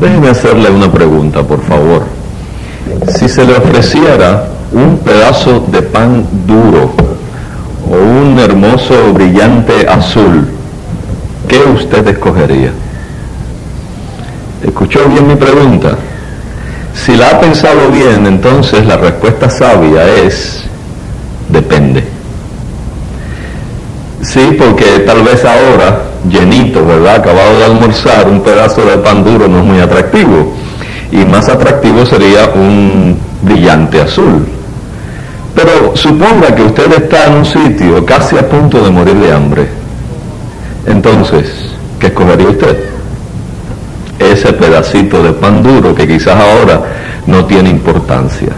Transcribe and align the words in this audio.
Déjeme 0.00 0.28
hacerle 0.28 0.70
una 0.70 0.92
pregunta, 0.92 1.42
por 1.42 1.62
favor. 1.62 2.02
Si 3.08 3.28
se 3.28 3.44
le 3.44 3.56
ofreciera 3.56 4.48
un 4.72 4.98
pedazo 4.98 5.64
de 5.68 5.80
pan 5.80 6.26
duro 6.46 6.92
o 7.90 7.94
un 7.94 8.38
hermoso 8.38 9.12
brillante 9.14 9.86
azul, 9.88 10.48
¿qué 11.48 11.58
usted 11.58 12.06
escogería? 12.08 12.72
¿Escuchó 14.62 15.08
bien 15.08 15.28
mi 15.28 15.36
pregunta? 15.36 15.96
Si 16.94 17.16
la 17.16 17.30
ha 17.30 17.40
pensado 17.40 17.90
bien, 17.90 18.26
entonces 18.26 18.84
la 18.84 18.96
respuesta 18.96 19.48
sabia 19.48 20.06
es, 20.08 20.64
depende. 21.48 22.15
Sí, 24.36 24.54
porque 24.58 24.98
tal 25.06 25.22
vez 25.22 25.42
ahora, 25.46 26.02
llenito, 26.28 26.84
¿verdad? 26.84 27.16
Acabado 27.16 27.58
de 27.58 27.64
almorzar, 27.64 28.28
un 28.28 28.42
pedazo 28.42 28.84
de 28.84 28.98
pan 28.98 29.24
duro 29.24 29.48
no 29.48 29.60
es 29.60 29.64
muy 29.64 29.80
atractivo. 29.80 30.52
Y 31.10 31.24
más 31.24 31.48
atractivo 31.48 32.04
sería 32.04 32.50
un 32.54 33.18
brillante 33.40 33.98
azul. 33.98 34.46
Pero 35.54 35.96
suponga 35.96 36.54
que 36.54 36.64
usted 36.64 36.92
está 36.92 37.28
en 37.28 37.36
un 37.36 37.46
sitio 37.46 38.04
casi 38.04 38.36
a 38.36 38.46
punto 38.46 38.84
de 38.84 38.90
morir 38.90 39.14
de 39.14 39.32
hambre. 39.32 39.68
Entonces, 40.84 41.70
¿qué 41.98 42.08
escogería 42.08 42.50
usted? 42.50 42.90
ese 44.18 44.52
pedacito 44.52 45.22
de 45.22 45.32
pan 45.32 45.62
duro 45.62 45.94
que 45.94 46.06
quizás 46.06 46.36
ahora 46.36 46.82
no 47.26 47.46
tiene 47.46 47.70
importancia. 47.70 48.48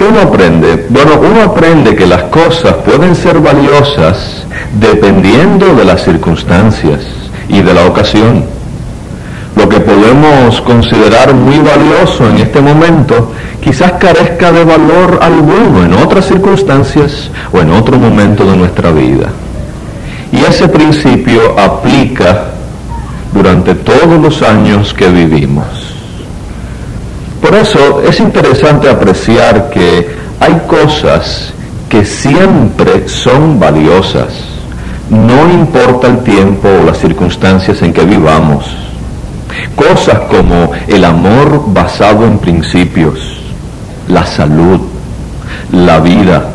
¿Qué 0.00 0.06
uno 0.06 0.22
aprende? 0.22 0.86
Bueno, 0.88 1.20
uno 1.20 1.42
aprende 1.42 1.94
que 1.94 2.06
las 2.06 2.22
cosas 2.22 2.72
pueden 2.86 3.14
ser 3.14 3.38
valiosas 3.38 4.46
dependiendo 4.72 5.74
de 5.74 5.84
las 5.84 6.02
circunstancias 6.02 7.00
y 7.50 7.60
de 7.60 7.74
la 7.74 7.84
ocasión. 7.84 8.46
Lo 9.54 9.68
que 9.68 9.78
podemos 9.78 10.58
considerar 10.62 11.34
muy 11.34 11.58
valioso 11.58 12.30
en 12.30 12.38
este 12.38 12.62
momento 12.62 13.32
quizás 13.62 13.92
carezca 14.00 14.50
de 14.50 14.64
valor 14.64 15.18
alguno 15.20 15.84
en 15.84 15.92
otras 15.92 16.28
circunstancias 16.28 17.30
o 17.52 17.60
en 17.60 17.70
otro 17.70 17.98
momento 17.98 18.50
de 18.50 18.56
nuestra 18.56 18.92
vida. 18.92 19.28
Y 20.32 20.38
ese 20.38 20.66
principio 20.68 21.60
aplica 21.60 22.52
durante 23.34 23.74
todos 23.74 24.18
los 24.18 24.40
años 24.40 24.94
que 24.94 25.10
vivimos. 25.10 25.79
Por 27.40 27.54
eso 27.54 28.02
es 28.02 28.20
interesante 28.20 28.88
apreciar 28.88 29.70
que 29.70 30.08
hay 30.38 30.60
cosas 30.66 31.52
que 31.88 32.04
siempre 32.04 33.08
son 33.08 33.58
valiosas, 33.58 34.28
no 35.08 35.50
importa 35.52 36.06
el 36.06 36.18
tiempo 36.18 36.68
o 36.68 36.86
las 36.86 36.98
circunstancias 36.98 37.82
en 37.82 37.92
que 37.92 38.04
vivamos. 38.04 38.64
Cosas 39.74 40.20
como 40.30 40.70
el 40.86 41.04
amor 41.04 41.64
basado 41.68 42.24
en 42.24 42.38
principios, 42.38 43.40
la 44.06 44.24
salud, 44.24 44.80
la 45.72 45.98
vida, 45.98 46.50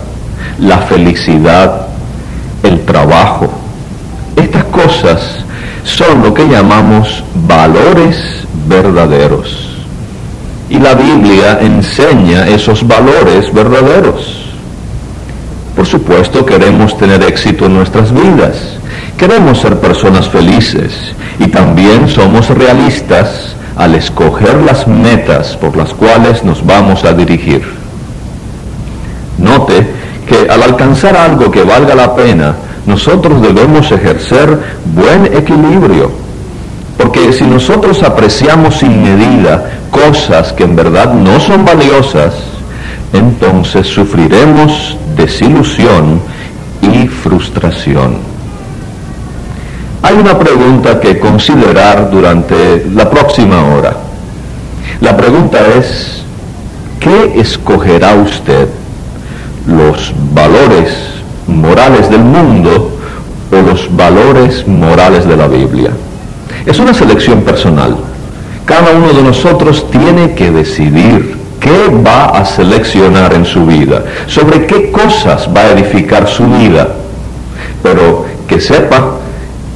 la 0.59 0.77
felicidad, 0.79 1.87
el 2.63 2.85
trabajo. 2.85 3.49
Estas 4.37 4.63
cosas 4.65 5.39
son 5.83 6.23
lo 6.23 6.33
que 6.33 6.47
llamamos 6.47 7.23
valores 7.47 8.45
verdaderos. 8.67 9.74
Y 10.69 10.79
la 10.79 10.95
Biblia 10.95 11.59
enseña 11.61 12.47
esos 12.47 12.87
valores 12.87 13.53
verdaderos. 13.53 14.45
Por 15.75 15.85
supuesto 15.85 16.45
queremos 16.45 16.97
tener 16.97 17.21
éxito 17.23 17.65
en 17.65 17.75
nuestras 17.75 18.11
vidas, 18.13 18.77
queremos 19.17 19.59
ser 19.59 19.77
personas 19.79 20.29
felices 20.29 20.93
y 21.37 21.47
también 21.47 22.07
somos 22.07 22.49
realistas 22.49 23.55
al 23.75 23.93
escoger 23.95 24.55
las 24.63 24.87
metas 24.87 25.57
por 25.57 25.75
las 25.75 25.93
cuales 25.93 26.43
nos 26.43 26.65
vamos 26.65 27.03
a 27.03 27.13
dirigir. 27.13 27.63
Note 29.37 29.85
que 30.27 30.49
al 30.49 30.63
alcanzar 30.63 31.15
algo 31.15 31.51
que 31.51 31.63
valga 31.63 31.93
la 31.93 32.15
pena, 32.15 32.55
nosotros 32.85 33.41
debemos 33.41 33.91
ejercer 33.91 34.59
buen 34.85 35.25
equilibrio. 35.25 36.24
Porque 36.97 37.33
si 37.33 37.43
nosotros 37.43 38.03
apreciamos 38.03 38.75
sin 38.77 39.03
medida 39.03 39.79
cosas 39.91 40.53
que 40.53 40.63
en 40.63 40.75
verdad 40.75 41.13
no 41.13 41.39
son 41.39 41.65
valiosas, 41.65 42.33
entonces 43.13 43.87
sufriremos 43.87 44.97
desilusión 45.15 46.21
y 46.81 47.07
frustración. 47.07 48.17
Hay 50.01 50.15
una 50.15 50.37
pregunta 50.37 50.99
que 50.99 51.19
considerar 51.19 52.09
durante 52.09 52.85
la 52.93 53.09
próxima 53.09 53.63
hora. 53.65 53.97
La 55.01 55.17
pregunta 55.17 55.59
es, 55.77 56.23
¿qué 56.99 57.39
escogerá 57.39 58.13
usted? 58.15 58.67
¿Los 59.67 60.13
valores 60.33 61.15
morales 61.47 62.09
del 62.09 62.23
mundo 62.23 62.91
o 63.51 63.55
los 63.55 63.95
valores 63.95 64.67
morales 64.67 65.27
de 65.27 65.37
la 65.37 65.47
Biblia. 65.47 65.91
Es 66.65 66.79
una 66.79 66.93
selección 66.93 67.41
personal. 67.41 67.97
Cada 68.65 68.91
uno 68.91 69.13
de 69.13 69.23
nosotros 69.23 69.89
tiene 69.91 70.33
que 70.33 70.51
decidir 70.51 71.37
qué 71.59 71.89
va 72.05 72.25
a 72.25 72.45
seleccionar 72.45 73.33
en 73.33 73.45
su 73.45 73.65
vida, 73.65 74.03
sobre 74.27 74.65
qué 74.65 74.91
cosas 74.91 75.49
va 75.55 75.61
a 75.61 75.71
edificar 75.71 76.27
su 76.27 76.45
vida, 76.45 76.89
pero 77.81 78.25
que 78.47 78.59
sepa 78.59 79.17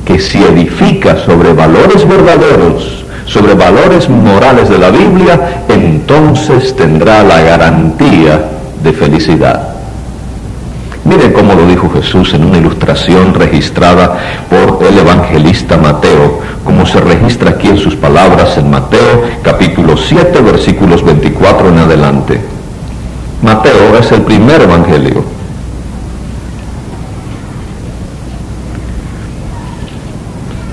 que 0.05 0.19
si 0.19 0.39
edifica 0.43 1.17
sobre 1.17 1.53
valores 1.53 2.07
verdaderos, 2.07 3.05
sobre 3.25 3.53
valores 3.53 4.09
morales 4.09 4.69
de 4.69 4.79
la 4.79 4.89
Biblia, 4.89 5.63
entonces 5.67 6.75
tendrá 6.75 7.23
la 7.23 7.41
garantía 7.41 8.39
de 8.83 8.93
felicidad. 8.93 9.69
Mire 11.05 11.31
cómo 11.31 11.53
lo 11.53 11.65
dijo 11.65 11.89
Jesús 11.89 12.33
en 12.33 12.43
una 12.43 12.57
ilustración 12.57 13.33
registrada 13.33 14.17
por 14.49 14.85
el 14.85 14.97
evangelista 14.97 15.77
Mateo, 15.77 16.41
como 16.69 16.85
se 16.85 17.01
registra 17.01 17.49
aquí 17.49 17.67
en 17.67 17.79
sus 17.79 17.95
palabras 17.95 18.55
en 18.59 18.69
Mateo 18.69 19.23
capítulo 19.41 19.97
7 19.97 20.39
versículos 20.39 21.03
24 21.03 21.69
en 21.69 21.79
adelante. 21.79 22.39
Mateo 23.41 23.97
es 23.99 24.11
el 24.11 24.21
primer 24.21 24.61
evangelio. 24.61 25.23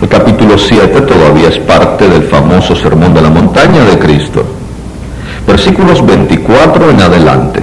El 0.02 0.08
capítulo 0.10 0.58
7 0.58 1.00
todavía 1.00 1.48
es 1.48 1.58
parte 1.60 2.06
del 2.06 2.24
famoso 2.24 2.76
Sermón 2.76 3.14
de 3.14 3.22
la 3.22 3.30
Montaña 3.30 3.82
de 3.86 3.98
Cristo. 3.98 4.44
Versículos 5.46 6.04
24 6.04 6.90
en 6.90 7.00
adelante. 7.00 7.62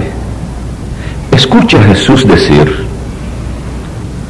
Escucha 1.30 1.78
a 1.78 1.84
Jesús 1.84 2.26
decir, 2.26 2.84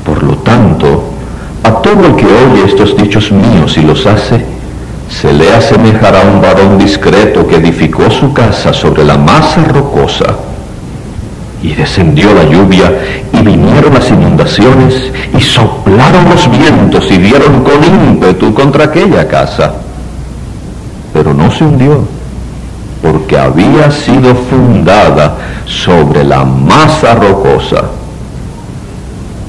por 0.04 0.22
lo 0.22 0.34
tanto, 0.36 1.14
a 1.64 1.73
todo 1.84 2.06
el 2.06 2.16
que 2.16 2.24
oye 2.24 2.64
estos 2.64 2.96
dichos 2.96 3.30
míos 3.30 3.76
y 3.76 3.82
los 3.82 4.06
hace, 4.06 4.42
se 5.10 5.30
le 5.34 5.52
asemejará 5.52 6.22
a 6.22 6.24
un 6.24 6.40
varón 6.40 6.78
discreto 6.78 7.46
que 7.46 7.56
edificó 7.56 8.10
su 8.10 8.32
casa 8.32 8.72
sobre 8.72 9.04
la 9.04 9.18
masa 9.18 9.62
rocosa. 9.64 10.34
Y 11.62 11.74
descendió 11.74 12.34
la 12.34 12.44
lluvia 12.44 12.90
y 13.32 13.36
vinieron 13.42 13.92
las 13.92 14.08
inundaciones 14.08 15.12
y 15.36 15.40
soplaron 15.42 16.30
los 16.30 16.50
vientos 16.50 17.10
y 17.10 17.18
dieron 17.18 17.62
con 17.62 17.84
ímpetu 17.84 18.54
contra 18.54 18.84
aquella 18.84 19.28
casa. 19.28 19.74
Pero 21.12 21.34
no 21.34 21.50
se 21.50 21.64
hundió 21.64 22.02
porque 23.02 23.38
había 23.38 23.90
sido 23.90 24.34
fundada 24.34 25.36
sobre 25.66 26.24
la 26.24 26.44
masa 26.44 27.14
rocosa. 27.14 27.84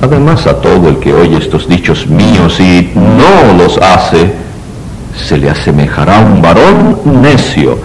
Además 0.05 0.45
a 0.45 0.61
todo 0.61 0.87
el 0.87 0.97
que 0.99 1.11
oye 1.11 1.37
estos 1.37 1.67
dichos 1.67 2.05
míos 2.05 2.59
y 2.59 2.91
no 2.93 3.57
los 3.57 3.79
hace, 3.79 4.31
se 5.17 5.35
le 5.35 5.49
asemejará 5.49 6.19
un 6.19 6.43
varón 6.43 6.99
necio 7.23 7.79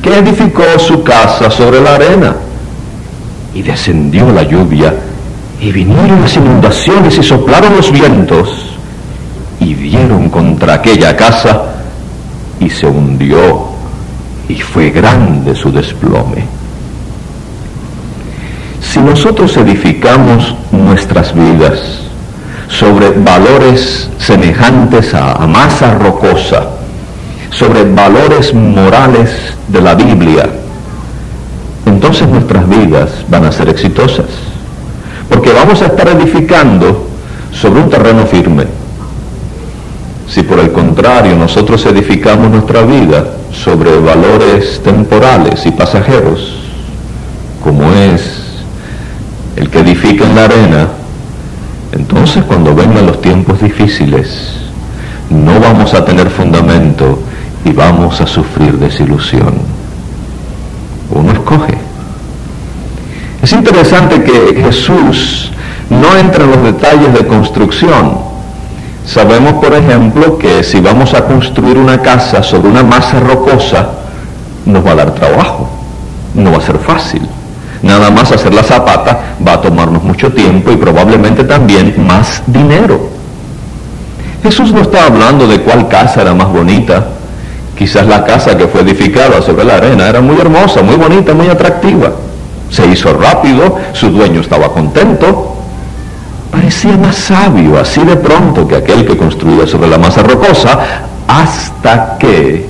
que 0.00 0.16
edificó 0.18 0.62
su 0.78 1.02
casa 1.02 1.50
sobre 1.50 1.80
la 1.80 1.96
arena. 1.96 2.36
Y 3.52 3.62
descendió 3.62 4.30
la 4.30 4.44
lluvia, 4.44 4.94
y 5.60 5.72
vinieron 5.72 6.22
las 6.22 6.36
inundaciones 6.36 7.18
y 7.18 7.22
soplaron 7.24 7.76
los 7.76 7.90
vientos, 7.90 8.76
y 9.58 9.74
dieron 9.74 10.30
contra 10.30 10.74
aquella 10.74 11.16
casa, 11.16 11.64
y 12.60 12.70
se 12.70 12.86
hundió 12.86 13.70
y 14.48 14.54
fue 14.54 14.90
grande 14.90 15.56
su 15.56 15.72
desplome. 15.72 16.44
Si 18.90 18.98
nosotros 18.98 19.56
edificamos 19.56 20.52
nuestras 20.72 21.32
vidas 21.32 21.78
sobre 22.66 23.10
valores 23.10 24.10
semejantes 24.18 25.14
a, 25.14 25.46
masa 25.46 25.94
rocosa, 25.94 26.70
sobre 27.50 27.84
valores 27.84 28.52
morales 28.52 29.30
de 29.68 29.80
la 29.80 29.94
Biblia, 29.94 30.50
entonces 31.86 32.26
nuestras 32.26 32.68
vidas 32.68 33.10
van 33.28 33.44
a 33.44 33.52
ser 33.52 33.68
exitosas. 33.68 34.26
Porque 35.28 35.52
vamos 35.52 35.80
a 35.82 35.86
estar 35.86 36.08
edificando 36.08 37.06
sobre 37.52 37.82
un 37.82 37.90
terreno 37.90 38.26
firme, 38.26 38.64
Si 40.28 40.42
por 40.42 40.58
el 40.58 40.72
contrario 40.72 41.36
nosotros 41.36 41.86
edificamos 41.86 42.50
nuestra 42.50 42.82
vida 42.82 43.24
sobre 43.52 43.96
valores 44.00 44.80
temporales 44.82 45.64
y 45.64 45.70
pasajeros, 45.70 46.56
como 47.62 47.92
es 47.92 48.29
el 49.60 49.68
que 49.68 49.80
edifica 49.80 50.24
en 50.24 50.34
la 50.34 50.44
arena, 50.44 50.88
entonces 51.92 52.42
cuando 52.44 52.74
vengan 52.74 53.06
los 53.06 53.20
tiempos 53.20 53.60
difíciles, 53.60 54.54
no 55.28 55.60
vamos 55.60 55.92
a 55.92 56.04
tener 56.04 56.30
fundamento 56.30 57.22
y 57.64 57.72
vamos 57.72 58.20
a 58.22 58.26
sufrir 58.26 58.78
desilusión. 58.78 59.52
Uno 61.10 61.32
escoge. 61.32 61.74
Es 63.42 63.52
interesante 63.52 64.22
que 64.22 64.62
Jesús 64.62 65.52
no 65.90 66.16
entra 66.16 66.44
en 66.44 66.50
los 66.52 66.62
detalles 66.62 67.12
de 67.12 67.26
construcción, 67.26 68.30
Sabemos, 69.06 69.54
por 69.54 69.74
ejemplo, 69.74 70.38
que 70.38 70.62
si 70.62 70.78
vamos 70.78 71.14
a 71.14 71.24
construir 71.24 71.76
una 71.78 72.00
casa 72.00 72.42
sobre 72.42 72.68
una 72.68 72.84
masa 72.84 73.18
rocosa, 73.18 73.88
nos 74.66 74.86
va 74.86 74.92
a 74.92 74.94
dar 74.94 75.14
trabajo, 75.14 75.68
no 76.34 76.52
va 76.52 76.58
a 76.58 76.60
ser 76.60 76.78
fácil. 76.78 77.28
Nada 77.82 78.10
más 78.10 78.30
hacer 78.30 78.52
la 78.52 78.62
zapata 78.62 79.36
va 79.46 79.54
a 79.54 79.60
tomarnos 79.60 80.02
mucho 80.02 80.32
tiempo 80.32 80.70
y 80.70 80.76
probablemente 80.76 81.44
también 81.44 81.94
más 82.06 82.42
dinero. 82.46 83.08
Jesús 84.42 84.72
no 84.72 84.80
está 84.80 85.06
hablando 85.06 85.46
de 85.46 85.60
cuál 85.60 85.88
casa 85.88 86.22
era 86.22 86.34
más 86.34 86.48
bonita. 86.48 87.06
Quizás 87.76 88.06
la 88.06 88.24
casa 88.24 88.56
que 88.56 88.66
fue 88.66 88.82
edificada 88.82 89.40
sobre 89.40 89.64
la 89.64 89.76
arena 89.76 90.08
era 90.08 90.20
muy 90.20 90.38
hermosa, 90.38 90.82
muy 90.82 90.96
bonita, 90.96 91.32
muy 91.32 91.48
atractiva. 91.48 92.12
Se 92.70 92.86
hizo 92.86 93.14
rápido, 93.14 93.78
su 93.92 94.10
dueño 94.10 94.40
estaba 94.42 94.70
contento, 94.72 95.56
parecía 96.52 96.96
más 96.96 97.16
sabio 97.16 97.78
así 97.78 98.04
de 98.04 98.16
pronto 98.16 98.68
que 98.68 98.76
aquel 98.76 99.06
que 99.06 99.16
construía 99.16 99.66
sobre 99.66 99.88
la 99.88 99.98
masa 99.98 100.22
rocosa 100.22 100.78
hasta 101.26 102.18
que 102.18 102.68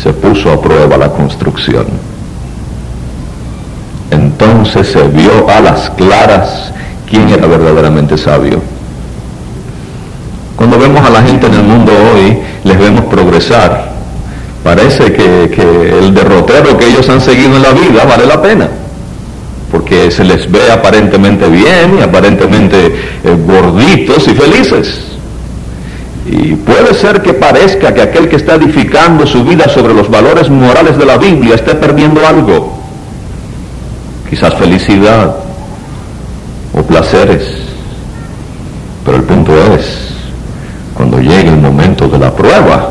se 0.00 0.12
puso 0.12 0.52
a 0.52 0.60
prueba 0.60 0.96
la 0.96 1.08
construcción. 1.08 2.13
Se 4.64 5.02
vio 5.08 5.48
a 5.48 5.60
las 5.60 5.90
claras 5.90 6.72
quién 7.08 7.28
era 7.28 7.46
verdaderamente 7.46 8.16
sabio. 8.16 8.60
Cuando 10.56 10.78
vemos 10.78 11.04
a 11.04 11.10
la 11.10 11.22
gente 11.22 11.46
en 11.46 11.54
el 11.54 11.62
mundo 11.62 11.92
hoy, 11.92 12.38
les 12.64 12.78
vemos 12.78 13.04
progresar. 13.04 13.92
Parece 14.62 15.12
que, 15.12 15.50
que 15.54 15.98
el 15.98 16.14
derrotero 16.14 16.76
que 16.78 16.86
ellos 16.88 17.08
han 17.08 17.20
seguido 17.20 17.56
en 17.56 17.62
la 17.62 17.70
vida 17.72 18.04
vale 18.04 18.26
la 18.26 18.40
pena 18.40 18.68
porque 19.74 20.08
se 20.12 20.22
les 20.22 20.48
ve 20.48 20.70
aparentemente 20.70 21.48
bien 21.48 21.98
y 21.98 22.02
aparentemente 22.02 22.86
eh, 22.86 23.36
gorditos 23.44 24.28
y 24.28 24.34
felices. 24.34 25.00
Y 26.26 26.54
puede 26.54 26.94
ser 26.94 27.22
que 27.22 27.34
parezca 27.34 27.92
que 27.92 28.00
aquel 28.00 28.28
que 28.28 28.36
está 28.36 28.54
edificando 28.54 29.26
su 29.26 29.42
vida 29.42 29.68
sobre 29.68 29.92
los 29.92 30.08
valores 30.08 30.48
morales 30.48 30.96
de 30.96 31.04
la 31.04 31.18
Biblia 31.18 31.56
esté 31.56 31.74
perdiendo 31.74 32.24
algo. 32.24 32.73
Quizás 34.28 34.54
felicidad 34.54 35.36
o 36.72 36.82
placeres. 36.82 37.42
Pero 39.04 39.18
el 39.18 39.24
punto 39.24 39.52
es, 39.74 40.08
cuando 40.94 41.20
llegue 41.20 41.48
el 41.48 41.60
momento 41.60 42.08
de 42.08 42.18
la 42.18 42.32
prueba, 42.32 42.88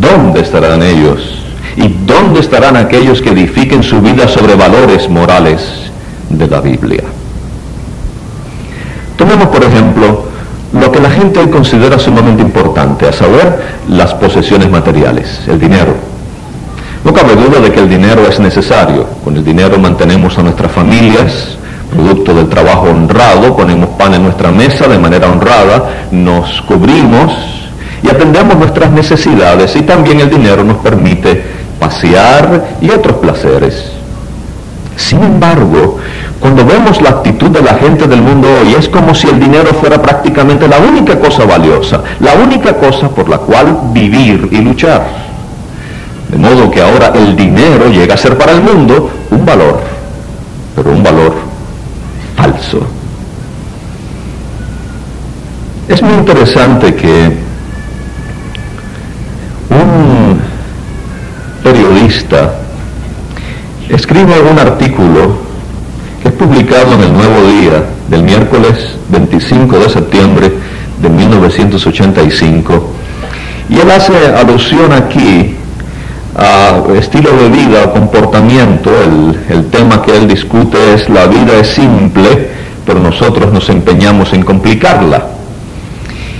¿dónde 0.00 0.40
estarán 0.40 0.82
ellos? 0.82 1.42
¿Y 1.76 1.88
dónde 2.06 2.40
estarán 2.40 2.76
aquellos 2.76 3.20
que 3.20 3.30
edifiquen 3.30 3.82
su 3.82 4.00
vida 4.00 4.28
sobre 4.28 4.54
valores 4.54 5.08
morales 5.08 5.62
de 6.28 6.46
la 6.46 6.60
Biblia? 6.60 7.04
Tomemos, 9.16 9.48
por 9.48 9.64
ejemplo, 9.64 10.24
lo 10.72 10.92
que 10.92 11.00
la 11.00 11.10
gente 11.10 11.48
considera 11.50 11.98
sumamente 11.98 12.42
importante, 12.42 13.08
a 13.08 13.12
saber, 13.12 13.62
las 13.88 14.14
posesiones 14.14 14.70
materiales, 14.70 15.40
el 15.48 15.58
dinero. 15.58 15.94
No 17.08 17.14
cabe 17.14 17.36
duda 17.36 17.58
de 17.60 17.72
que 17.72 17.80
el 17.80 17.88
dinero 17.88 18.28
es 18.28 18.38
necesario. 18.38 19.06
Con 19.24 19.34
el 19.34 19.42
dinero 19.42 19.78
mantenemos 19.78 20.36
a 20.36 20.42
nuestras 20.42 20.70
familias, 20.70 21.56
producto 21.90 22.34
del 22.34 22.50
trabajo 22.50 22.82
honrado, 22.82 23.56
ponemos 23.56 23.88
pan 23.96 24.12
en 24.12 24.24
nuestra 24.24 24.50
mesa 24.50 24.86
de 24.86 24.98
manera 24.98 25.30
honrada, 25.30 25.88
nos 26.10 26.60
cubrimos 26.60 27.32
y 28.02 28.08
atendemos 28.08 28.58
nuestras 28.58 28.90
necesidades 28.90 29.74
y 29.74 29.80
también 29.84 30.20
el 30.20 30.28
dinero 30.28 30.62
nos 30.62 30.76
permite 30.76 31.42
pasear 31.80 32.76
y 32.82 32.90
otros 32.90 33.16
placeres. 33.16 33.90
Sin 34.94 35.22
embargo, 35.22 35.96
cuando 36.40 36.66
vemos 36.66 37.00
la 37.00 37.08
actitud 37.08 37.48
de 37.48 37.62
la 37.62 37.76
gente 37.76 38.06
del 38.06 38.20
mundo 38.20 38.48
hoy, 38.60 38.74
es 38.74 38.86
como 38.86 39.14
si 39.14 39.28
el 39.28 39.40
dinero 39.40 39.72
fuera 39.80 40.02
prácticamente 40.02 40.68
la 40.68 40.76
única 40.78 41.18
cosa 41.18 41.46
valiosa, 41.46 42.02
la 42.20 42.34
única 42.34 42.74
cosa 42.74 43.08
por 43.08 43.30
la 43.30 43.38
cual 43.38 43.78
vivir 43.94 44.46
y 44.50 44.58
luchar. 44.58 45.27
De 46.28 46.36
modo 46.36 46.70
que 46.70 46.80
ahora 46.80 47.12
el 47.14 47.34
dinero 47.34 47.88
llega 47.88 48.14
a 48.14 48.16
ser 48.16 48.36
para 48.36 48.52
el 48.52 48.60
mundo 48.60 49.10
un 49.30 49.46
valor, 49.46 49.80
pero 50.76 50.92
un 50.92 51.02
valor 51.02 51.34
falso. 52.36 52.80
Es 55.88 56.02
muy 56.02 56.14
interesante 56.14 56.94
que 56.94 57.32
un 59.70 60.38
periodista 61.62 62.52
escribe 63.88 64.40
un 64.40 64.58
artículo 64.58 65.38
que 66.22 66.28
es 66.28 66.34
publicado 66.34 66.92
en 66.92 67.00
el 67.04 67.12
Nuevo 67.12 67.46
Día 67.46 67.84
del 68.10 68.22
miércoles 68.22 68.96
25 69.08 69.78
de 69.78 69.88
septiembre 69.88 70.52
de 71.00 71.08
1985 71.08 72.90
y 73.70 73.78
él 73.78 73.90
hace 73.90 74.12
alusión 74.34 74.92
aquí 74.92 75.57
a 76.38 76.84
estilo 76.96 77.30
de 77.32 77.48
vida, 77.48 77.90
comportamiento, 77.92 78.90
el, 78.90 79.56
el 79.56 79.66
tema 79.70 80.00
que 80.02 80.16
él 80.16 80.28
discute 80.28 80.94
es 80.94 81.08
la 81.08 81.26
vida 81.26 81.58
es 81.60 81.68
simple, 81.68 82.50
pero 82.86 83.00
nosotros 83.00 83.52
nos 83.52 83.68
empeñamos 83.68 84.32
en 84.32 84.44
complicarla. 84.44 85.26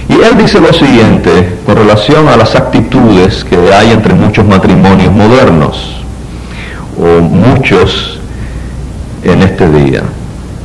Y 0.09 0.15
él 0.15 0.39
dice 0.39 0.61
lo 0.61 0.73
siguiente 0.73 1.57
con 1.67 1.77
relación 1.77 2.29
a 2.29 2.37
las 2.37 2.55
actitudes 2.55 3.45
que 3.45 3.57
hay 3.75 3.91
entre 3.91 4.15
muchos 4.15 4.47
matrimonios 4.47 5.13
modernos, 5.13 5.97
o 6.97 7.21
muchos 7.21 8.21
en 9.25 9.43
este 9.43 9.69
día. 9.69 10.03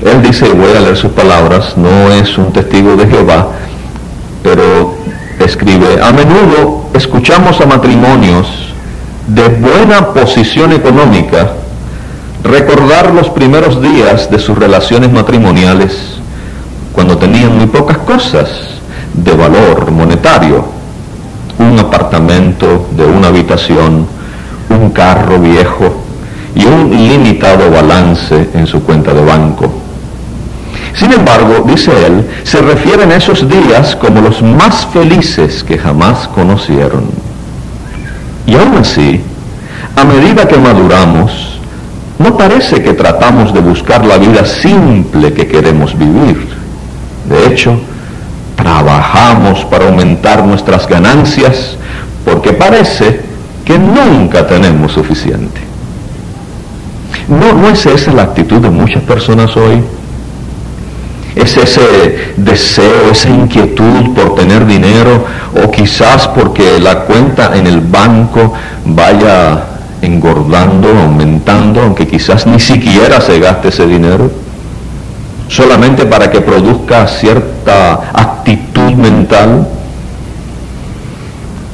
Él 0.05 0.21
dice, 0.21 0.47
y 0.47 0.51
voy 0.51 0.77
a 0.77 0.81
leer 0.81 0.95
sus 0.95 1.11
palabras, 1.11 1.75
no 1.75 2.11
es 2.11 2.37
un 2.37 2.53
testigo 2.53 2.95
de 2.95 3.07
Jehová, 3.07 3.47
pero 4.43 4.95
escribe, 5.39 6.01
a 6.03 6.11
menudo 6.11 6.85
escuchamos 6.93 7.59
a 7.61 7.65
matrimonios 7.65 8.72
de 9.27 9.47
buena 9.47 10.07
posición 10.13 10.73
económica 10.73 11.53
recordar 12.43 13.13
los 13.13 13.29
primeros 13.29 13.81
días 13.81 14.29
de 14.29 14.37
sus 14.37 14.57
relaciones 14.57 15.11
matrimoniales 15.11 16.15
cuando 16.91 17.17
tenían 17.17 17.57
muy 17.57 17.67
pocas 17.67 17.97
cosas 17.99 18.49
de 19.13 19.33
valor 19.33 19.91
monetario, 19.91 20.65
un 21.57 21.79
apartamento 21.79 22.87
de 22.91 23.05
una 23.05 23.29
habitación, 23.29 24.05
un 24.69 24.89
carro 24.91 25.39
viejo 25.39 26.03
y 26.53 26.65
un 26.65 26.89
limitado 26.91 27.71
balance 27.71 28.49
en 28.53 28.67
su 28.67 28.83
cuenta 28.83 29.13
de 29.13 29.23
banco. 29.23 29.71
Sin 30.93 31.11
embargo, 31.11 31.63
dice 31.65 31.91
él, 32.05 32.27
se 32.43 32.61
refieren 32.61 33.11
a 33.11 33.15
esos 33.15 33.47
días 33.47 33.95
como 33.95 34.21
los 34.21 34.41
más 34.41 34.85
felices 34.87 35.63
que 35.63 35.77
jamás 35.77 36.27
conocieron. 36.27 37.32
Y 38.45 38.55
aún 38.55 38.77
así, 38.77 39.21
a 39.95 40.03
medida 40.03 40.47
que 40.47 40.57
maduramos, 40.57 41.59
no 42.19 42.37
parece 42.37 42.81
que 42.81 42.93
tratamos 42.93 43.53
de 43.53 43.61
buscar 43.61 44.05
la 44.05 44.17
vida 44.17 44.45
simple 44.45 45.33
que 45.33 45.47
queremos 45.47 45.97
vivir. 45.97 46.47
De 47.27 47.47
hecho, 47.47 47.79
trabajamos 48.55 49.65
para 49.65 49.85
aumentar 49.87 50.45
nuestras 50.45 50.87
ganancias 50.87 51.77
porque 52.25 52.53
parece 52.53 53.21
que 53.65 53.77
nunca 53.79 54.45
tenemos 54.45 54.91
suficiente. 54.91 55.61
No, 57.27 57.53
no 57.53 57.69
es 57.69 57.85
esa 57.85 58.11
la 58.11 58.23
actitud 58.23 58.61
de 58.61 58.69
muchas 58.69 59.03
personas 59.03 59.55
hoy. 59.55 59.81
Es 61.35 61.57
ese 61.57 62.33
deseo, 62.37 63.11
esa 63.11 63.29
inquietud 63.29 64.13
por 64.13 64.35
tener 64.35 64.65
dinero 64.65 65.25
o 65.63 65.71
quizás 65.71 66.27
porque 66.27 66.79
la 66.79 67.01
cuenta 67.01 67.55
en 67.55 67.67
el 67.67 67.81
banco 67.81 68.53
vaya 68.85 69.65
engordando, 70.01 70.89
aumentando, 70.89 71.81
aunque 71.81 72.07
quizás 72.07 72.45
ni 72.45 72.59
siquiera 72.59 73.19
se 73.21 73.39
gaste 73.39 73.69
ese 73.69 73.87
dinero 73.87 74.43
solamente 75.47 76.05
para 76.05 76.31
que 76.31 76.41
produzca 76.41 77.07
cierta 77.07 78.11
actitud 78.13 78.93
mental? 78.93 79.67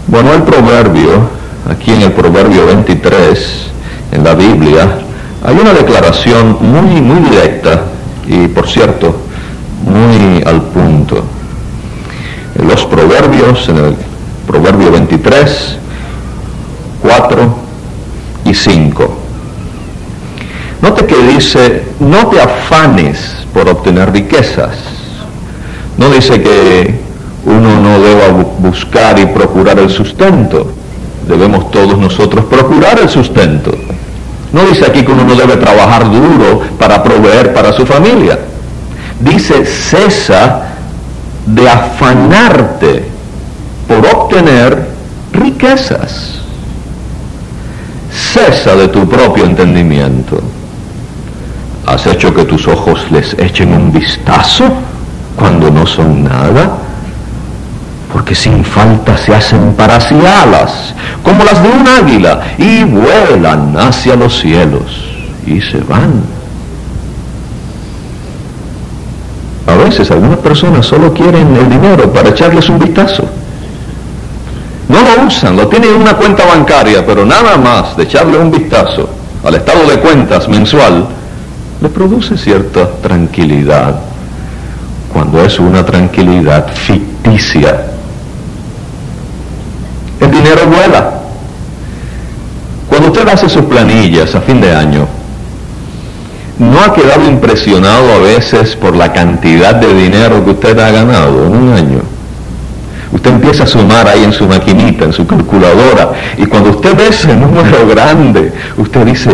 Bueno, 0.07 0.33
el 0.33 0.43
proverbio, 0.43 1.29
aquí 1.69 1.91
en 1.91 2.01
el 2.01 2.11
proverbio 2.11 2.65
23, 2.65 3.71
en 4.11 4.23
la 4.23 4.33
Biblia, 4.33 4.87
hay 5.43 5.55
una 5.55 5.73
declaración 5.73 6.57
muy, 6.59 7.01
muy 7.01 7.29
directa 7.29 7.83
y, 8.27 8.47
por 8.47 8.67
cierto, 8.67 9.15
muy 9.86 10.43
al 10.45 10.62
punto. 10.62 11.24
los 12.55 12.86
proverbios, 12.86 13.69
en 13.69 13.77
el 13.77 13.95
proverbio 14.45 14.91
23, 14.91 15.77
4 17.01 17.55
y 18.45 18.53
5. 18.53 19.17
Note 20.81 21.05
que 21.05 21.17
dice, 21.33 21.83
no 22.00 22.27
te 22.27 22.41
afanes 22.41 23.36
por 23.53 23.67
obtener 23.69 24.12
riquezas. 24.12 24.77
No 25.98 26.09
dice 26.09 26.41
que 26.41 27.00
uno 27.45 27.81
no 27.81 28.00
deba 28.00 28.27
buscar 28.59 29.19
y 29.19 29.25
procurar 29.25 29.79
el 29.79 29.89
sustento. 29.89 30.71
Debemos 31.27 31.69
todos 31.71 31.98
nosotros 31.98 32.45
procurar 32.45 33.00
el 33.00 33.09
sustento. 33.09 33.71
No 34.51 34.65
dice 34.65 34.86
aquí 34.86 35.03
que 35.03 35.12
uno 35.12 35.24
no 35.24 35.36
debe 35.36 35.57
trabajar 35.57 36.09
duro 36.09 36.62
para 36.79 37.03
proveer 37.03 37.53
para 37.53 37.71
su 37.74 37.86
familia. 37.86 38.39
Dice, 39.19 39.65
cesa 39.65 40.61
de 41.45 41.69
afanarte 41.69 43.03
por 43.88 44.05
obtener 44.05 44.88
riquezas. 45.33 46.39
Cesa 48.11 48.75
de 48.75 48.88
tu 48.88 49.07
propio 49.07 49.45
entendimiento. 49.45 50.41
¿Has 51.85 52.05
hecho 52.07 52.33
que 52.33 52.45
tus 52.45 52.67
ojos 52.67 53.11
les 53.11 53.33
echen 53.39 53.73
un 53.73 53.91
vistazo 53.91 54.65
cuando 55.35 55.69
no 55.71 55.85
son 55.85 56.23
nada? 56.23 56.77
Porque 58.13 58.35
sin 58.35 58.63
falta 58.63 59.17
se 59.17 59.35
hacen 59.35 59.73
para 59.73 59.99
sí 59.99 60.15
alas, 60.15 60.93
como 61.23 61.43
las 61.43 61.61
de 61.61 61.69
un 61.69 61.88
águila, 61.88 62.41
y 62.57 62.83
vuelan 62.83 63.75
hacia 63.77 64.15
los 64.15 64.39
cielos 64.39 65.09
y 65.45 65.61
se 65.61 65.79
van. 65.79 66.38
Veces 69.89 70.12
algunas 70.12 70.38
personas 70.39 70.86
solo 70.86 71.12
quieren 71.13 71.55
el 71.55 71.67
dinero 71.67 72.12
para 72.13 72.29
echarles 72.29 72.69
un 72.69 72.77
vistazo. 72.77 73.24
No 74.88 74.98
lo 75.01 75.25
usan, 75.27 75.55
lo 75.55 75.67
tienen 75.67 75.96
en 75.96 76.01
una 76.01 76.15
cuenta 76.15 76.46
bancaria, 76.46 77.05
pero 77.05 77.25
nada 77.25 77.58
más 77.58 77.98
de 77.98 78.03
echarle 78.03 78.38
un 78.38 78.51
vistazo 78.51 79.10
al 79.43 79.55
estado 79.55 79.88
de 79.89 80.00
cuentas 80.00 80.48
mensual, 80.48 81.08
le 81.81 81.89
produce 81.89 82.38
cierta 82.38 82.88
tranquilidad, 83.01 83.96
cuando 85.12 85.43
es 85.43 85.60
una 85.60 85.84
tranquilidad 85.86 86.67
ficticia. 86.74 87.86
El 90.19 90.31
dinero 90.31 90.67
vuela. 90.67 91.13
Cuando 92.89 93.08
usted 93.08 93.27
hace 93.27 93.48
sus 93.48 93.65
planillas 93.65 94.36
a 94.36 94.41
fin 94.41 94.60
de 94.60 94.75
año, 94.75 95.08
¿no 96.59 96.79
ha 96.83 96.93
quedado 96.93 97.27
impresionado 97.27 98.13
a 98.13 98.17
veces 98.19 98.75
por 98.75 98.95
la 98.95 99.11
cantidad 99.11 99.75
de 99.75 99.93
dinero 99.93 100.43
que 100.43 100.51
usted 100.51 100.77
ha 100.77 100.91
ganado 100.91 101.45
en 101.45 101.55
un 101.55 101.73
año? 101.73 102.01
Usted 103.11 103.31
empieza 103.31 103.63
a 103.63 103.67
sumar 103.67 104.07
ahí 104.07 104.23
en 104.23 104.33
su 104.33 104.45
maquinita, 104.45 105.05
en 105.05 105.13
su 105.13 105.25
calculadora, 105.25 106.11
y 106.37 106.45
cuando 106.45 106.69
usted 106.71 106.95
ve 106.95 107.07
ese 107.07 107.35
número 107.35 107.87
grande, 107.87 108.53
usted 108.77 109.05
dice, 109.05 109.31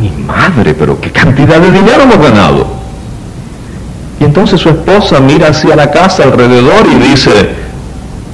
mi 0.00 0.10
madre, 0.10 0.74
pero 0.74 1.00
qué 1.00 1.10
cantidad 1.12 1.60
de 1.60 1.70
dinero 1.70 2.02
hemos 2.02 2.18
ganado. 2.18 2.66
Y 4.18 4.24
entonces 4.24 4.60
su 4.60 4.70
esposa 4.70 5.20
mira 5.20 5.48
hacia 5.48 5.76
la 5.76 5.90
casa 5.90 6.24
alrededor 6.24 6.86
y 6.90 7.10
dice, 7.10 7.50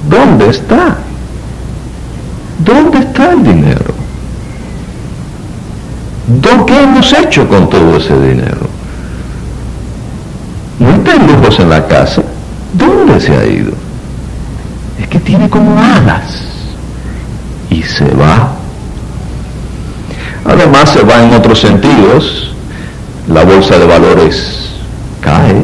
¿dónde 0.09 0.49
está? 0.49 0.97
¿Dónde 2.59 2.99
está 2.99 3.31
el 3.33 3.43
dinero? 3.43 3.86
¿Qué 6.65 6.83
hemos 6.83 7.13
hecho 7.13 7.47
con 7.47 7.69
todo 7.69 7.97
ese 7.97 8.19
dinero? 8.19 8.67
No 10.79 10.89
está 10.91 11.15
lujos 11.15 11.59
en 11.59 11.69
la 11.69 11.87
casa. 11.87 12.21
¿Dónde 12.73 13.19
se 13.21 13.35
ha 13.35 13.45
ido? 13.45 13.71
Es 14.99 15.07
que 15.07 15.19
tiene 15.19 15.49
como 15.49 15.79
alas. 15.81 16.43
Y 17.69 17.81
se 17.81 18.05
va. 18.11 18.51
Además 20.45 20.89
se 20.89 21.03
va 21.03 21.23
en 21.23 21.33
otros 21.33 21.59
sentidos, 21.59 22.53
la 23.27 23.43
bolsa 23.43 23.77
de 23.77 23.85
valores 23.85 24.71
cae, 25.19 25.63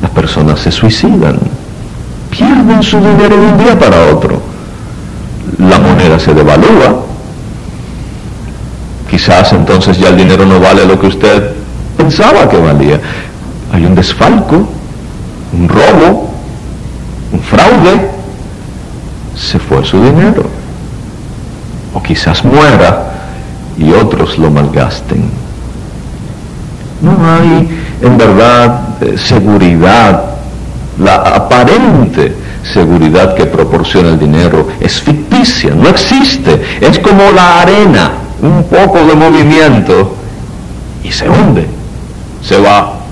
las 0.00 0.10
personas 0.12 0.60
se 0.60 0.70
suicidan, 0.70 1.38
pierden 2.30 2.80
su 2.82 2.98
dinero 2.98 3.36
de 3.36 3.46
un 3.46 3.58
día 3.58 3.76
para 3.76 4.12
otro, 4.12 4.40
la 5.58 5.80
moneda 5.80 6.20
se 6.20 6.32
devalúa, 6.32 7.04
quizás 9.22 9.52
entonces 9.52 9.98
ya 9.98 10.08
el 10.08 10.16
dinero 10.16 10.44
no 10.44 10.58
vale 10.58 10.84
lo 10.84 10.98
que 10.98 11.06
usted 11.06 11.52
pensaba 11.96 12.48
que 12.48 12.56
valía, 12.56 13.00
hay 13.72 13.84
un 13.84 13.94
desfalco, 13.94 14.66
un 15.52 15.68
robo, 15.68 16.28
un 17.30 17.38
fraude, 17.38 18.10
se 19.36 19.60
fue 19.60 19.84
su 19.84 20.02
dinero, 20.02 20.42
o 21.94 22.02
quizás 22.02 22.44
muera 22.44 23.12
y 23.78 23.92
otros 23.92 24.38
lo 24.38 24.50
malgasten. 24.50 25.22
No 27.00 27.12
hay 27.24 27.68
en 28.02 28.18
verdad 28.18 28.80
eh, 29.02 29.16
seguridad, 29.16 30.20
la 30.98 31.14
aparente 31.14 32.34
seguridad 32.64 33.36
que 33.36 33.46
proporciona 33.46 34.08
el 34.08 34.18
dinero 34.18 34.66
es 34.80 35.00
ficticia, 35.00 35.72
no 35.76 35.88
existe, 35.88 36.60
es 36.80 36.98
como 36.98 37.30
la 37.30 37.60
arena, 37.60 38.12
un 38.42 38.64
poco 38.64 38.98
de 39.06 39.14
movimiento 39.14 40.16
y 41.02 41.12
se 41.12 41.28
hunde, 41.28 41.66
se 42.42 42.60
va 42.60 43.02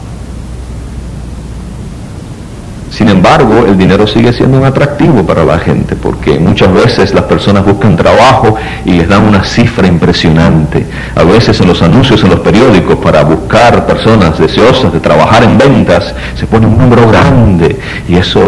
Sin 3.01 3.09
embargo, 3.09 3.65
el 3.67 3.79
dinero 3.79 4.07
sigue 4.07 4.31
siendo 4.33 4.59
un 4.59 4.65
atractivo 4.65 5.23
para 5.23 5.43
la 5.43 5.59
gente 5.59 5.97
porque 5.97 6.39
muchas 6.39 6.71
veces 6.71 7.15
las 7.15 7.25
personas 7.25 7.65
buscan 7.65 7.97
trabajo 7.97 8.57
y 8.85 8.93
les 8.93 9.09
dan 9.09 9.27
una 9.27 9.43
cifra 9.43 9.87
impresionante. 9.87 10.85
A 11.15 11.23
veces 11.23 11.59
en 11.61 11.69
los 11.69 11.81
anuncios 11.81 12.23
en 12.23 12.29
los 12.29 12.41
periódicos 12.41 12.97
para 12.97 13.23
buscar 13.23 13.87
personas 13.87 14.39
deseosas 14.39 14.93
de 14.93 15.01
trabajar 15.01 15.45
en 15.45 15.57
ventas 15.57 16.15
se 16.35 16.47
pone 16.47 16.67
un 16.67 16.77
número 16.77 17.09
grande 17.09 17.79
y 18.07 18.17
eso, 18.17 18.43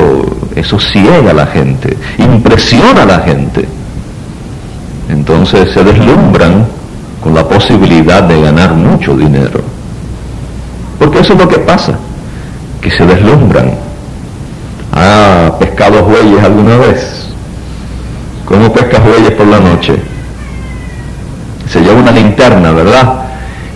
eso 0.57 0.79
ciega 0.79 1.31
a 1.31 1.35
la 1.35 1.47
gente, 1.47 1.97
impresiona 2.19 3.05
a 3.05 3.07
la 3.07 3.21
gente. 3.21 3.67
Entonces 5.09 5.73
se 5.73 5.83
deslumbran 5.83 6.67
con 7.23 7.35
la 7.35 7.47
posibilidad 7.47 8.23
de 8.23 8.41
ganar 8.41 8.75
mucho 8.75 9.17
dinero. 9.17 9.61
Porque 10.99 11.21
eso 11.21 11.33
es 11.35 11.39
lo 11.39 11.49
que 11.49 11.59
pasa, 11.59 11.99
que 12.81 12.91
se 12.91 13.07
deslumbran 13.07 13.73
¿Ha 14.95 15.59
pescado 15.59 16.05
bueyes 16.05 16.45
alguna 16.45 16.77
vez? 16.77 17.27
¿Cómo 18.45 18.73
pescas 18.73 19.03
bueyes 19.03 19.31
por 19.33 19.47
la 19.47 19.59
noche? 19.59 19.97
Se 21.71 21.81
lleva 21.81 21.95
una 21.95 22.13
linterna, 22.13 22.73
¿verdad? 22.73 23.23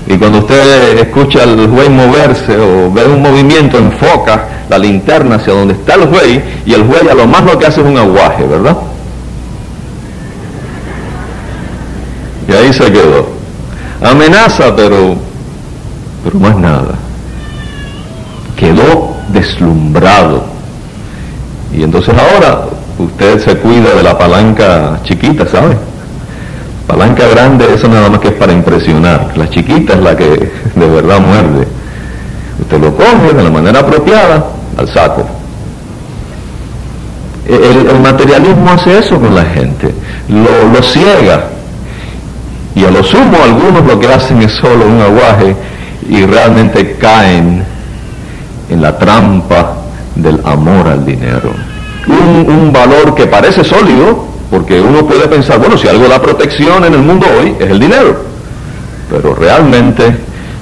Y 0.07 0.19
cuando 0.19 0.39
usted 0.39 0.99
escucha 0.99 1.43
al 1.43 1.67
buey 1.69 1.89
moverse 1.89 2.57
o 2.59 2.93
ve 2.93 3.07
un 3.07 3.23
movimiento, 3.23 3.79
enfoca 3.79 4.45
la 4.69 4.79
linterna 4.79 5.37
hacia 5.37 5.55
donde 5.55 5.75
está 5.75 5.95
el 5.95 6.07
buey 6.07 6.43
y 6.67 6.75
el 6.75 6.83
buey 6.83 7.09
a 7.09 7.15
lo 7.15 7.27
más 7.27 7.43
lo 7.45 7.59
que 7.59 7.67
hace 7.67 7.81
es 7.81 7.87
un 7.87 7.97
aguaje, 7.97 8.45
¿verdad? 8.45 8.77
Y 12.47 12.53
ahí 12.53 12.73
se 12.73 12.93
quedó. 12.93 13.36
Amenaza, 14.03 14.75
pero, 14.77 15.17
pero 16.25 16.39
más 16.41 16.57
nada. 16.57 16.95
Quedó 18.57 19.17
deslumbrado 19.29 20.57
y 21.77 21.83
entonces 21.83 22.15
ahora 22.15 22.63
usted 22.99 23.39
se 23.45 23.57
cuida 23.59 23.95
de 23.95 24.03
la 24.03 24.17
palanca 24.17 24.99
chiquita, 25.05 25.47
¿sabe? 25.47 25.77
Palanca 26.87 27.29
grande, 27.29 27.67
eso 27.75 27.89
nada 27.89 28.09
más 28.09 28.21
que 28.21 28.29
es 28.29 28.35
para 28.35 28.53
impresionar. 28.53 29.33
La 29.37 29.51
chiquita 29.51 29.95
es 29.95 30.01
la 30.01 30.17
que 30.17 30.25
de 30.75 30.89
verdad 30.89 31.21
muerde. 31.21 31.69
Usted 32.61 32.81
lo 32.81 32.95
coge 32.95 33.35
de 33.35 33.43
la 33.43 33.51
manera 33.51 33.81
apropiada 33.81 34.47
al 34.79 34.89
saco. 34.89 35.27
El, 37.47 38.01
materialismo 38.01 38.71
hace 38.71 38.99
eso 38.99 39.21
con 39.21 39.35
la 39.35 39.45
gente, 39.45 39.95
lo, 40.29 40.73
lo 40.73 40.83
ciega. 40.83 41.45
Y 42.77 42.85
a 42.85 42.91
lo 42.91 43.03
sumo 43.03 43.39
algunos 43.43 43.87
lo 43.87 43.99
que 43.99 44.07
hacen 44.07 44.43
es 44.43 44.53
solo 44.53 44.87
un 44.87 45.01
aguaje 45.01 45.57
y 46.11 46.27
realmente 46.27 46.97
caen 47.01 47.65
en 48.69 48.83
la 48.83 48.99
trampa 48.99 49.79
del 50.15 50.41
amor 50.45 50.87
al 50.87 51.05
dinero. 51.05 51.53
Un, 52.07 52.71
valor 52.71 53.15
que 53.15 53.27
parece 53.27 53.65
sólido, 53.65 54.27
porque 54.51 54.79
uno 54.79 55.07
puede 55.07 55.27
pensar, 55.27 55.59
bueno, 55.59 55.79
si 55.79 55.89
algo 55.89 56.07
da 56.07 56.21
protección 56.21 56.85
en 56.85 56.93
el 56.93 57.01
mundo 57.01 57.27
hoy 57.41 57.57
es 57.59 57.71
el 57.71 57.81
dinero, 57.81 58.15
pero 59.11 59.35
realmente 59.35 60.15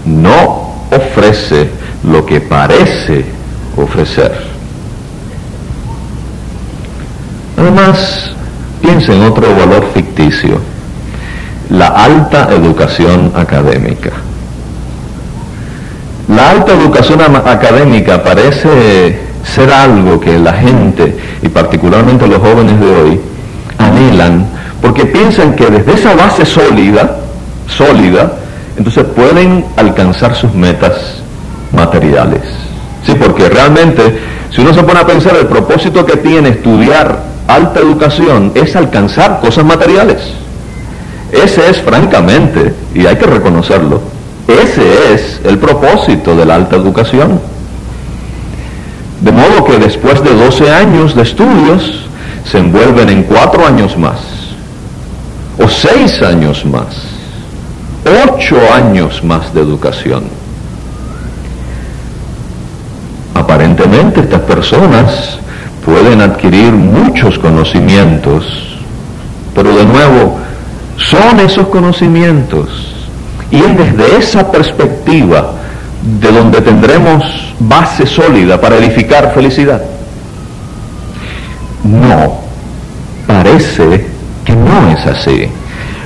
no 0.05 0.85
ofrece 0.93 1.69
lo 2.05 2.25
que 2.25 2.41
parece 2.41 3.25
ofrecer. 3.77 4.33
Además, 7.59 8.31
piensa 8.81 9.13
en 9.13 9.23
otro 9.25 9.49
valor 9.57 9.91
ficticio, 9.93 10.74
la 11.71 11.89
alta 11.89 12.49
educación 12.51 13.33
académica. 13.35 14.11
La 16.29 16.51
alta 16.51 16.73
educación 16.73 17.21
académica 17.21 18.23
parece 18.23 19.19
ser 19.45 19.73
algo 19.73 20.19
que 20.21 20.39
la 20.39 20.55
gente, 20.55 21.17
y 21.43 21.49
particularmente 21.49 22.27
los 22.27 22.39
jóvenes 22.39 22.81
de 22.81 22.87
hoy, 22.87 23.21
anhelan, 23.79 24.47
porque 24.81 25.07
piensan 25.07 25.55
que 25.55 25.67
desde 25.67 25.95
esa 25.95 26.15
base 26.15 26.47
sólida, 26.47 27.19
sólida, 27.67 28.33
entonces 28.77 29.05
pueden 29.05 29.65
alcanzar 29.77 30.35
sus 30.35 30.53
metas 30.55 31.23
materiales. 31.73 32.43
Sí, 33.05 33.15
porque 33.15 33.49
realmente, 33.49 34.19
si 34.51 34.63
uno 34.63 34.73
se 34.73 34.83
pone 34.83 35.01
a 35.01 35.07
pensar, 35.07 35.37
el 35.37 35.47
propósito 35.47 36.07
que 36.07 36.17
tiene 36.17 36.51
estudiar 36.51 37.19
alta 37.47 37.81
educación 37.81 38.53
es 38.55 38.75
alcanzar 38.77 39.41
cosas 39.41 39.65
materiales. 39.65 40.44
Ese 41.35 41.69
es, 41.69 41.81
francamente, 41.83 42.73
y 42.95 43.07
hay 43.07 43.17
que 43.17 43.27
reconocerlo, 43.27 44.01
ese 44.47 45.15
es 45.15 45.41
el 45.45 45.59
propósito 45.59 46.37
de 46.37 46.45
la 46.45 46.55
alta 46.55 46.77
educación. 46.77 47.41
De 49.21 49.33
modo 49.33 49.65
que 49.65 49.79
después 49.79 50.23
de 50.23 50.35
12 50.35 50.71
años 50.71 51.15
de 51.15 51.23
estudios, 51.23 52.05
se 52.45 52.59
envuelven 52.59 53.09
en 53.09 53.23
cuatro 53.25 53.67
años 53.67 53.97
más, 53.97 54.19
o 55.59 55.69
seis 55.69 56.21
años 56.23 56.65
más, 56.67 56.95
ocho 58.29 58.59
años 58.73 59.25
más 59.25 59.53
de 59.55 59.61
educación. 59.61 60.25
Aparentemente 63.35 64.21
estas 64.21 64.43
personas 64.43 65.39
pueden 65.85 66.21
adquirir 66.21 66.73
muchos 66.73 67.39
conocimientos, 67.39 68.79
pero 69.55 69.75
de 69.75 69.85
nuevo, 69.85 70.39
son 70.97 71.41
esos 71.41 71.69
conocimientos 71.69 72.95
y 73.51 73.57
es 73.59 73.77
desde 73.77 74.19
esa 74.19 74.51
perspectiva 74.51 75.53
de 76.21 76.33
donde 76.33 76.61
tendremos 76.61 77.55
base 77.59 78.07
sólida 78.07 78.61
para 78.61 78.77
edificar 78.77 79.33
felicidad. 79.35 79.83
No, 81.85 82.41
parece 83.27 84.07
que 84.45 84.55
no 84.55 84.91
es 84.91 85.07
así. 85.07 85.49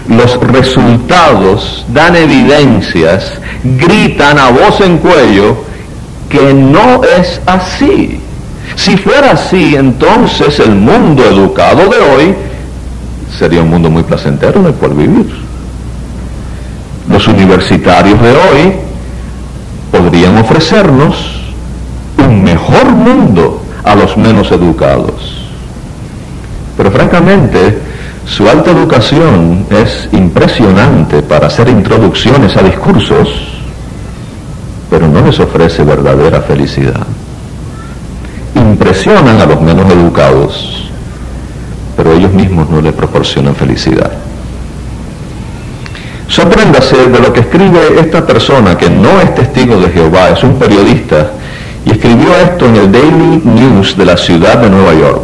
Los 0.08 0.40
resultados 0.40 1.84
dan 1.88 2.16
evidencias, 2.16 3.32
gritan 3.62 4.38
a 4.38 4.50
voz 4.50 4.80
en 4.80 4.98
cuello 4.98 5.64
que 6.28 6.54
no 6.54 7.02
es 7.04 7.40
así. 7.46 8.20
Si 8.76 8.96
fuera 8.96 9.32
así, 9.32 9.74
entonces 9.76 10.60
el 10.60 10.74
mundo 10.74 11.24
educado 11.24 11.88
de 11.88 11.98
hoy 11.98 12.34
sería 13.36 13.62
un 13.62 13.70
mundo 13.70 13.90
muy 13.90 14.02
placentero 14.02 14.60
en 14.60 14.66
el 14.66 14.74
cual 14.74 14.92
vivir. 14.94 15.26
Los 17.10 17.26
universitarios 17.26 18.20
de 18.20 18.30
hoy 18.30 18.72
podrían 19.90 20.36
ofrecernos 20.38 21.40
un 22.18 22.42
mejor 22.42 22.90
mundo 22.90 23.62
a 23.84 23.94
los 23.94 24.16
menos 24.16 24.50
educados. 24.52 25.38
Pero 26.76 26.90
francamente, 26.90 27.78
su 28.26 28.48
alta 28.48 28.70
educación 28.70 29.66
es 29.70 30.08
impresionante 30.12 31.22
para 31.22 31.46
hacer 31.46 31.68
introducciones 31.68 32.56
a 32.56 32.62
discursos, 32.62 33.28
pero 34.90 35.08
no 35.08 35.24
les 35.24 35.40
ofrece 35.40 35.82
verdadera 35.82 36.42
felicidad. 36.42 37.06
Impresionan 38.54 39.40
a 39.40 39.46
los 39.46 39.60
menos 39.60 39.90
educados, 39.90 40.87
ellos 42.12 42.32
mismos 42.32 42.68
no 42.70 42.80
le 42.80 42.92
proporcionan 42.92 43.54
felicidad. 43.54 44.10
Sorpréndase 46.28 47.08
de 47.08 47.18
lo 47.20 47.32
que 47.32 47.40
escribe 47.40 47.98
esta 48.00 48.26
persona 48.26 48.76
que 48.76 48.90
no 48.90 49.20
es 49.20 49.34
testigo 49.34 49.80
de 49.80 49.88
Jehová, 49.88 50.30
es 50.30 50.42
un 50.42 50.58
periodista, 50.58 51.30
y 51.84 51.90
escribió 51.90 52.36
esto 52.36 52.66
en 52.66 52.76
el 52.76 52.92
Daily 52.92 53.42
News 53.44 53.96
de 53.96 54.04
la 54.04 54.16
ciudad 54.16 54.58
de 54.58 54.68
Nueva 54.68 54.94
York. 54.94 55.22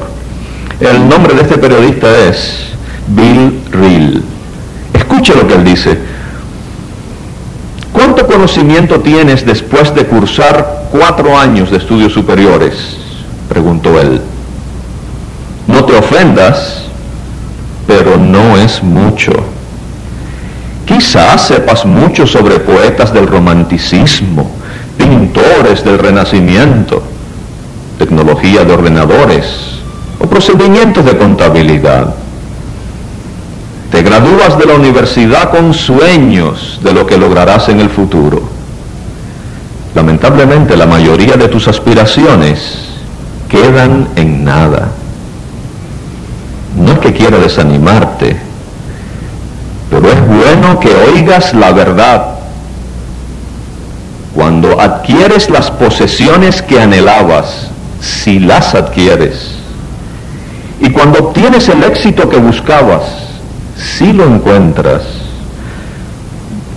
El 0.80 1.08
nombre 1.08 1.34
de 1.34 1.42
este 1.42 1.58
periodista 1.58 2.08
es 2.26 2.68
Bill 3.08 3.60
Reel. 3.70 4.22
Escuche 4.92 5.34
lo 5.34 5.46
que 5.46 5.54
él 5.54 5.64
dice. 5.64 5.98
¿Cuánto 7.92 8.26
conocimiento 8.26 9.00
tienes 9.00 9.46
después 9.46 9.94
de 9.94 10.06
cursar 10.06 10.88
cuatro 10.90 11.38
años 11.38 11.70
de 11.70 11.76
estudios 11.76 12.12
superiores? 12.12 12.96
Preguntó 13.48 14.00
él. 14.00 14.20
No 15.66 15.84
te 15.84 15.96
ofendas, 15.96 16.83
pero 17.86 18.16
no 18.16 18.56
es 18.56 18.82
mucho. 18.82 19.32
Quizás 20.86 21.46
sepas 21.46 21.86
mucho 21.86 22.26
sobre 22.26 22.60
poetas 22.60 23.12
del 23.12 23.26
romanticismo, 23.26 24.50
pintores 24.98 25.82
del 25.82 25.98
renacimiento, 25.98 27.02
tecnología 27.98 28.64
de 28.64 28.72
ordenadores 28.72 29.78
o 30.18 30.26
procedimientos 30.26 31.04
de 31.04 31.16
contabilidad. 31.16 32.14
Te 33.90 34.02
gradúas 34.02 34.58
de 34.58 34.66
la 34.66 34.74
universidad 34.74 35.50
con 35.50 35.72
sueños 35.72 36.80
de 36.82 36.92
lo 36.92 37.06
que 37.06 37.16
lograrás 37.16 37.68
en 37.68 37.80
el 37.80 37.88
futuro. 37.88 38.42
Lamentablemente 39.94 40.76
la 40.76 40.86
mayoría 40.86 41.36
de 41.36 41.48
tus 41.48 41.68
aspiraciones 41.68 42.88
quedan 43.48 44.08
en 44.16 44.44
nada. 44.44 44.88
No 46.76 46.92
es 46.92 46.98
que 46.98 47.12
quiera 47.12 47.38
desanimarte, 47.38 48.36
pero 49.90 50.08
es 50.10 50.26
bueno 50.26 50.80
que 50.80 50.94
oigas 50.94 51.54
la 51.54 51.72
verdad. 51.72 52.26
Cuando 54.34 54.80
adquieres 54.80 55.48
las 55.50 55.70
posesiones 55.70 56.60
que 56.62 56.80
anhelabas, 56.80 57.68
si 58.00 58.40
las 58.40 58.74
adquieres, 58.74 59.54
y 60.80 60.90
cuando 60.90 61.20
obtienes 61.20 61.68
el 61.68 61.84
éxito 61.84 62.28
que 62.28 62.38
buscabas, 62.38 63.02
si 63.76 64.12
lo 64.12 64.24
encuentras, 64.24 65.02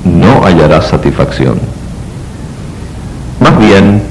no 0.03 0.43
hallarás 0.45 0.88
satisfacción. 0.88 1.60
Más 3.39 3.57
bien, 3.57 4.03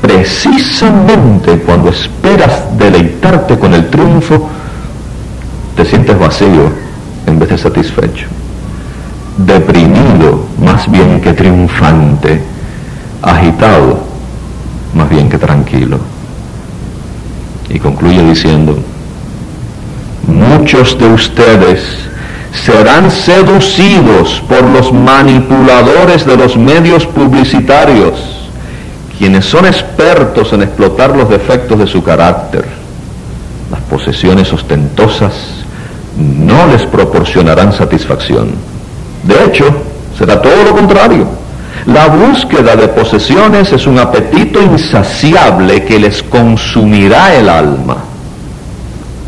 precisamente 0.00 1.58
cuando 1.58 1.90
esperas 1.90 2.78
deleitarte 2.78 3.58
con 3.58 3.74
el 3.74 3.90
triunfo, 3.90 4.48
sientes 5.86 6.18
vacío 6.18 6.70
en 7.26 7.38
vez 7.38 7.48
de 7.48 7.58
satisfecho 7.58 8.26
deprimido 9.36 10.46
más 10.62 10.90
bien 10.90 11.20
que 11.20 11.32
triunfante, 11.32 12.40
agitado 13.22 14.00
más 14.94 15.08
bien 15.10 15.28
que 15.28 15.38
tranquilo. 15.38 15.98
Y 17.68 17.78
concluye 17.78 18.22
diciendo, 18.22 18.78
muchos 20.26 20.98
de 20.98 21.06
ustedes 21.08 21.82
serán 22.52 23.10
seducidos 23.10 24.42
por 24.48 24.62
los 24.62 24.92
manipuladores 24.92 26.24
de 26.24 26.36
los 26.36 26.56
medios 26.56 27.04
publicitarios, 27.06 28.48
quienes 29.18 29.44
son 29.44 29.66
expertos 29.66 30.52
en 30.52 30.62
explotar 30.62 31.14
los 31.14 31.28
defectos 31.28 31.78
de 31.78 31.86
su 31.86 32.02
carácter. 32.02 32.64
Las 33.70 33.80
posesiones 33.82 34.52
ostentosas 34.52 35.65
no 36.16 36.66
les 36.66 36.84
proporcionarán 36.86 37.72
satisfacción 37.72 38.76
de 39.26 39.44
hecho, 39.44 39.64
será 40.16 40.40
todo 40.40 40.64
lo 40.64 40.72
contrario. 40.72 41.26
La 41.86 42.06
búsqueda 42.06 42.76
de 42.76 42.88
posesiones 42.88 43.72
es 43.72 43.86
un 43.86 43.98
apetito 43.98 44.62
insaciable 44.62 45.84
que 45.84 45.98
les 45.98 46.22
consumirá 46.22 47.34
el 47.34 47.48
alma. 47.48 47.96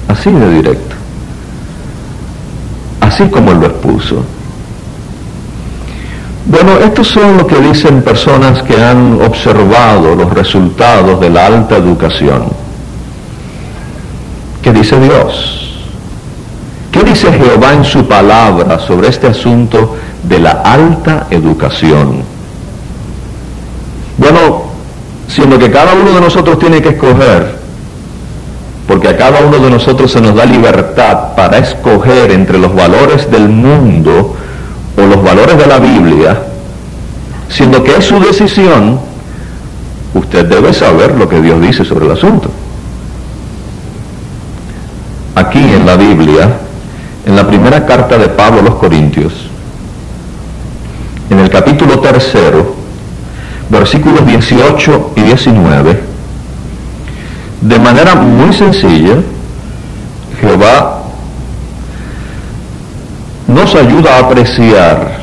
Así 0.07 0.31
de 0.31 0.51
directo. 0.51 0.97
Así 3.01 3.29
como 3.29 3.53
lo 3.53 3.67
expuso. 3.67 4.25
Bueno, 6.47 6.79
estos 6.79 7.09
son 7.09 7.37
lo 7.37 7.47
que 7.47 7.61
dicen 7.61 8.03
personas 8.03 8.63
que 8.63 8.83
han 8.83 9.21
observado 9.21 10.15
los 10.15 10.33
resultados 10.33 11.21
de 11.21 11.29
la 11.29 11.47
alta 11.47 11.77
educación. 11.77 12.45
¿Qué 14.63 14.73
dice 14.73 14.99
Dios? 14.99 15.68
¿Qué 17.21 17.27
dice 17.27 17.45
Jehová 17.45 17.73
en 17.73 17.85
su 17.85 18.07
palabra 18.07 18.79
sobre 18.79 19.09
este 19.09 19.27
asunto 19.27 19.97
de 20.23 20.39
la 20.39 20.51
alta 20.51 21.27
educación? 21.31 22.23
Bueno, 24.17 24.63
siendo 25.27 25.59
que 25.59 25.69
cada 25.69 25.95
uno 25.95 26.13
de 26.13 26.21
nosotros 26.21 26.61
tiene 26.61 26.81
que 26.81 26.91
escoger, 26.91 27.57
porque 28.87 29.09
a 29.09 29.17
cada 29.17 29.41
uno 29.41 29.59
de 29.59 29.69
nosotros 29.69 30.13
se 30.13 30.21
nos 30.21 30.37
da 30.37 30.45
libertad 30.45 31.35
para 31.35 31.59
escoger 31.59 32.31
entre 32.31 32.57
los 32.57 32.73
valores 32.73 33.29
del 33.29 33.49
mundo 33.49 34.37
o 34.97 35.01
los 35.01 35.21
valores 35.21 35.59
de 35.59 35.67
la 35.67 35.81
Biblia, 35.81 36.41
siendo 37.49 37.83
que 37.83 37.97
es 37.97 38.05
su 38.05 38.21
decisión, 38.21 39.01
usted 40.15 40.47
debe 40.47 40.73
saber 40.73 41.17
lo 41.17 41.29
que 41.29 41.41
Dios 41.43 41.61
dice 41.61 41.85
sobre 41.85 42.07
el 42.07 42.13
asunto. 42.13 42.49
Aquí 45.35 45.59
en 45.59 45.85
la 45.85 45.97
Biblia 45.97 46.68
en 47.29 47.37
la 47.37 47.47
primera 47.47 47.85
carta 47.85 48.17
de 48.17 48.29
Pablo 48.29 48.61
a 48.61 48.63
los 48.63 48.75
Corintios, 48.77 49.35
en 51.29 51.39
el 51.41 51.51
capítulo 51.51 52.01
tercero, 52.01 52.75
versículos 53.69 54.27
18 54.27 55.13
y 55.15 55.21
19, 55.21 56.03
De 57.61 57.79
manera 57.79 58.15
muy 58.15 58.51
sencilla, 58.55 59.17
Jehová 60.41 61.03
nos 63.47 63.75
ayuda 63.75 64.17
a 64.17 64.21
apreciar 64.21 65.19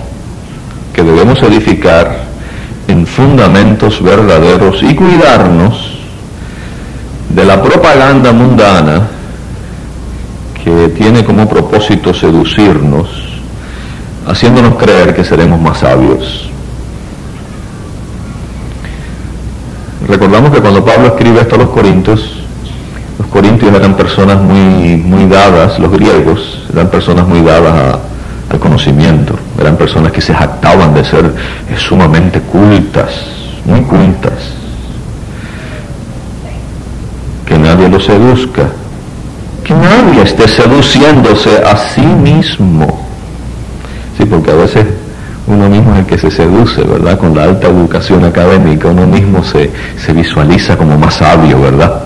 que 0.93 1.01
debemos 1.01 1.41
edificar 1.41 2.19
en 2.87 3.07
fundamentos 3.07 4.03
verdaderos 4.03 4.83
y 4.83 4.93
cuidarnos 4.93 5.97
de 7.29 7.45
la 7.45 7.63
propaganda 7.63 8.31
mundana 8.31 9.07
que 10.65 10.89
tiene 10.89 11.23
como 11.23 11.47
propósito 11.47 12.11
seducirnos, 12.11 13.07
haciéndonos 14.25 14.77
creer 14.77 15.15
que 15.15 15.23
seremos 15.23 15.61
más 15.61 15.77
sabios. 15.77 16.49
Recordamos 20.07 20.51
que 20.51 20.61
cuando 20.61 20.83
Pablo 20.83 21.09
escribe 21.09 21.41
esto 21.41 21.53
a 21.53 21.59
los 21.59 21.69
Corintios, 21.69 22.41
los 23.19 23.27
corintios 23.27 23.73
eran 23.75 23.95
personas 23.95 24.41
muy, 24.41 24.97
muy 24.97 25.27
dadas, 25.27 25.77
los 25.77 25.91
griegos 25.91 26.63
eran 26.73 26.89
personas 26.89 27.27
muy 27.27 27.41
dadas 27.41 27.99
al 28.49 28.59
conocimiento, 28.59 29.35
eran 29.59 29.77
personas 29.77 30.11
que 30.11 30.21
se 30.21 30.33
jactaban 30.33 30.95
de 30.95 31.05
ser 31.05 31.31
sumamente 31.77 32.41
cultas, 32.41 33.11
muy 33.65 33.81
cultas. 33.81 34.33
Que 37.45 37.59
nadie 37.59 37.87
los 37.87 38.03
seduzca, 38.03 38.63
que 39.65 39.73
nadie 39.73 40.21
esté 40.21 40.47
seduciéndose 40.47 41.57
a 41.57 41.75
sí 41.75 42.01
mismo. 42.01 43.01
Sí, 44.17 44.25
porque 44.25 44.51
a 44.51 44.55
veces 44.55 44.85
uno 45.47 45.67
mismo 45.67 45.93
es 45.93 45.99
el 45.99 46.05
que 46.05 46.17
se 46.17 46.31
seduce, 46.31 46.83
¿verdad? 46.83 47.17
Con 47.17 47.35
la 47.35 47.43
alta 47.43 47.67
educación 47.67 48.23
académica, 48.23 48.87
uno 48.87 49.07
mismo 49.07 49.43
se, 49.43 49.71
se 49.97 50.13
visualiza 50.13 50.77
como 50.77 50.97
más 50.97 51.15
sabio, 51.15 51.59
¿verdad? 51.61 52.03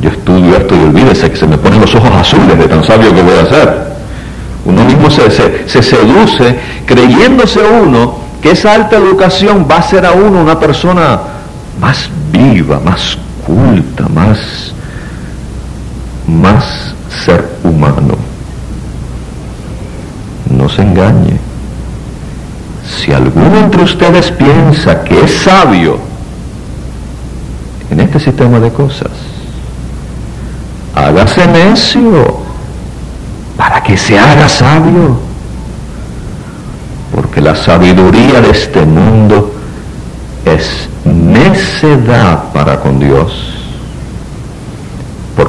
Yo 0.00 0.10
estudio 0.10 0.56
esto 0.56 0.74
y 0.74 0.80
olvídese 0.80 1.30
que 1.30 1.36
se 1.36 1.46
me 1.46 1.58
ponen 1.58 1.80
los 1.80 1.94
ojos 1.94 2.10
azules 2.10 2.58
de 2.58 2.66
tan 2.66 2.82
sabio 2.82 3.14
que 3.14 3.22
voy 3.22 3.38
a 3.38 3.46
ser. 3.46 3.92
Uno 4.64 4.84
mismo 4.84 5.10
se, 5.10 5.30
se, 5.68 5.82
seduce 5.82 6.58
creyéndose 6.86 7.60
uno 7.60 8.16
que 8.40 8.52
esa 8.52 8.74
alta 8.74 8.96
educación 8.96 9.66
va 9.70 9.76
a 9.76 9.82
ser 9.82 10.06
a 10.06 10.12
uno 10.12 10.40
una 10.40 10.58
persona 10.58 11.20
más 11.80 12.08
viva, 12.32 12.80
más 12.80 13.18
culta, 13.46 14.08
más, 14.08 14.72
más 16.26 16.94
ser 17.24 17.58
humano. 17.64 18.16
No 20.50 20.68
se 20.68 20.82
engañe. 20.82 21.38
Si 22.86 23.12
alguno 23.12 23.58
entre 23.58 23.82
ustedes 23.82 24.30
piensa 24.32 25.02
que 25.02 25.24
es 25.24 25.42
sabio 25.42 25.98
en 27.90 28.00
este 28.00 28.20
sistema 28.20 28.58
de 28.58 28.70
cosas, 28.70 29.10
hágase 30.94 31.46
necio 31.46 32.38
para 33.56 33.82
que 33.82 33.96
se 33.96 34.18
haga 34.18 34.48
sabio. 34.48 35.18
Porque 37.14 37.40
la 37.40 37.54
sabiduría 37.54 38.40
de 38.40 38.50
este 38.50 38.80
mundo 38.84 39.54
es 40.44 40.88
necedad 41.04 42.52
para 42.52 42.80
con 42.80 42.98
Dios. 42.98 43.51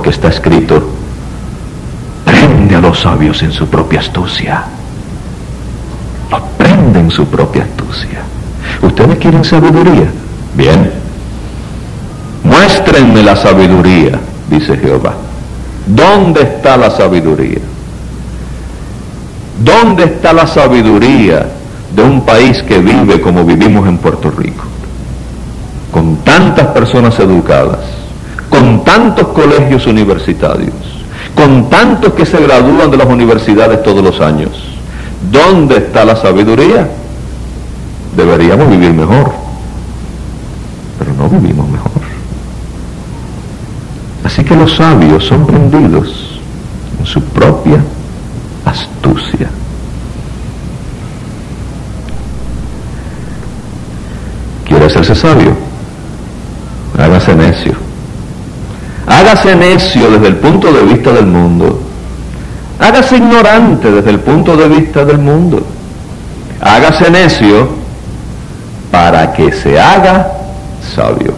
Porque 0.04 0.18
está 0.18 0.28
escrito, 0.28 0.84
prende 2.26 2.76
a 2.76 2.82
los 2.82 3.00
sabios 3.00 3.42
en 3.42 3.54
su 3.54 3.68
propia 3.68 4.02
astucia. 4.02 4.66
Lo 6.30 6.44
prende 6.58 7.00
en 7.00 7.10
su 7.10 7.26
propia 7.28 7.63
astucia. 7.63 8.20
¿Ustedes 8.82 9.18
quieren 9.18 9.46
sabiduría? 9.46 10.12
Bien. 10.58 10.92
Muéstrenme 12.44 13.24
la 13.24 13.38
sabiduría, 13.38 14.20
dice 14.50 14.76
Jehová. 14.76 15.13
¿Dónde 15.88 16.42
está 16.42 16.76
la 16.76 16.89
sabiduría? 16.89 17.62
¿Dónde 19.63 20.04
está 20.04 20.34
la 20.34 20.48
sabiduría 20.48 21.48
de 21.96 22.04
un 22.04 22.26
país 22.26 22.62
que 22.63 22.80
vive 22.80 23.22
como 23.22 23.46
vivimos 23.46 23.88
en 23.88 23.98
Puerto 24.00 24.30
Rico? 24.32 24.66
Con 25.94 26.18
tantas 26.26 26.68
personas 26.68 27.18
educadas, 27.20 28.03
con 28.63 28.86
tantos 28.86 29.28
colegios 29.30 29.86
universitarios, 29.88 30.73
con 31.36 31.69
tantos 31.69 32.13
que 32.13 32.26
se 32.26 32.39
gradúan 32.41 32.89
de 32.89 32.95
las 32.95 33.08
universidades 33.08 33.84
todos 33.84 34.02
los 34.02 34.21
años. 34.21 34.52
¿Dónde 35.30 35.78
está 35.78 36.06
la 36.06 36.15
sabiduría? 36.15 36.89
Deberíamos 38.15 38.69
vivir 38.69 38.93
mejor, 38.93 39.34
pero 40.97 41.13
no 41.13 41.28
vivimos 41.28 41.67
mejor. 41.69 41.91
Así 44.23 44.45
que 44.45 44.56
los 44.56 44.73
sabios 44.78 45.26
son 45.26 45.45
prendidos 45.45 46.39
en 47.02 47.06
su 47.06 47.21
propia 47.21 47.84
astucia. 48.63 49.49
¿Quiere 54.65 54.86
hacerse 54.86 55.15
sabio? 55.15 55.52
Hágase 56.97 57.36
necio. 57.36 57.73
Hágase 59.13 59.56
necio 59.56 60.10
desde 60.10 60.28
el 60.28 60.38
punto 60.38 60.73
de 60.73 60.82
vista 60.86 61.12
del 61.12 61.28
mundo. 61.28 61.80
Hágase 62.80 63.17
ignorante 63.17 63.91
desde 63.91 64.10
el 64.10 64.19
punto 64.19 64.58
de 64.58 64.67
vista 64.67 65.06
del 65.06 65.19
mundo. 65.19 65.63
Hágase 66.60 67.12
necio 67.12 67.69
para 68.89 69.32
que 69.32 69.52
se 69.52 69.80
haga 69.80 70.32
sabio. 70.95 71.36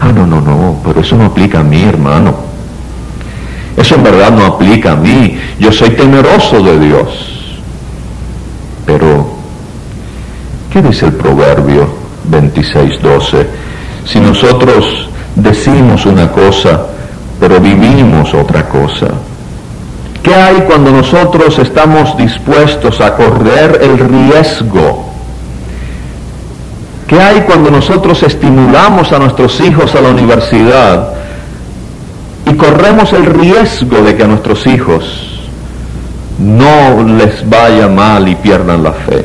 Ah, 0.00 0.12
no, 0.12 0.24
no, 0.24 0.40
no, 0.40 0.76
pero 0.84 1.00
eso 1.00 1.16
no 1.16 1.26
aplica 1.26 1.60
a 1.60 1.62
mí, 1.64 1.82
hermano. 1.82 2.32
Eso 3.76 3.96
en 3.96 4.04
verdad 4.04 4.30
no 4.30 4.46
aplica 4.46 4.92
a 4.92 4.96
mí. 4.96 5.36
Yo 5.58 5.72
soy 5.72 5.90
temeroso 5.90 6.62
de 6.62 6.78
Dios. 6.78 7.08
Pero, 8.86 9.26
¿qué 10.72 10.80
dice 10.80 11.06
el 11.06 11.14
proverbio 11.14 11.88
26.12? 12.30 13.46
Si 14.04 14.20
nosotros 14.20 15.08
decimos 15.34 16.06
una 16.06 16.30
cosa, 16.30 16.86
pero 17.40 17.60
vivimos 17.60 18.32
otra 18.34 18.68
cosa. 18.68 19.08
¿Qué 20.22 20.34
hay 20.34 20.62
cuando 20.62 20.90
nosotros 20.90 21.58
estamos 21.58 22.16
dispuestos 22.16 23.00
a 23.00 23.14
correr 23.14 23.78
el 23.82 23.98
riesgo 23.98 25.06
¿Qué 27.06 27.20
hay 27.20 27.42
cuando 27.42 27.70
nosotros 27.70 28.22
estimulamos 28.24 29.12
a 29.12 29.18
nuestros 29.20 29.60
hijos 29.60 29.94
a 29.94 30.00
la 30.00 30.08
universidad 30.08 31.10
y 32.50 32.54
corremos 32.54 33.12
el 33.12 33.26
riesgo 33.26 34.02
de 34.02 34.16
que 34.16 34.24
a 34.24 34.26
nuestros 34.26 34.66
hijos 34.66 35.40
no 36.38 37.04
les 37.04 37.48
vaya 37.48 37.86
mal 37.86 38.26
y 38.26 38.34
pierdan 38.34 38.82
la 38.82 38.92
fe? 38.92 39.24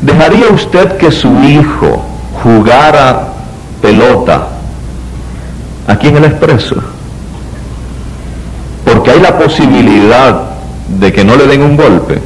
¿Dejaría 0.00 0.48
usted 0.48 0.96
que 0.96 1.12
su 1.12 1.32
hijo 1.44 2.02
jugara 2.42 3.28
pelota 3.80 4.48
aquí 5.86 6.08
en 6.08 6.16
el 6.16 6.24
expreso? 6.24 6.74
Porque 9.00 9.12
hay 9.12 9.20
la 9.22 9.38
posibilidad 9.38 10.42
de 10.98 11.10
que 11.10 11.24
no 11.24 11.34
le 11.34 11.46
den 11.46 11.62
un 11.62 11.74
golpe. 11.74 12.20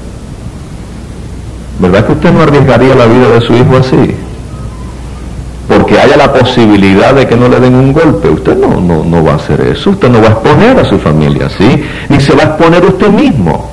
¿Verdad 1.79 2.05
que 2.05 2.13
usted 2.15 2.33
no 2.33 2.43
arriesgaría 2.43 2.97
la 2.97 3.07
vida 3.07 3.29
de 3.29 3.41
su 3.43 3.55
hijo 3.55 3.77
así? 3.77 4.17
porque 5.69 5.99
haya 5.99 6.17
la 6.17 6.33
posibilidad 6.33 7.15
de 7.15 7.27
que 7.27 7.37
no 7.37 7.49
le 7.49 7.61
den 7.61 7.75
un 7.75 7.93
golpe. 7.93 8.29
Usted 8.29 8.57
no, 8.59 8.81
no, 8.81 9.05
no 9.05 9.25
va 9.25 9.33
a 9.33 9.37
hacer 9.37 9.61
eso, 9.61 9.91
usted 9.91 10.09
no 10.09 10.21
va 10.21 10.29
a 10.29 10.31
exponer 10.33 10.79
a 10.79 10.85
su 10.85 10.99
familia 10.99 11.47
así, 11.47 11.83
ni 12.09 12.21
se 12.21 12.35
va 12.35 12.43
a 12.43 12.47
exponer 12.47 12.85
usted 12.85 13.09
mismo. 13.09 13.71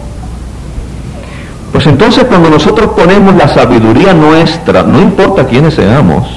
Pues 1.72 1.88
entonces 1.88 2.26
cuando 2.26 2.50
nosotros 2.50 2.92
ponemos 2.92 3.36
la 3.36 3.48
sabiduría 3.48 4.14
nuestra, 4.14 4.84
no 4.84 5.02
importa 5.02 5.48
quiénes 5.48 5.74
seamos, 5.74 6.28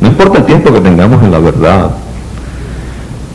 no 0.00 0.08
importa 0.08 0.38
el 0.38 0.44
tiempo 0.44 0.72
que 0.72 0.80
tengamos 0.80 1.22
en 1.22 1.30
la 1.30 1.38
verdad, 1.38 1.90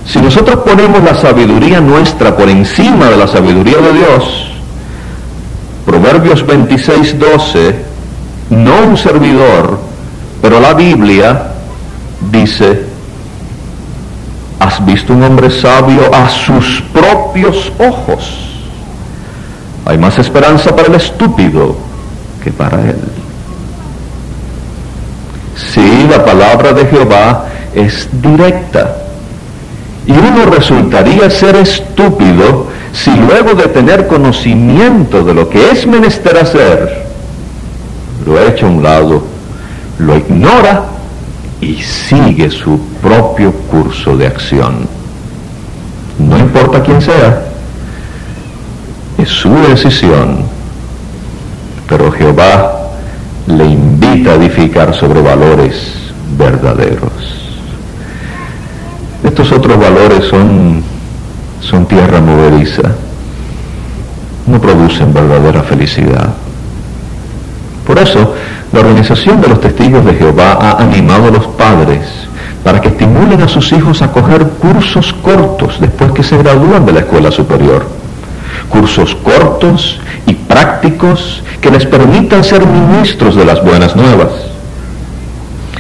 si 0.08 0.20
nosotros 0.22 0.58
ponemos 0.58 1.04
la 1.04 1.16
sabiduría 1.16 1.82
nuestra 1.82 2.36
por 2.36 2.50
encima 2.50 3.08
de 3.08 3.18
la 3.18 3.28
sabiduría 3.28 3.78
de 3.78 3.94
Dios, 3.94 4.48
Proverbios 5.86 6.46
26, 6.46 7.20
12, 7.20 7.76
no 8.50 8.76
un 8.88 8.98
servidor, 8.98 9.80
pero 10.42 10.60
la 10.60 10.74
Biblia 10.74 11.52
dice, 12.32 12.86
¿has 14.60 14.86
visto 14.86 15.14
un 15.14 15.24
hombre 15.24 15.50
sabio 15.50 16.14
a 16.14 16.30
sus 16.30 16.82
propios 16.94 17.72
ojos? 17.80 18.50
Hay 19.86 19.98
más 19.98 20.20
esperanza 20.20 20.76
para 20.76 20.90
el 20.90 20.96
estúpido 20.96 21.78
que 22.44 22.52
para 22.52 22.82
él. 22.82 23.00
Sí, 25.56 26.08
la 26.10 26.24
palabra 26.24 26.74
de 26.74 26.86
Jehová 26.86 27.46
es 27.74 28.10
directa. 28.12 29.07
Y 30.08 30.12
uno 30.12 30.46
resultaría 30.46 31.30
ser 31.30 31.56
estúpido 31.58 32.68
si 32.94 33.12
luego 33.12 33.54
de 33.54 33.68
tener 33.68 34.08
conocimiento 34.08 35.24
de 35.24 35.34
lo 35.34 35.50
que 35.50 35.70
es 35.72 35.86
menester 35.86 36.38
hacer, 36.38 37.06
lo 38.26 38.42
echa 38.42 38.66
a 38.66 38.70
un 38.70 38.82
lado 38.82 39.38
lo 40.00 40.18
ignora 40.18 40.86
y 41.62 41.76
sigue 41.76 42.50
su 42.50 42.80
propio 43.02 43.52
curso 43.52 44.16
de 44.16 44.28
acción. 44.28 44.88
no 46.20 46.38
importa 46.38 46.82
quién 46.82 47.02
sea, 47.02 47.44
es 49.18 49.30
su 49.30 49.54
decisión, 49.68 50.44
pero 51.88 52.12
Jehová 52.12 52.90
le 53.48 53.66
invita 53.66 54.32
a 54.32 54.36
edificar 54.36 54.94
sobre 54.94 55.22
valores 55.22 55.94
verdaderos. 56.38 57.47
Estos 59.24 59.52
otros 59.52 59.80
valores 59.80 60.26
son, 60.30 60.84
son 61.62 61.86
tierra 61.86 62.22
movediza, 62.22 62.92
no 64.46 64.62
producen 64.62 65.14
verdadera 65.14 65.64
felicidad. 65.64 66.30
Por 67.86 68.00
eso, 68.00 68.36
la 68.74 68.82
Organización 68.82 69.42
de 69.42 69.48
los 69.48 69.62
Testigos 69.62 70.06
de 70.06 70.14
Jehová 70.14 70.58
ha 70.62 70.84
animado 70.84 71.28
a 71.28 71.32
los 71.32 71.48
padres 71.48 72.02
para 72.64 72.82
que 72.82 72.90
estimulen 72.90 73.42
a 73.42 73.48
sus 73.48 73.72
hijos 73.72 74.02
a 74.02 74.12
coger 74.12 74.46
cursos 74.60 75.14
cortos 75.14 75.80
después 75.80 76.12
que 76.12 76.24
se 76.24 76.38
gradúan 76.38 76.86
de 76.86 76.92
la 76.92 77.00
escuela 77.00 77.32
superior. 77.32 77.86
Cursos 78.70 79.16
cortos 79.16 80.02
y 80.26 80.34
prácticos 80.34 81.44
que 81.62 81.72
les 81.72 81.86
permitan 81.86 82.44
ser 82.44 82.66
ministros 82.66 83.36
de 83.36 83.46
las 83.46 83.64
buenas 83.64 83.96
nuevas. 83.96 84.47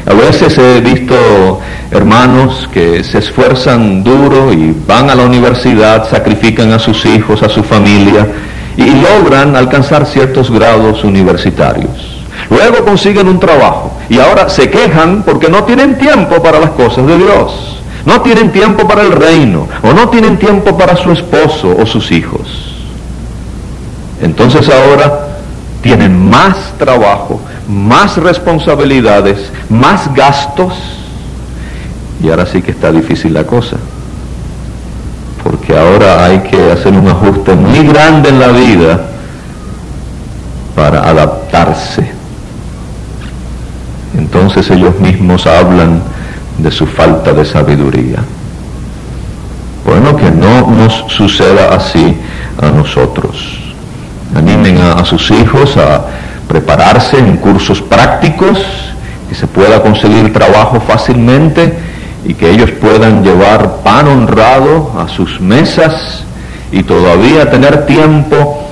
A 0.07 0.13
veces 0.13 0.57
he 0.57 0.79
visto 0.79 1.59
hermanos 1.91 2.69
que 2.71 3.03
se 3.03 3.17
esfuerzan 3.17 4.05
duro 4.05 4.53
y 4.53 4.73
van 4.87 5.09
a 5.09 5.15
la 5.15 5.23
universidad, 5.23 6.09
sacrifican 6.09 6.71
a 6.71 6.79
sus 6.79 7.05
hijos, 7.05 7.43
a 7.43 7.49
su 7.49 7.61
familia 7.61 8.25
y 8.77 8.85
logran 8.85 9.57
alcanzar 9.57 10.05
ciertos 10.05 10.49
grados 10.49 11.03
universitarios. 11.03 12.23
Luego 12.49 12.85
consiguen 12.85 13.27
un 13.27 13.37
trabajo 13.37 13.97
y 14.07 14.19
ahora 14.19 14.47
se 14.47 14.69
quejan 14.69 15.23
porque 15.23 15.49
no 15.49 15.65
tienen 15.65 15.97
tiempo 15.97 16.41
para 16.41 16.61
las 16.61 16.69
cosas 16.69 17.05
de 17.05 17.17
Dios. 17.17 17.81
No 18.05 18.21
tienen 18.21 18.53
tiempo 18.53 18.87
para 18.87 19.01
el 19.01 19.11
reino 19.11 19.67
o 19.83 19.91
no 19.91 20.07
tienen 20.07 20.37
tiempo 20.37 20.77
para 20.77 20.95
su 20.95 21.11
esposo 21.11 21.75
o 21.77 21.85
sus 21.85 22.13
hijos. 22.13 22.73
Entonces 24.21 24.69
ahora 24.69 25.26
tienen 25.81 26.29
más 26.29 26.73
trabajo, 26.77 27.39
más 27.67 28.17
responsabilidades, 28.17 29.51
más 29.69 30.13
gastos 30.13 30.73
y 32.21 32.29
ahora 32.29 32.45
sí 32.45 32.61
que 32.61 32.71
está 32.71 32.91
difícil 32.91 33.33
la 33.33 33.43
cosa. 33.43 33.77
Porque 35.43 35.77
ahora 35.77 36.25
hay 36.25 36.39
que 36.39 36.71
hacer 36.71 36.93
un 36.93 37.07
ajuste 37.07 37.53
muy 37.53 37.87
grande 37.87 38.29
en 38.29 38.39
la 38.39 38.47
vida 38.49 39.01
para 40.75 41.07
adaptarse. 41.07 42.11
Entonces 44.17 44.69
ellos 44.71 44.99
mismos 44.99 45.45
hablan 45.45 46.01
de 46.57 46.71
su 46.71 46.87
falta 46.87 47.33
de 47.33 47.45
sabiduría. 47.45 48.19
Bueno, 49.85 50.17
que 50.17 50.31
no 50.31 50.67
nos 50.69 51.05
suceda 51.07 51.73
así 51.75 52.17
a 52.61 52.71
nosotros 52.71 53.66
animen 54.35 54.77
a, 54.77 55.03
sus 55.05 55.31
hijos 55.31 55.77
a 55.77 56.05
prepararse 56.47 57.17
en 57.17 57.37
cursos 57.37 57.81
prácticos, 57.81 58.59
que 59.29 59.35
se 59.35 59.47
pueda 59.47 59.81
conseguir 59.81 60.31
trabajo 60.31 60.79
fácilmente 60.79 61.73
y 62.25 62.33
que 62.33 62.49
ellos 62.49 62.71
puedan 62.71 63.23
llevar 63.23 63.77
pan 63.83 64.07
honrado 64.07 64.91
a 64.99 65.07
sus 65.07 65.39
mesas 65.39 66.23
y 66.71 66.83
todavía 66.83 67.49
tener 67.49 67.85
tiempo 67.85 68.63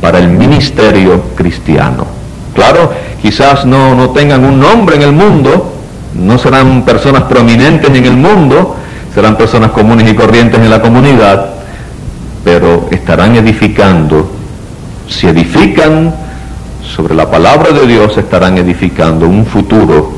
para 0.00 0.18
el 0.18 0.28
ministerio 0.28 1.22
cristiano. 1.34 2.06
Claro, 2.54 2.92
quizás 3.20 3.64
no, 3.64 3.94
no 3.94 4.10
tengan 4.10 4.44
un 4.44 4.60
nombre 4.60 4.96
en 4.96 5.02
el 5.02 5.12
mundo, 5.12 5.72
no 6.14 6.38
serán 6.38 6.82
personas 6.82 7.22
prominentes 7.22 7.90
en 7.90 8.04
el 8.04 8.16
mundo, 8.16 8.76
serán 9.14 9.36
personas 9.36 9.70
comunes 9.70 10.10
y 10.10 10.14
corrientes 10.14 10.60
en 10.60 10.70
la 10.70 10.80
comunidad, 10.80 11.50
pero 12.44 12.88
estarán 12.90 13.36
edificando 13.36 14.41
si 15.08 15.26
edifican 15.26 16.14
sobre 16.94 17.14
la 17.14 17.30
palabra 17.30 17.72
de 17.72 17.86
Dios, 17.86 18.16
estarán 18.16 18.58
edificando 18.58 19.26
un 19.26 19.46
futuro 19.46 20.12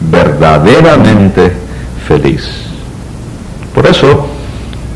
verdaderamente 0.00 1.52
feliz. 2.06 2.48
Por 3.74 3.86
eso, 3.86 4.26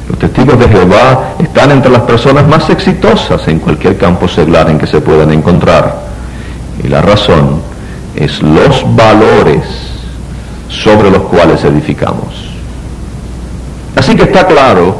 los 0.08 0.18
testigos 0.18 0.58
de 0.58 0.68
Jehová 0.68 1.34
están 1.38 1.70
entre 1.70 1.90
las 1.90 2.02
personas 2.02 2.46
más 2.46 2.68
exitosas 2.70 3.46
en 3.48 3.60
cualquier 3.60 3.96
campo 3.96 4.28
seglar 4.28 4.68
en 4.70 4.78
que 4.78 4.86
se 4.86 5.00
puedan 5.00 5.32
encontrar. 5.32 6.02
Y 6.82 6.88
la 6.88 7.00
razón 7.02 7.62
es 8.14 8.42
los 8.42 8.84
valores 8.94 9.62
sobre 10.68 11.10
los 11.10 11.22
cuales 11.22 11.64
edificamos. 11.64 12.50
Así 13.94 14.16
que 14.16 14.24
está 14.24 14.46
claro 14.46 14.96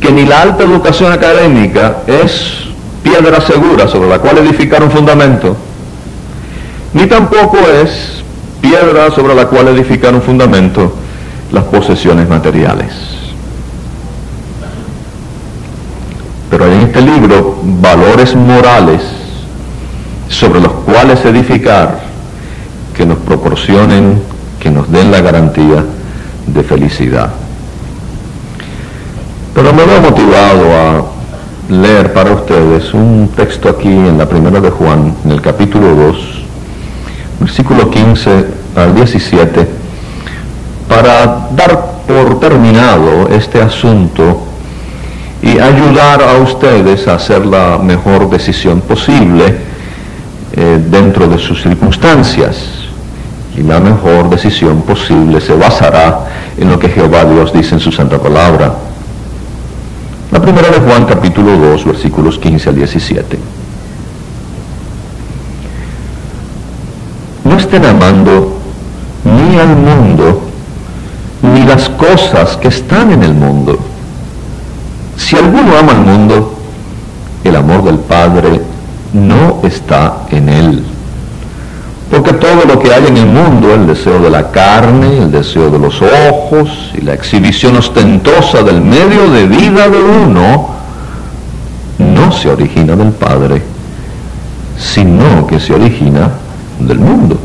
que 0.00 0.10
ni 0.12 0.26
la 0.26 0.42
alta 0.42 0.64
educación 0.64 1.12
académica 1.12 1.98
es 2.06 2.63
piedra 3.04 3.40
segura 3.42 3.86
sobre 3.86 4.08
la 4.08 4.18
cual 4.18 4.38
edificar 4.38 4.82
un 4.82 4.90
fundamento, 4.90 5.54
ni 6.94 7.06
tampoco 7.06 7.58
es 7.58 8.24
piedra 8.60 9.10
sobre 9.14 9.34
la 9.34 9.46
cual 9.46 9.68
edificar 9.68 10.14
un 10.14 10.22
fundamento 10.22 10.94
las 11.52 11.64
posesiones 11.64 12.28
materiales. 12.28 12.90
Pero 16.50 16.64
hay 16.64 16.72
en 16.72 16.80
este 16.80 17.02
libro 17.02 17.58
valores 17.62 18.34
morales 18.34 19.02
sobre 20.28 20.60
los 20.60 20.72
cuales 20.72 21.24
edificar 21.24 22.00
que 22.96 23.04
nos 23.04 23.18
proporcionen, 23.18 24.22
que 24.60 24.70
nos 24.70 24.90
den 24.90 25.10
la 25.10 25.20
garantía 25.20 25.84
de 26.46 26.62
felicidad. 26.62 27.30
Pero 29.54 29.72
me 29.72 29.84
veo 29.84 30.00
motivado 30.00 30.72
a 30.74 31.13
leer 31.68 32.12
para 32.12 32.32
ustedes 32.32 32.92
un 32.92 33.30
texto 33.34 33.68
aquí 33.68 33.88
en 33.88 34.18
la 34.18 34.28
primera 34.28 34.60
de 34.60 34.70
Juan, 34.70 35.14
en 35.24 35.30
el 35.30 35.40
capítulo 35.40 35.94
2, 35.94 36.44
versículo 37.40 37.90
15 37.90 38.46
al 38.76 38.94
17, 38.94 39.66
para 40.88 41.48
dar 41.56 41.94
por 42.06 42.38
terminado 42.38 43.28
este 43.30 43.62
asunto 43.62 44.42
y 45.42 45.58
ayudar 45.58 46.22
a 46.22 46.38
ustedes 46.38 47.08
a 47.08 47.14
hacer 47.14 47.46
la 47.46 47.78
mejor 47.78 48.28
decisión 48.28 48.80
posible 48.80 49.56
eh, 50.52 50.80
dentro 50.90 51.26
de 51.28 51.38
sus 51.38 51.62
circunstancias. 51.62 52.84
Y 53.56 53.62
la 53.62 53.78
mejor 53.78 54.30
decisión 54.30 54.82
posible 54.82 55.40
se 55.40 55.54
basará 55.54 56.26
en 56.58 56.70
lo 56.70 56.78
que 56.78 56.88
Jehová 56.88 57.24
Dios 57.24 57.52
dice 57.52 57.74
en 57.74 57.80
su 57.80 57.92
santa 57.92 58.18
palabra. 58.18 58.74
La 60.34 60.42
primera 60.42 60.68
de 60.68 60.80
Juan 60.80 61.04
capítulo 61.04 61.56
2 61.56 61.84
versículos 61.84 62.40
15 62.40 62.70
al 62.70 62.74
17. 62.74 63.38
No 67.44 67.56
estén 67.56 67.84
amando 67.84 68.58
ni 69.22 69.56
al 69.60 69.76
mundo 69.76 70.40
ni 71.40 71.62
las 71.62 71.88
cosas 71.88 72.56
que 72.56 72.66
están 72.66 73.12
en 73.12 73.22
el 73.22 73.32
mundo. 73.32 73.78
Si 75.16 75.36
alguno 75.36 75.78
ama 75.78 75.92
al 75.92 76.00
mundo, 76.00 76.58
el 77.44 77.54
amor 77.54 77.84
del 77.84 78.00
Padre 78.00 78.60
no 79.12 79.60
está 79.62 80.26
en 80.32 80.48
él. 80.48 80.84
Porque 82.24 82.38
todo 82.38 82.64
lo 82.64 82.78
que 82.78 82.90
hay 82.90 83.06
en 83.06 83.18
el 83.18 83.26
mundo, 83.26 83.74
el 83.74 83.86
deseo 83.86 84.18
de 84.18 84.30
la 84.30 84.50
carne, 84.50 85.18
el 85.18 85.30
deseo 85.30 85.70
de 85.70 85.78
los 85.78 86.00
ojos 86.00 86.90
y 86.94 87.02
la 87.02 87.12
exhibición 87.12 87.76
ostentosa 87.76 88.62
del 88.62 88.80
medio 88.80 89.30
de 89.30 89.46
vida 89.46 89.90
de 89.90 89.98
uno, 89.98 90.70
no 91.98 92.32
se 92.32 92.48
origina 92.48 92.96
del 92.96 93.10
Padre, 93.10 93.60
sino 94.78 95.46
que 95.46 95.60
se 95.60 95.74
origina 95.74 96.30
del 96.78 96.98
mundo. 96.98 97.38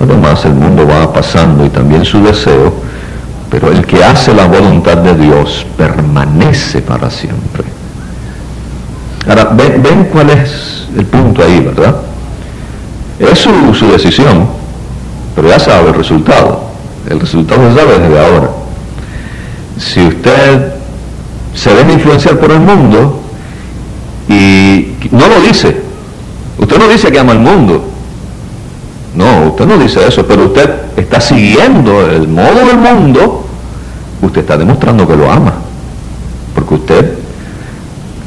Además, 0.00 0.44
el 0.44 0.54
mundo 0.54 0.86
va 0.86 1.12
pasando 1.12 1.66
y 1.66 1.70
también 1.70 2.04
su 2.04 2.22
deseo, 2.22 2.72
pero 3.50 3.72
el 3.72 3.84
que 3.84 4.04
hace 4.04 4.32
la 4.32 4.46
voluntad 4.46 4.98
de 4.98 5.16
Dios 5.16 5.66
permanece 5.76 6.82
para 6.82 7.10
siempre. 7.10 7.64
Ahora, 9.28 9.50
ven, 9.52 9.82
ven 9.82 10.04
cuál 10.04 10.30
es 10.30 10.86
el 10.96 11.04
punto 11.06 11.42
ahí, 11.42 11.58
¿verdad? 11.58 11.96
Es 13.20 13.38
su, 13.38 13.86
decisión, 13.86 14.46
pero 15.36 15.48
ya 15.48 15.58
sabe 15.58 15.90
el 15.90 15.94
resultado. 15.94 16.62
El 17.08 17.20
resultado 17.20 17.70
se 17.70 17.78
sabe 17.78 17.98
desde 17.98 18.18
ahora. 18.18 18.50
Si 19.78 20.00
usted 20.00 20.72
se 21.54 21.74
deja 21.74 21.92
influenciar 21.92 22.38
por 22.38 22.50
el 22.50 22.60
mundo 22.60 23.20
y 24.26 24.94
no 25.10 25.28
lo 25.28 25.40
dice, 25.42 25.82
usted 26.58 26.78
no 26.78 26.88
dice 26.88 27.12
que 27.12 27.18
ama 27.18 27.32
el 27.32 27.40
mundo, 27.40 27.84
no, 29.14 29.48
usted 29.48 29.66
no 29.66 29.76
dice 29.76 30.06
eso, 30.06 30.26
pero 30.26 30.46
usted 30.46 30.70
está 30.96 31.20
siguiendo 31.20 32.06
el 32.06 32.26
modo 32.26 32.64
del 32.66 32.78
mundo, 32.78 33.46
usted 34.22 34.40
está 34.40 34.56
demostrando 34.56 35.06
que 35.06 35.16
lo 35.16 35.30
ama, 35.30 35.54
porque 36.54 36.74
usted, 36.74 37.18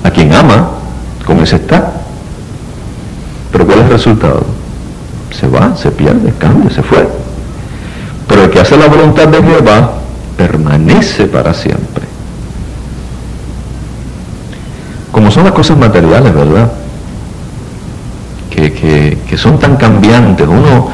a 0.03 0.11
quien 0.11 0.33
ama, 0.33 0.69
con 1.25 1.39
ese 1.41 1.55
está. 1.55 1.93
Pero 3.51 3.65
¿cuál 3.65 3.79
es 3.79 3.85
el 3.85 3.91
resultado? 3.91 4.52
Se 5.39 5.47
va, 5.47 5.75
se 5.75 5.91
pierde, 5.91 6.33
cambia, 6.37 6.69
se 6.69 6.83
fue. 6.83 7.07
Pero 8.27 8.43
el 8.43 8.49
que 8.49 8.59
hace 8.59 8.77
la 8.77 8.87
voluntad 8.87 9.27
de 9.27 9.43
Jehová 9.43 9.93
permanece 10.37 11.25
para 11.25 11.53
siempre. 11.53 12.13
son 15.33 15.45
las 15.45 15.53
cosas 15.53 15.77
materiales, 15.77 16.33
¿verdad? 16.33 16.71
Que, 18.49 19.17
son 19.35 19.57
tan 19.57 19.75
cambiantes. 19.77 20.47
Uno, 20.47 20.89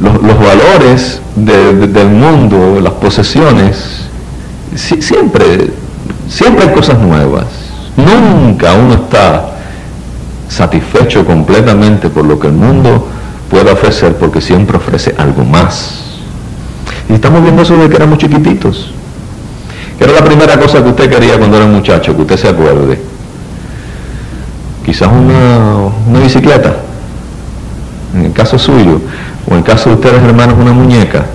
los, 0.00 0.38
valores 0.38 1.20
del 1.36 2.08
mundo, 2.08 2.80
las 2.82 2.94
posesiones, 2.94 4.08
siempre, 4.74 5.70
siempre 6.28 6.64
hay 6.66 6.74
cosas 6.74 6.98
nuevas. 6.98 7.44
Nunca 7.96 8.72
uno 8.74 8.94
está 8.94 9.52
satisfecho 10.48 11.24
completamente 11.24 12.08
por 12.10 12.24
lo 12.24 12.38
que 12.38 12.48
el 12.48 12.54
mundo 12.54 13.08
puede 13.50 13.70
ofrecer 13.70 14.14
porque 14.14 14.40
siempre 14.40 14.76
ofrece 14.76 15.14
algo 15.18 15.44
más. 15.44 16.04
Y 17.08 17.14
estamos 17.14 17.42
viendo 17.42 17.62
eso 17.62 17.76
de 17.76 17.88
que 17.88 17.96
éramos 17.96 18.18
chiquititos. 18.18 18.92
¿Qué 19.98 20.04
era 20.04 20.12
la 20.12 20.24
primera 20.24 20.58
cosa 20.58 20.82
que 20.82 20.90
usted 20.90 21.10
quería 21.10 21.38
cuando 21.38 21.56
era 21.56 21.66
muchacho, 21.66 22.14
que 22.14 22.22
usted 22.22 22.36
se 22.36 22.48
acuerde? 22.48 23.00
Quizás 24.84 25.08
una, 25.08 25.90
una 26.06 26.20
bicicleta, 26.20 26.76
en 28.14 28.26
el 28.26 28.32
caso 28.32 28.58
suyo, 28.58 29.00
o 29.48 29.52
en 29.52 29.58
el 29.58 29.64
caso 29.64 29.90
de 29.90 29.96
ustedes 29.96 30.22
hermanos 30.22 30.56
una 30.60 30.72
muñeca. 30.72 31.26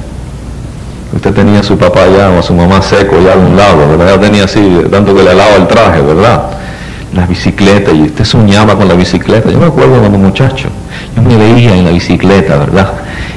Usted 1.13 1.33
tenía 1.33 1.59
a 1.59 1.63
su 1.63 1.77
papá 1.77 2.07
ya 2.07 2.29
o 2.31 2.39
a 2.39 2.43
su 2.43 2.53
mamá 2.53 2.81
seco 2.81 3.17
ya 3.23 3.33
a 3.33 3.37
un 3.37 3.55
lado, 3.55 3.97
¿verdad? 3.97 4.19
Tenía 4.19 4.45
así, 4.45 4.81
tanto 4.89 5.13
que 5.13 5.23
le 5.23 5.33
lavaba 5.33 5.57
el 5.57 5.67
traje, 5.67 6.01
¿verdad? 6.01 6.43
La 7.13 7.27
bicicleta, 7.27 7.91
y 7.91 8.03
usted 8.03 8.25
soñaba 8.25 8.75
con 8.75 8.87
la 8.87 8.95
bicicleta. 8.95 9.51
Yo 9.51 9.59
me 9.59 9.67
acuerdo 9.67 9.99
cuando 9.99 10.17
muchacho, 10.17 10.69
yo 11.15 11.21
me 11.21 11.37
veía 11.37 11.75
en 11.75 11.85
la 11.85 11.91
bicicleta, 11.91 12.57
¿verdad? 12.57 12.91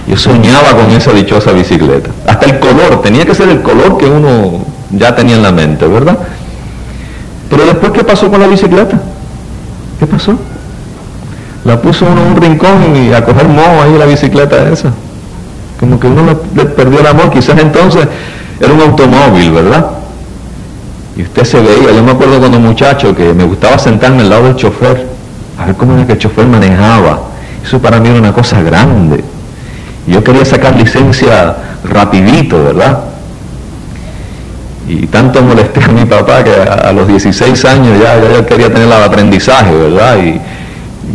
Yo 0.07 0.17
soñaba 0.17 0.71
con 0.71 0.91
esa 0.93 1.12
dichosa 1.12 1.53
bicicleta. 1.53 2.11
Hasta 2.27 2.47
el 2.47 2.59
color, 2.59 3.03
tenía 3.03 3.27
que 3.27 3.35
ser 3.35 3.49
el 3.51 3.61
color 3.61 3.99
que 3.99 4.07
uno 4.07 4.65
ya 4.91 5.15
tenía 5.15 5.37
en 5.37 5.43
la 5.43 5.53
mente, 5.53 5.87
¿verdad? 5.87 6.19
Pero 7.51 7.67
después, 7.67 7.93
¿qué 7.93 8.03
pasó 8.03 8.31
con 8.31 8.41
la 8.41 8.47
bicicleta? 8.47 8.99
¿Qué 9.99 10.07
pasó? 10.07 10.39
La 11.65 11.81
puso 11.81 12.07
uno 12.07 12.23
en 12.23 12.29
un 12.29 12.37
rincón 12.37 12.97
y 12.97 13.12
a 13.12 13.25
coger 13.25 13.49
moho 13.49 13.83
ahí 13.83 13.99
la 13.99 14.07
bicicleta 14.07 14.69
esa. 14.71 14.93
Como 15.81 15.99
que 15.99 16.07
uno 16.07 16.39
le, 16.55 16.65
perdió 16.65 17.01
el 17.01 17.07
amor. 17.07 17.31
Quizás 17.31 17.59
entonces 17.59 18.07
era 18.61 18.73
un 18.73 18.81
automóvil, 18.81 19.51
¿verdad? 19.53 19.87
Y 21.16 21.22
usted 21.22 21.44
se 21.44 21.61
veía, 21.61 21.92
yo 21.92 22.02
me 22.02 22.12
acuerdo 22.12 22.38
cuando 22.38 22.61
muchacho 22.61 23.14
que 23.14 23.33
me 23.33 23.44
gustaba 23.44 23.79
sentarme 23.79 24.20
al 24.20 24.29
lado 24.29 24.44
del 24.44 24.57
chofer, 24.57 25.07
a 25.59 25.64
ver 25.64 25.74
cómo 25.74 25.94
era 25.94 26.07
que 26.07 26.12
el 26.12 26.18
chofer 26.18 26.46
manejaba. 26.46 27.20
Eso 27.64 27.81
para 27.81 27.98
mí 27.98 28.11
era 28.11 28.18
una 28.18 28.33
cosa 28.33 28.61
grande. 28.61 29.24
Yo 30.07 30.22
quería 30.22 30.44
sacar 30.44 30.76
licencia 30.76 31.57
rapidito, 31.85 32.62
¿verdad? 32.62 33.00
Y 34.87 35.07
tanto 35.07 35.42
molesté 35.42 35.83
a 35.83 35.88
mi 35.88 36.05
papá 36.05 36.44
que 36.44 36.52
a, 36.52 36.92
los 36.92 37.09
16 37.09 37.64
años 37.64 37.98
ya, 38.00 38.20
ya, 38.20 38.46
quería 38.46 38.68
tener 38.68 38.87
el 38.87 38.92
aprendizaje, 38.92 39.72
¿verdad? 39.74 40.18
Y 40.18 40.40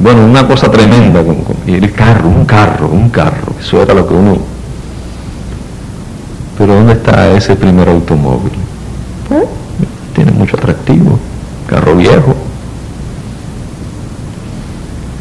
bueno, 0.01 0.25
una 0.25 0.47
cosa 0.47 0.69
tremenda. 0.69 1.21
Y 1.67 1.75
el 1.75 1.93
carro, 1.93 2.27
un 2.27 2.45
carro, 2.45 2.89
un 2.89 3.09
carro. 3.09 3.53
Eso 3.59 3.81
era 3.81 3.93
lo 3.93 4.07
que 4.07 4.13
uno... 4.13 4.37
Pero 6.57 6.75
¿dónde 6.75 6.93
está 6.93 7.31
ese 7.31 7.55
primer 7.55 7.87
automóvil? 7.87 8.51
¿Eh? 9.31 9.60
Mucho 10.41 10.57
atractivo. 10.57 11.19
Carro 11.69 11.95
viejo. 11.95 12.35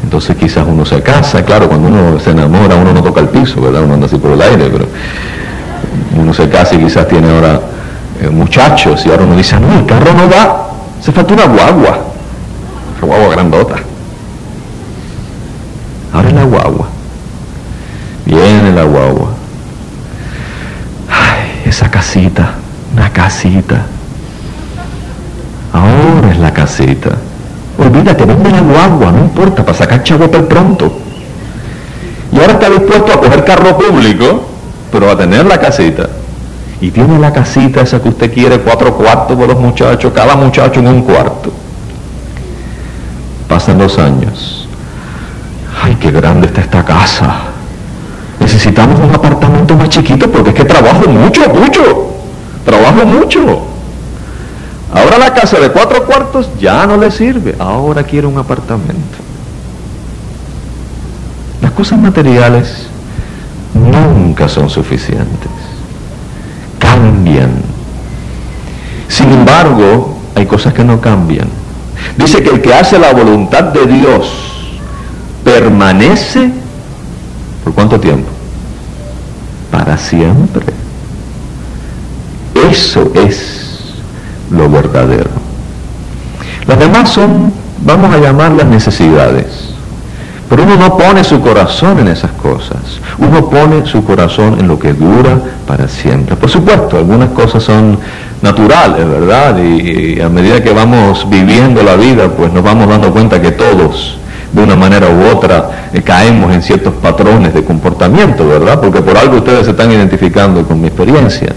Entonces 0.03 0.35
quizás 0.35 0.65
uno 0.67 0.83
se 0.83 0.99
casa, 1.03 1.45
claro, 1.45 1.69
cuando 1.69 1.89
uno 1.89 2.19
se 2.19 2.31
enamora 2.31 2.75
uno 2.75 2.91
no 2.91 3.03
toca 3.03 3.21
el 3.21 3.29
piso, 3.29 3.61
¿verdad? 3.61 3.83
Uno 3.83 3.93
anda 3.93 4.07
así 4.07 4.17
por 4.17 4.31
el 4.31 4.41
aire, 4.41 4.67
pero 4.71 4.87
uno 6.19 6.33
se 6.33 6.49
casa 6.49 6.73
y 6.73 6.79
quizás 6.79 7.07
tiene 7.07 7.29
ahora 7.29 7.61
eh, 8.19 8.29
muchachos 8.29 9.05
y 9.05 9.11
ahora 9.11 9.23
uno 9.25 9.37
dice, 9.37 9.59
no, 9.59 9.71
el 9.77 9.85
carro 9.85 10.11
no 10.13 10.27
va, 10.27 10.69
se 10.99 11.11
falta 11.11 11.33
una 11.35 11.45
guagua, 11.45 11.99
una 12.97 13.07
guagua 13.07 13.29
grandota. 13.29 13.75
Ahora 16.13 16.27
es 16.29 16.33
la 16.33 16.43
guagua. 16.43 16.87
Viene 18.25 18.73
la 18.73 18.83
guagua. 18.83 19.29
Ay, 21.09 21.61
esa 21.63 21.91
casita, 21.91 22.55
una 22.91 23.13
casita. 23.13 23.85
La 26.41 26.51
casita. 26.51 27.11
Olvídate, 27.77 28.25
vende 28.25 28.49
la 28.49 28.61
guagua, 28.61 29.11
no 29.11 29.19
importa, 29.19 29.63
para 29.63 29.77
sacar 29.77 30.03
chavo 30.03 30.29
por 30.29 30.47
pronto. 30.47 30.91
Y 32.31 32.39
ahora 32.39 32.53
está 32.53 32.69
dispuesto 32.69 33.13
a 33.13 33.19
coger 33.19 33.45
carro 33.45 33.77
público, 33.77 34.43
pero 34.91 35.11
a 35.11 35.17
tener 35.17 35.45
la 35.45 35.59
casita. 35.59 36.09
Y 36.81 36.89
tiene 36.89 37.19
la 37.19 37.31
casita 37.31 37.81
esa 37.81 38.01
que 38.01 38.09
usted 38.09 38.33
quiere, 38.33 38.59
cuatro 38.59 38.95
cuartos 38.95 39.37
por 39.37 39.47
los 39.47 39.59
muchachos, 39.59 40.11
cada 40.15 40.35
muchacho 40.35 40.79
en 40.79 40.87
un 40.87 41.01
cuarto. 41.03 41.51
Pasan 43.47 43.77
los 43.77 43.99
años. 43.99 44.67
Ay, 45.83 45.95
qué 45.99 46.09
grande 46.09 46.47
está 46.47 46.61
esta 46.61 46.83
casa. 46.83 47.35
Necesitamos 48.39 48.99
un 48.99 49.13
apartamento 49.13 49.75
más 49.75 49.89
chiquito 49.89 50.29
porque 50.31 50.49
es 50.49 50.55
que 50.55 50.65
trabajo 50.65 51.07
mucho, 51.07 51.47
mucho. 51.49 52.13
Trabajo 52.65 53.05
mucho. 53.05 53.70
Ahora 55.11 55.25
la 55.25 55.33
casa 55.33 55.59
de 55.59 55.69
cuatro 55.71 56.05
cuartos 56.05 56.49
ya 56.57 56.87
no 56.87 56.95
le 56.95 57.11
sirve. 57.11 57.53
Ahora 57.59 58.01
quiere 58.03 58.27
un 58.27 58.37
apartamento. 58.37 59.17
Las 61.61 61.71
cosas 61.71 61.99
materiales 61.99 62.87
nunca 63.73 64.47
son 64.47 64.69
suficientes. 64.69 65.51
Cambian. 66.79 67.51
Sin 69.09 69.29
embargo, 69.33 70.17
hay 70.33 70.45
cosas 70.45 70.73
que 70.73 70.85
no 70.85 71.01
cambian. 71.01 71.49
Dice 72.15 72.41
que 72.41 72.49
el 72.49 72.61
que 72.61 72.73
hace 72.73 72.97
la 72.97 73.11
voluntad 73.11 73.63
de 73.65 73.85
Dios 73.87 74.31
permanece 75.43 76.51
por 77.65 77.73
cuánto 77.73 77.99
tiempo? 77.99 78.29
Para 79.71 79.97
siempre. 79.97 80.67
Eso 82.69 83.11
es 83.13 83.60
lo 84.51 84.69
verdadero. 84.69 85.29
Las 86.67 86.79
demás 86.79 87.09
son, 87.09 87.51
vamos 87.83 88.13
a 88.13 88.19
llamarlas 88.19 88.67
necesidades. 88.67 89.71
Pero 90.51 90.63
uno 90.63 90.75
no 90.75 90.97
pone 90.97 91.23
su 91.23 91.39
corazón 91.39 91.99
en 91.99 92.09
esas 92.09 92.31
cosas. 92.31 92.77
Uno 93.17 93.49
pone 93.49 93.85
su 93.85 94.03
corazón 94.03 94.59
en 94.59 94.67
lo 94.67 94.77
que 94.77 94.91
dura 94.91 95.39
para 95.65 95.87
siempre. 95.87 96.35
Por 96.35 96.49
supuesto, 96.49 96.97
algunas 96.97 97.29
cosas 97.29 97.63
son 97.63 97.97
naturales, 98.41 99.07
¿verdad? 99.07 99.57
Y, 99.63 100.19
a 100.19 100.27
medida 100.27 100.61
que 100.61 100.73
vamos 100.73 101.25
viviendo 101.29 101.81
la 101.83 101.95
vida, 101.95 102.27
pues 102.27 102.51
nos 102.51 102.63
vamos 102.63 102.89
dando 102.89 103.13
cuenta 103.13 103.41
que 103.41 103.51
todos, 103.51 104.17
de 104.51 104.61
una 104.61 104.75
manera 104.75 105.07
u 105.07 105.33
otra, 105.33 105.87
eh, 105.93 106.01
caemos 106.01 106.53
en 106.53 106.61
ciertos 106.61 106.95
patrones 106.95 107.53
de 107.53 107.63
comportamiento, 107.63 108.45
¿verdad? 108.45 108.81
Porque 108.81 109.01
por 109.01 109.17
algo 109.17 109.37
ustedes 109.37 109.63
se 109.63 109.71
están 109.71 109.89
identificando 109.89 110.63
con 110.63 110.81
mi 110.81 110.87
experiencia. 110.87 111.53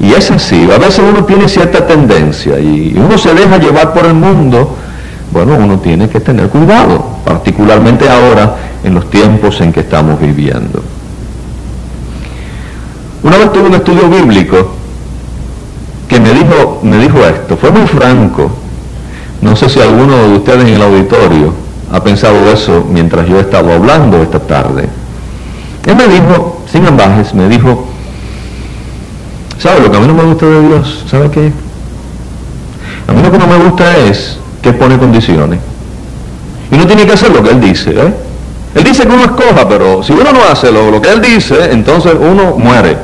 Y 0.00 0.12
es 0.12 0.30
así, 0.30 0.68
a 0.70 0.78
veces 0.78 1.00
uno 1.08 1.24
tiene 1.24 1.48
cierta 1.48 1.86
tendencia 1.86 2.58
y 2.58 2.94
uno 2.96 3.16
se 3.16 3.32
deja 3.32 3.58
llevar 3.58 3.92
por 3.94 4.06
el 4.06 4.14
mundo, 4.14 4.76
bueno, 5.30 5.56
uno 5.56 5.78
tiene 5.78 6.08
que 6.08 6.20
tener 6.20 6.48
cuidado, 6.48 7.04
particularmente 7.24 8.08
ahora 8.08 8.56
en 8.82 8.94
los 8.94 9.08
tiempos 9.08 9.60
en 9.60 9.72
que 9.72 9.80
estamos 9.80 10.20
viviendo. 10.20 10.82
Una 13.22 13.38
vez 13.38 13.52
tuve 13.52 13.68
un 13.68 13.74
estudio 13.74 14.08
bíblico 14.08 14.72
que 16.08 16.20
me 16.20 16.34
dijo, 16.34 16.80
me 16.82 16.98
dijo 16.98 17.18
esto, 17.24 17.56
fue 17.56 17.70
muy 17.70 17.86
franco, 17.86 18.50
no 19.40 19.56
sé 19.56 19.68
si 19.68 19.80
alguno 19.80 20.28
de 20.28 20.36
ustedes 20.36 20.68
en 20.68 20.74
el 20.74 20.82
auditorio 20.82 21.54
ha 21.92 22.02
pensado 22.02 22.50
eso 22.50 22.84
mientras 22.90 23.28
yo 23.28 23.38
estaba 23.38 23.74
hablando 23.74 24.22
esta 24.22 24.40
tarde. 24.40 24.88
Él 25.86 25.96
me 25.96 26.08
dijo, 26.08 26.62
sin 26.70 26.86
ambajes, 26.86 27.34
me 27.34 27.48
dijo, 27.48 27.86
¿Sabe 29.64 29.80
lo 29.80 29.90
que 29.90 29.96
a 29.96 30.00
mí 30.00 30.06
no 30.06 30.12
me 30.12 30.24
gusta 30.24 30.44
de 30.44 30.60
Dios? 30.60 31.04
¿Sabe 31.10 31.30
qué? 31.30 31.50
A 33.08 33.12
mí 33.14 33.22
lo 33.22 33.32
que 33.32 33.38
no 33.38 33.46
me 33.46 33.56
gusta 33.64 33.96
es 33.96 34.36
que 34.60 34.74
pone 34.74 34.98
condiciones. 34.98 35.58
Y 36.70 36.74
uno 36.74 36.86
tiene 36.86 37.06
que 37.06 37.12
hacer 37.12 37.30
lo 37.30 37.42
que 37.42 37.48
Él 37.48 37.62
dice. 37.62 37.92
¿eh? 37.92 38.14
Él 38.74 38.84
dice 38.84 39.06
que 39.06 39.08
uno 39.14 39.24
escoja, 39.24 39.66
pero 39.66 40.02
si 40.02 40.12
uno 40.12 40.34
no 40.34 40.40
hace 40.52 40.70
lo, 40.70 41.00
que 41.00 41.10
Él 41.10 41.22
dice, 41.22 41.72
entonces 41.72 42.12
uno 42.12 42.58
muere. 42.58 42.98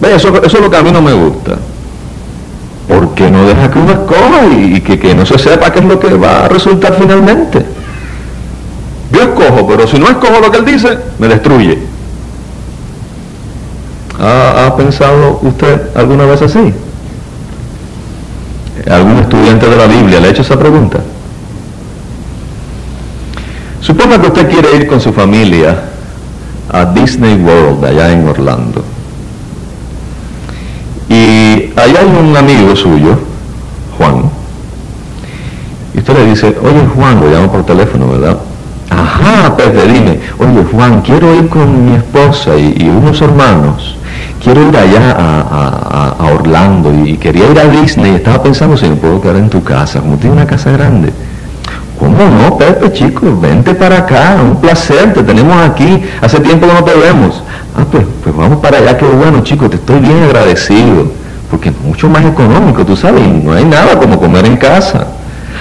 ¿Ve? 0.00 0.14
Eso, 0.14 0.28
eso, 0.28 0.58
es 0.58 0.62
lo 0.62 0.70
que 0.70 0.76
a 0.76 0.82
mí 0.84 0.92
no 0.92 1.02
me 1.02 1.12
gusta. 1.12 1.56
Porque 2.86 3.28
no 3.28 3.44
deja 3.44 3.68
que 3.68 3.80
uno 3.80 3.90
escoja 3.94 4.46
y, 4.46 4.80
que, 4.80 4.96
que 5.00 5.12
no 5.12 5.26
se 5.26 5.40
sepa 5.40 5.72
qué 5.72 5.80
es 5.80 5.84
lo 5.86 5.98
que 5.98 6.14
va 6.14 6.44
a 6.44 6.48
resultar 6.48 6.94
finalmente. 6.94 7.66
Yo 9.10 9.22
escojo, 9.22 9.66
pero 9.66 9.88
si 9.88 9.98
no 9.98 10.06
escojo 10.08 10.38
lo 10.40 10.52
que 10.52 10.58
Él 10.58 10.64
dice, 10.66 10.96
me 11.18 11.26
destruye. 11.26 11.91
¿Ha, 14.62 14.76
pensado 14.76 15.40
usted 15.42 15.96
alguna 15.96 16.24
vez 16.24 16.42
así? 16.42 16.72
¿Algún 18.88 19.18
estudiante 19.18 19.68
de 19.68 19.76
la 19.76 19.86
Biblia 19.86 20.20
le 20.20 20.28
ha 20.28 20.30
hecho 20.30 20.42
esa 20.42 20.58
pregunta? 20.58 20.98
Suponga 23.80 24.20
que 24.20 24.28
usted 24.28 24.48
quiere 24.48 24.76
ir 24.76 24.86
con 24.86 25.00
su 25.00 25.12
familia 25.12 25.76
a 26.70 26.84
Disney 26.86 27.34
World, 27.42 27.84
allá 27.84 28.12
en 28.12 28.28
Orlando. 28.28 28.84
Y 31.08 31.72
allá 31.76 32.00
hay 32.00 32.06
un 32.06 32.36
amigo 32.36 32.76
suyo, 32.76 33.18
Juan. 33.98 34.30
Y 35.94 36.30
dice, 36.30 36.56
oye 36.62 36.86
Juan, 36.94 37.20
lo 37.20 37.28
llamo 37.28 37.50
por 37.50 37.66
teléfono, 37.66 38.08
¿verdad? 38.08 38.38
Ajá, 39.22 39.56
Pepe, 39.56 39.86
dime, 39.86 40.18
oye 40.38 40.64
Juan, 40.72 41.00
quiero 41.00 41.32
ir 41.32 41.48
con 41.48 41.84
mi 41.84 41.94
esposa 41.94 42.56
y, 42.56 42.88
unos 42.88 43.22
hermanos, 43.22 43.96
quiero 44.42 44.68
ir 44.68 44.76
allá 44.76 45.16
a, 45.16 46.32
Orlando 46.34 46.92
y 47.04 47.16
quería 47.18 47.48
ir 47.50 47.58
a 47.58 47.64
Disney, 47.64 48.16
estaba 48.16 48.42
pensando 48.42 48.76
si 48.76 48.88
me 48.88 48.96
puedo 48.96 49.20
quedar 49.20 49.36
en 49.36 49.48
tu 49.48 49.62
casa, 49.62 50.00
como 50.00 50.16
tiene 50.16 50.36
una 50.36 50.46
casa 50.46 50.72
grande. 50.72 51.12
¿Cómo 52.00 52.16
no, 52.16 52.56
Pepe, 52.56 52.92
chico? 52.92 53.38
Vente 53.40 53.74
para 53.74 53.98
acá, 53.98 54.38
un 54.42 54.56
placer, 54.56 55.12
te 55.14 55.22
tenemos 55.22 55.56
aquí, 55.62 56.02
hace 56.20 56.40
tiempo 56.40 56.66
que 56.66 56.74
no 56.74 56.82
te 56.82 56.94
vemos. 56.94 57.44
Ah, 57.76 57.84
pues, 57.90 58.04
pues 58.24 58.34
vamos 58.34 58.58
para 58.58 58.78
allá, 58.78 58.96
qué 58.96 59.06
bueno, 59.06 59.42
chico, 59.44 59.70
te 59.70 59.76
estoy 59.76 60.00
bien 60.00 60.24
agradecido, 60.24 61.12
porque 61.48 61.68
es 61.68 61.80
mucho 61.80 62.08
más 62.08 62.24
económico, 62.24 62.84
tú 62.84 62.96
sabes, 62.96 63.22
no 63.28 63.52
hay 63.52 63.64
nada 63.64 63.98
como 63.98 64.18
comer 64.18 64.46
en 64.46 64.56
casa. 64.56 65.06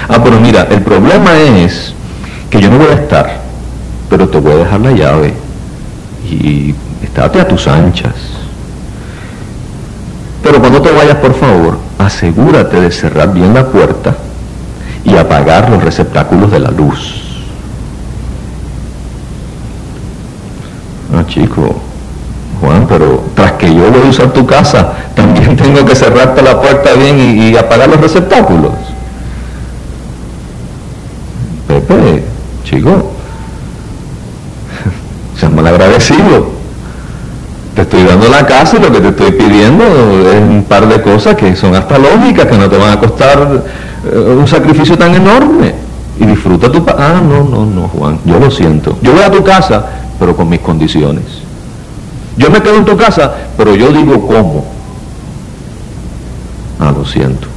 Ah, 0.09 0.17
pero 0.23 0.39
mira, 0.39 0.67
el 0.71 0.81
problema 0.81 1.37
es 1.37 1.93
que 2.49 2.59
yo 2.59 2.69
no 2.69 2.77
voy 2.77 2.87
a 2.87 2.93
estar, 2.93 3.40
pero 4.11 4.27
te 4.27 4.39
voy 4.39 4.51
a 4.51 4.55
dejar 4.57 4.81
la 4.81 4.91
llave 4.91 5.33
y 6.29 6.75
estate 7.01 7.39
a 7.39 7.47
tus 7.47 7.65
anchas. 7.65 8.13
Pero 10.43 10.59
cuando 10.59 10.81
te 10.81 10.91
vayas, 10.91 11.15
por 11.15 11.33
favor, 11.33 11.77
asegúrate 11.97 12.81
de 12.81 12.91
cerrar 12.91 13.33
bien 13.33 13.53
la 13.53 13.67
puerta 13.67 14.17
y 15.05 15.15
apagar 15.15 15.69
los 15.69 15.81
receptáculos 15.81 16.51
de 16.51 16.59
la 16.59 16.71
luz. 16.71 17.21
Ah, 21.15 21.23
chico, 21.25 21.73
Juan, 22.59 22.87
pero 22.89 23.23
tras 23.33 23.53
que 23.53 23.73
yo 23.73 23.89
voy 23.91 24.07
a 24.07 24.09
usar 24.09 24.33
tu 24.33 24.45
casa, 24.45 24.91
también 25.15 25.55
tengo 25.55 25.85
que 25.85 25.95
cerrarte 25.95 26.41
la 26.41 26.59
puerta 26.59 26.95
bien 26.95 27.17
y, 27.17 27.51
y 27.51 27.57
apagar 27.57 27.87
los 27.87 28.01
receptáculos. 28.01 28.73
Pepe, 31.65 32.25
chico, 32.65 33.20
seas 35.41 35.51
mal 35.51 35.65
agradecido. 35.65 36.51
Te 37.75 37.81
estoy 37.81 38.03
dando 38.03 38.29
la 38.29 38.45
casa 38.45 38.77
y 38.77 38.79
lo 38.79 38.91
que 38.91 38.99
te 38.99 39.07
estoy 39.07 39.31
pidiendo 39.31 39.83
es 39.83 40.39
un 40.39 40.65
par 40.67 40.87
de 40.87 41.01
cosas 41.01 41.35
que 41.35 41.55
son 41.55 41.73
hasta 41.73 41.97
lógicas, 41.97 42.45
que 42.45 42.57
no 42.57 42.69
te 42.69 42.77
van 42.77 42.91
a 42.91 42.99
costar 42.99 43.63
eh, 44.05 44.35
un 44.37 44.47
sacrificio 44.47 44.97
tan 44.97 45.15
enorme. 45.15 45.73
Y 46.19 46.25
disfruta 46.25 46.71
tu... 46.71 46.85
Ah, 46.87 47.21
no, 47.27 47.43
no, 47.43 47.65
no, 47.65 47.87
Juan, 47.87 48.19
yo 48.23 48.37
lo 48.37 48.51
siento. 48.51 48.97
Yo 49.01 49.13
voy 49.13 49.23
a 49.23 49.31
tu 49.31 49.43
casa, 49.43 49.83
pero 50.19 50.35
con 50.35 50.47
mis 50.47 50.59
condiciones. 50.59 51.23
Yo 52.37 52.51
me 52.51 52.61
quedo 52.61 52.75
en 52.75 52.85
tu 52.85 52.95
casa, 52.95 53.33
pero 53.57 53.73
yo 53.73 53.91
digo 53.91 54.27
cómo. 54.27 54.65
Ah, 56.79 56.93
lo 56.95 57.03
siento. 57.03 57.47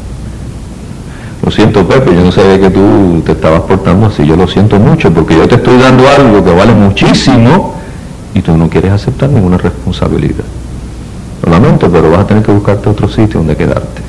Lo 1.45 1.51
siento, 1.51 1.87
Pepe, 1.87 2.15
yo 2.15 2.25
no 2.25 2.33
sabía 2.33 2.59
que 2.59 2.71
tú 2.71 3.23
te 3.27 3.33
estabas 3.33 3.61
portando 3.63 4.07
así. 4.07 4.25
Yo 4.27 4.35
lo 4.35 4.49
siento 4.49 4.79
mucho 4.79 5.13
porque 5.13 5.37
yo 5.37 5.47
te 5.47 5.57
estoy 5.57 5.77
dando 5.77 6.09
algo 6.09 6.43
que 6.43 6.51
vale 6.51 6.73
muchísimo 6.73 7.75
y 8.33 8.41
tú 8.41 8.57
no 8.57 8.71
quieres 8.71 8.93
aceptar 8.93 9.29
ninguna 9.29 9.59
responsabilidad. 9.59 10.45
Lo 11.45 11.53
lamento, 11.53 11.91
pero 11.91 12.11
vas 12.11 12.21
a 12.21 12.27
tener 12.27 12.43
que 12.43 12.51
buscarte 12.51 12.89
otro 12.89 13.09
sitio 13.09 13.41
donde 13.41 13.57
quedarte. 13.57 14.01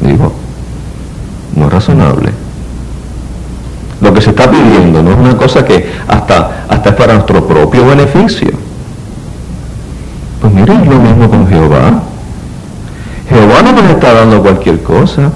Digo, 0.00 0.32
no 1.54 1.66
es 1.66 1.72
razonable. 1.72 2.32
Lo 4.00 4.14
que 4.14 4.22
se 4.22 4.30
está 4.30 4.50
pidiendo 4.50 5.02
no 5.02 5.10
es 5.10 5.18
una 5.18 5.36
cosa 5.36 5.66
que 5.66 5.86
hasta, 6.08 6.64
hasta 6.66 6.88
es 6.88 6.94
para 6.94 7.12
nuestro 7.12 7.46
propio 7.46 7.84
beneficio. 7.84 8.52
Pues 10.40 10.54
miren, 10.54 10.88
lo 10.88 10.98
mismo 10.98 11.28
con 11.28 11.46
Jehová. 11.46 12.07
Jehová 13.28 13.62
no 13.62 13.72
nos 13.72 13.90
está 13.90 14.14
dando 14.14 14.42
cualquier 14.42 14.82
cosa. 14.82 15.30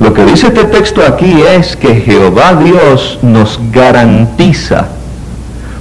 Lo 0.00 0.12
que 0.12 0.24
dice 0.24 0.48
este 0.48 0.64
texto 0.64 1.02
aquí 1.06 1.42
es 1.42 1.76
que 1.76 1.94
Jehová 2.00 2.54
Dios 2.54 3.18
nos 3.22 3.60
garantiza, 3.70 4.86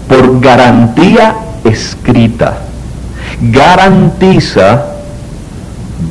por 0.07 0.39
garantía 0.39 1.35
escrita, 1.63 2.59
garantiza 3.41 4.85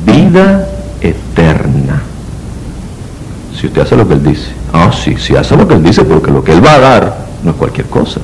vida 0.05 0.67
eterna. 0.99 2.01
Si 3.59 3.67
usted 3.67 3.81
hace 3.83 3.95
lo 3.95 4.07
que 4.07 4.15
Él 4.15 4.23
dice. 4.23 4.51
Ah, 4.73 4.91
sí, 4.91 5.15
si 5.17 5.35
hace 5.35 5.55
lo 5.55 5.67
que 5.67 5.75
Él 5.75 5.83
dice, 5.83 6.03
porque 6.03 6.31
lo 6.31 6.43
que 6.43 6.53
Él 6.53 6.65
va 6.65 6.73
a 6.73 6.79
dar 6.79 7.17
no 7.43 7.51
es 7.51 7.57
cualquier 7.57 7.87
cosa. 7.87 8.19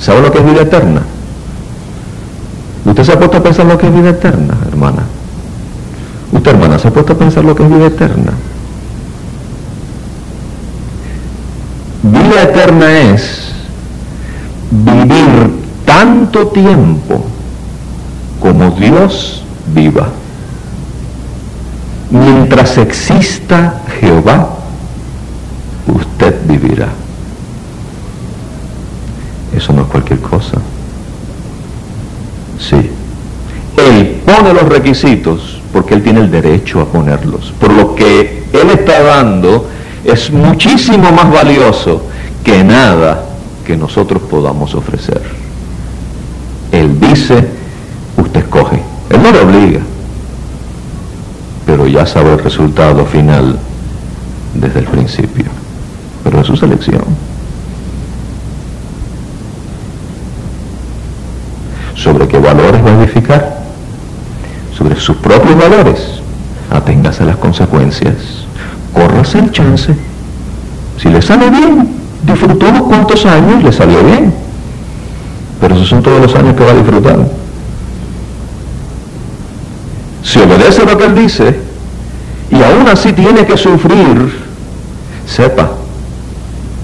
¿Sabe 0.00 0.22
lo 0.22 0.32
que 0.32 0.38
es 0.38 0.44
vida 0.44 0.62
eterna? 0.62 1.02
¿Usted 2.84 3.04
se 3.04 3.12
ha 3.12 3.18
puesto 3.18 3.36
a 3.36 3.42
pensar 3.42 3.66
lo 3.66 3.76
que 3.76 3.86
es 3.86 3.94
vida 3.94 4.10
eterna, 4.10 4.54
hermana? 4.66 5.04
¿Usted, 6.32 6.50
hermana, 6.52 6.78
se 6.78 6.88
ha 6.88 6.90
puesto 6.92 7.12
a 7.12 7.18
pensar 7.18 7.44
lo 7.44 7.54
que 7.56 7.64
es 7.64 7.68
vida 7.68 7.86
eterna? 7.86 8.32
Vida 12.02 12.42
eterna 12.42 12.98
es 12.98 13.52
vivir 14.70 15.50
tanto 15.84 16.48
tiempo 16.48 17.24
como 18.40 18.70
Dios 18.70 19.42
viva. 19.74 20.08
Mientras 22.10 22.78
exista 22.78 23.82
Jehová, 24.00 24.50
usted 25.86 26.36
vivirá. 26.46 26.88
Eso 29.54 29.72
no 29.72 29.82
es 29.82 29.88
cualquier 29.88 30.20
cosa. 30.20 30.58
Sí. 32.58 32.90
Él 33.76 34.22
pone 34.24 34.52
los 34.54 34.68
requisitos 34.68 35.59
porque 35.72 35.94
Él 35.94 36.02
tiene 36.02 36.20
el 36.20 36.30
derecho 36.30 36.80
a 36.80 36.86
ponerlos. 36.86 37.52
Por 37.60 37.72
lo 37.72 37.94
que 37.94 38.44
Él 38.52 38.70
está 38.70 39.02
dando 39.02 39.68
es 40.04 40.30
muchísimo 40.30 41.12
más 41.12 41.30
valioso 41.30 42.02
que 42.42 42.64
nada 42.64 43.24
que 43.64 43.76
nosotros 43.76 44.22
podamos 44.22 44.74
ofrecer. 44.74 45.22
Él 46.72 46.98
dice, 46.98 47.44
usted 48.16 48.40
escoge. 48.40 48.82
Él 49.10 49.22
no 49.22 49.32
le 49.32 49.40
obliga, 49.40 49.80
pero 51.66 51.86
ya 51.86 52.06
sabe 52.06 52.32
el 52.32 52.38
resultado 52.38 53.04
final 53.06 53.58
desde 54.54 54.80
el 54.80 54.86
principio. 54.86 55.46
Pero 56.24 56.40
es 56.40 56.46
su 56.46 56.56
selección. 56.56 57.02
¿Sobre 61.94 62.26
qué 62.28 62.38
valores 62.38 62.84
va 62.84 62.90
a 62.90 63.02
edificar? 63.02 63.59
Sobre 64.80 64.98
sus 64.98 65.16
propios 65.18 65.58
valores. 65.58 66.22
Aténgase 66.70 67.22
a 67.22 67.26
las 67.26 67.36
consecuencias 67.36 68.46
córrase 68.94 69.38
el 69.38 69.52
chance. 69.52 69.94
Si 70.98 71.10
le 71.10 71.20
sale 71.20 71.50
bien, 71.50 71.86
disfrutó 72.26 72.66
unos 72.66 72.82
cuantos 72.84 73.26
años, 73.26 73.62
le 73.62 73.72
salió 73.72 74.02
bien. 74.02 74.32
Pero 75.60 75.74
esos 75.74 75.86
son 75.86 76.02
todos 76.02 76.22
los 76.22 76.34
años 76.34 76.56
que 76.56 76.64
va 76.64 76.70
a 76.70 76.74
disfrutar. 76.74 77.18
Si 80.22 80.38
obedece 80.38 80.86
lo 80.86 80.96
que 80.96 81.04
él 81.04 81.14
dice 81.14 81.60
y 82.50 82.62
aún 82.62 82.88
así 82.88 83.12
tiene 83.12 83.44
que 83.44 83.58
sufrir, 83.58 84.32
sepa 85.26 85.72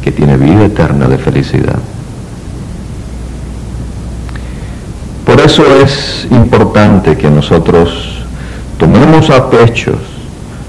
que 0.03 0.13
tiene 0.13 0.37
vida 0.37 0.67
eterna 0.67 1.09
de 1.09 1.17
felicidad. 1.17 1.79
Por 5.27 5.41
eso 5.41 5.65
es 5.83 6.27
importante 6.31 7.17
que 7.17 7.29
nosotros 7.29 8.23
tomemos 8.79 9.29
a 9.29 9.51
pechos 9.51 9.97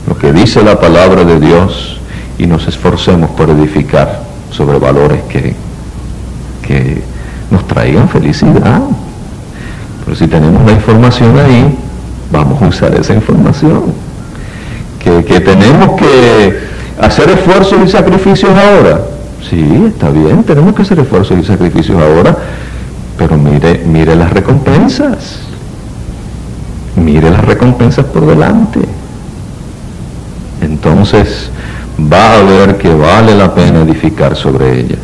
lo 0.08 0.18
que 0.18 0.34
dice 0.34 0.64
la 0.64 0.80
palabra 0.80 1.24
de 1.24 1.40
Dios 1.40 2.00
y 2.40 2.48
nos 2.48 2.68
esforcemos 2.68 3.30
por 3.32 3.52
edificar 3.52 4.24
sobre 4.50 4.80
valores 4.80 5.22
que, 5.30 5.56
que 6.66 7.04
nos 7.52 7.68
traigan 7.68 8.10
felicidad. 8.10 8.82
Pero 10.04 10.18
si 10.18 10.28
tenemos 10.28 10.66
la 10.66 10.72
información 10.72 11.38
ahí, 11.38 11.78
vamos 12.32 12.60
a 12.62 12.68
usar 12.68 12.96
esa 12.96 13.14
información. 13.14 13.94
Que, 15.04 15.24
que 15.24 15.40
tenemos 15.40 16.00
que 16.00 16.60
hacer 17.00 17.30
esfuerzos 17.30 17.78
y 17.86 17.88
sacrificios 17.90 18.52
ahora. 18.52 19.02
Sí, 19.48 19.86
está 19.88 20.10
bien, 20.10 20.44
tenemos 20.44 20.74
que 20.74 20.82
hacer 20.82 21.00
esfuerzos 21.00 21.38
y 21.40 21.44
sacrificios 21.44 22.02
ahora, 22.02 22.36
pero 23.18 23.38
mire, 23.38 23.84
mire 23.86 24.16
las 24.16 24.32
recompensas. 24.32 25.40
Mire 26.96 27.30
las 27.30 27.46
recompensas 27.46 28.06
por 28.06 28.26
delante 28.26 28.80
entonces 30.62 31.50
va 32.00 32.38
a 32.38 32.44
ver 32.44 32.78
que 32.78 32.94
vale 32.94 33.36
la 33.36 33.54
pena 33.54 33.82
edificar 33.82 34.36
sobre 34.36 34.80
ellas. 34.80 35.00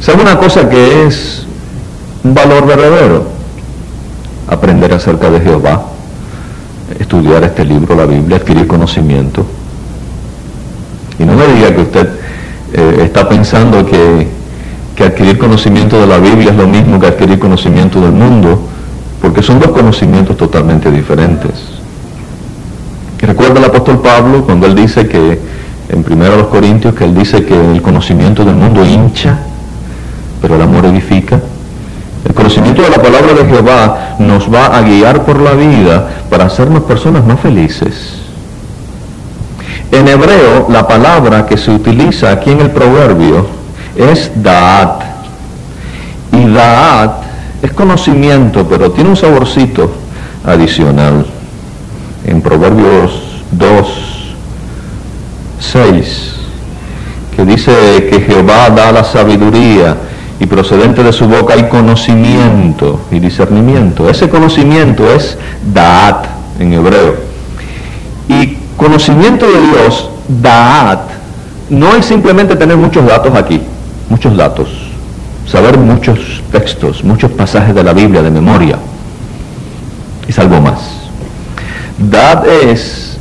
¿Sabe 0.00 0.22
una 0.22 0.38
cosa 0.38 0.68
que 0.68 1.06
es 1.06 1.44
un 2.24 2.34
valor 2.34 2.66
verdadero? 2.66 3.24
Aprender 4.48 4.92
acerca 4.92 5.30
de 5.30 5.40
Jehová, 5.40 5.84
estudiar 6.98 7.44
este 7.44 7.64
libro, 7.64 7.94
la 7.94 8.06
Biblia, 8.06 8.38
adquirir 8.38 8.66
conocimiento. 8.66 9.44
Y 11.18 11.24
no 11.24 11.34
me 11.34 11.46
diga 11.48 11.74
que 11.74 11.82
usted 11.82 12.08
eh, 12.72 13.02
está 13.04 13.28
pensando 13.28 13.84
que, 13.84 14.26
que 15.00 15.06
adquirir 15.06 15.38
conocimiento 15.38 15.98
de 15.98 16.06
la 16.06 16.18
Biblia 16.18 16.50
es 16.50 16.56
lo 16.56 16.66
mismo 16.66 17.00
que 17.00 17.06
adquirir 17.06 17.38
conocimiento 17.38 18.02
del 18.02 18.12
mundo, 18.12 18.60
porque 19.22 19.42
son 19.42 19.58
dos 19.58 19.70
conocimientos 19.70 20.36
totalmente 20.36 20.90
diferentes. 20.90 21.52
Recuerda 23.18 23.60
el 23.60 23.64
apóstol 23.64 24.02
Pablo 24.02 24.44
cuando 24.44 24.66
él 24.66 24.74
dice 24.74 25.08
que, 25.08 25.40
en 25.88 26.04
1 26.06 26.50
Corintios, 26.50 26.94
que 26.94 27.04
él 27.04 27.14
dice 27.14 27.46
que 27.46 27.72
el 27.72 27.80
conocimiento 27.80 28.44
del 28.44 28.56
mundo 28.56 28.84
hincha, 28.84 29.38
pero 30.42 30.56
el 30.56 30.60
amor 30.60 30.84
edifica. 30.84 31.40
El 32.28 32.34
conocimiento 32.34 32.82
de 32.82 32.90
la 32.90 33.00
palabra 33.00 33.32
de 33.32 33.46
Jehová 33.46 34.16
nos 34.18 34.52
va 34.52 34.66
a 34.66 34.82
guiar 34.82 35.24
por 35.24 35.40
la 35.40 35.52
vida 35.52 36.10
para 36.28 36.44
hacernos 36.44 36.82
personas 36.82 37.24
más 37.24 37.40
felices. 37.40 38.16
En 39.92 40.06
hebreo, 40.06 40.66
la 40.68 40.86
palabra 40.86 41.46
que 41.46 41.56
se 41.56 41.70
utiliza 41.70 42.32
aquí 42.32 42.50
en 42.50 42.60
el 42.60 42.70
proverbio 42.70 43.59
es 44.00 44.30
Da'at. 44.34 45.02
Y 46.32 46.46
Da'at 46.52 47.22
es 47.62 47.72
conocimiento, 47.72 48.66
pero 48.68 48.90
tiene 48.92 49.10
un 49.10 49.16
saborcito 49.16 49.90
adicional. 50.44 51.26
En 52.24 52.42
Proverbios 52.42 53.42
2, 53.52 54.34
6, 55.58 56.34
que 57.34 57.44
dice 57.44 58.08
que 58.10 58.20
Jehová 58.20 58.70
da 58.70 58.92
la 58.92 59.04
sabiduría 59.04 59.96
y 60.38 60.46
procedente 60.46 61.02
de 61.02 61.12
su 61.12 61.26
boca 61.26 61.54
hay 61.54 61.68
conocimiento 61.68 63.00
y 63.10 63.18
discernimiento. 63.18 64.08
Ese 64.08 64.28
conocimiento 64.28 65.10
es 65.12 65.36
Da'at 65.72 66.26
en 66.58 66.72
hebreo. 66.72 67.16
Y 68.28 68.56
conocimiento 68.76 69.46
de 69.46 69.60
Dios, 69.60 70.10
Da'at, 70.28 71.00
no 71.68 71.94
es 71.94 72.06
simplemente 72.06 72.56
tener 72.56 72.76
muchos 72.76 73.06
datos 73.06 73.34
aquí, 73.34 73.60
muchos 74.10 74.36
datos, 74.36 74.68
saber 75.46 75.78
muchos 75.78 76.42
textos, 76.52 77.02
muchos 77.02 77.30
pasajes 77.30 77.74
de 77.74 77.82
la 77.82 77.94
Biblia 77.94 78.22
de 78.22 78.30
memoria. 78.30 78.76
Es 80.28 80.38
algo 80.38 80.60
más. 80.60 80.80
Da'at 81.98 82.46
es 82.64 83.16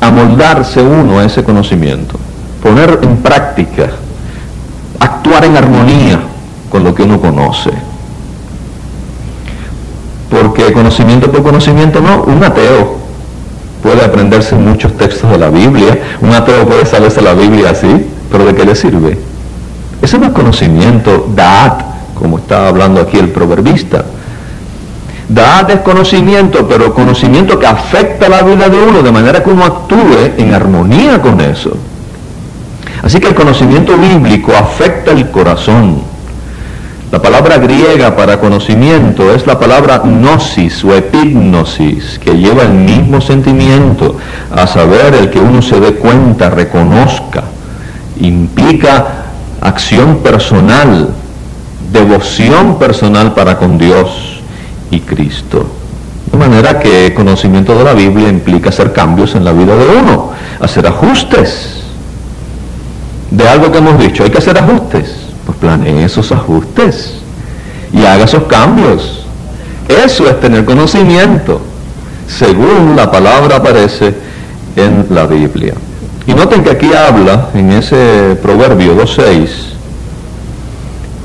amoldarse 0.00 0.80
uno 0.80 1.18
a 1.18 1.24
ese 1.24 1.42
conocimiento, 1.42 2.18
poner 2.62 3.00
en 3.02 3.16
práctica, 3.16 3.90
actuar 5.00 5.44
en 5.44 5.56
armonía 5.56 6.20
con 6.70 6.84
lo 6.84 6.94
que 6.94 7.02
uno 7.02 7.20
conoce. 7.20 7.70
Porque 10.30 10.72
conocimiento 10.72 11.30
por 11.30 11.42
conocimiento 11.42 12.00
no, 12.00 12.22
un 12.22 12.42
ateo 12.42 12.98
puede 13.82 14.04
aprenderse 14.04 14.54
muchos 14.56 14.96
textos 14.96 15.30
de 15.30 15.38
la 15.38 15.48
Biblia, 15.48 15.98
un 16.20 16.32
ateo 16.32 16.66
puede 16.66 16.86
saberse 16.86 17.20
la 17.20 17.34
Biblia 17.34 17.70
así, 17.70 18.06
pero 18.30 18.44
¿de 18.44 18.54
qué 18.54 18.64
le 18.64 18.74
sirve? 18.74 19.31
Ese 20.02 20.18
no 20.18 20.26
es 20.26 20.32
conocimiento, 20.32 21.28
da'at, 21.32 21.82
como 22.14 22.38
está 22.38 22.66
hablando 22.66 23.00
aquí 23.00 23.18
el 23.18 23.28
proverbista. 23.28 24.04
Da'at 25.28 25.70
es 25.70 25.80
conocimiento, 25.80 26.66
pero 26.68 26.92
conocimiento 26.92 27.56
que 27.56 27.66
afecta 27.66 28.28
la 28.28 28.42
vida 28.42 28.68
de 28.68 28.78
uno, 28.78 29.00
de 29.00 29.12
manera 29.12 29.42
que 29.44 29.50
uno 29.50 29.64
actúe 29.64 30.32
en 30.36 30.52
armonía 30.52 31.22
con 31.22 31.40
eso. 31.40 31.76
Así 33.02 33.20
que 33.20 33.28
el 33.28 33.34
conocimiento 33.34 33.96
bíblico 33.96 34.52
afecta 34.52 35.12
el 35.12 35.30
corazón. 35.30 36.02
La 37.12 37.22
palabra 37.22 37.58
griega 37.58 38.16
para 38.16 38.40
conocimiento 38.40 39.32
es 39.32 39.46
la 39.46 39.58
palabra 39.58 39.98
gnosis 39.98 40.82
o 40.82 40.94
epignosis, 40.94 42.18
que 42.18 42.36
lleva 42.36 42.64
el 42.64 42.72
mismo 42.72 43.20
sentimiento, 43.20 44.16
a 44.50 44.66
saber, 44.66 45.14
el 45.14 45.30
que 45.30 45.38
uno 45.38 45.62
se 45.62 45.78
dé 45.78 45.94
cuenta, 45.94 46.50
reconozca, 46.50 47.44
implica 48.18 49.21
acción 49.62 50.18
personal, 50.18 51.10
devoción 51.92 52.78
personal 52.78 53.34
para 53.34 53.58
con 53.58 53.78
Dios 53.78 54.40
y 54.90 55.00
Cristo. 55.00 55.66
De 56.30 56.38
manera 56.38 56.78
que 56.78 57.12
conocimiento 57.14 57.76
de 57.76 57.84
la 57.84 57.92
Biblia 57.92 58.28
implica 58.28 58.70
hacer 58.70 58.92
cambios 58.92 59.34
en 59.34 59.44
la 59.44 59.52
vida 59.52 59.76
de 59.76 59.86
uno, 59.86 60.30
hacer 60.60 60.86
ajustes. 60.86 61.82
De 63.30 63.48
algo 63.48 63.72
que 63.72 63.78
hemos 63.78 63.98
dicho, 63.98 64.24
hay 64.24 64.30
que 64.30 64.38
hacer 64.38 64.58
ajustes 64.58 65.22
pues 65.44 65.58
planee 65.58 66.04
esos 66.04 66.30
ajustes 66.32 67.14
y 67.92 68.04
haga 68.04 68.24
esos 68.24 68.44
cambios. 68.44 69.26
Eso 69.88 70.28
es 70.28 70.40
tener 70.40 70.64
conocimiento, 70.64 71.60
según 72.28 72.94
la 72.96 73.10
palabra 73.10 73.56
aparece 73.56 74.14
en 74.76 75.06
la 75.10 75.26
Biblia. 75.26 75.74
Y 76.26 76.34
noten 76.34 76.62
que 76.62 76.70
aquí 76.70 76.90
habla, 76.92 77.48
en 77.54 77.72
ese 77.72 78.38
proverbio 78.40 78.96
2.6, 78.96 79.48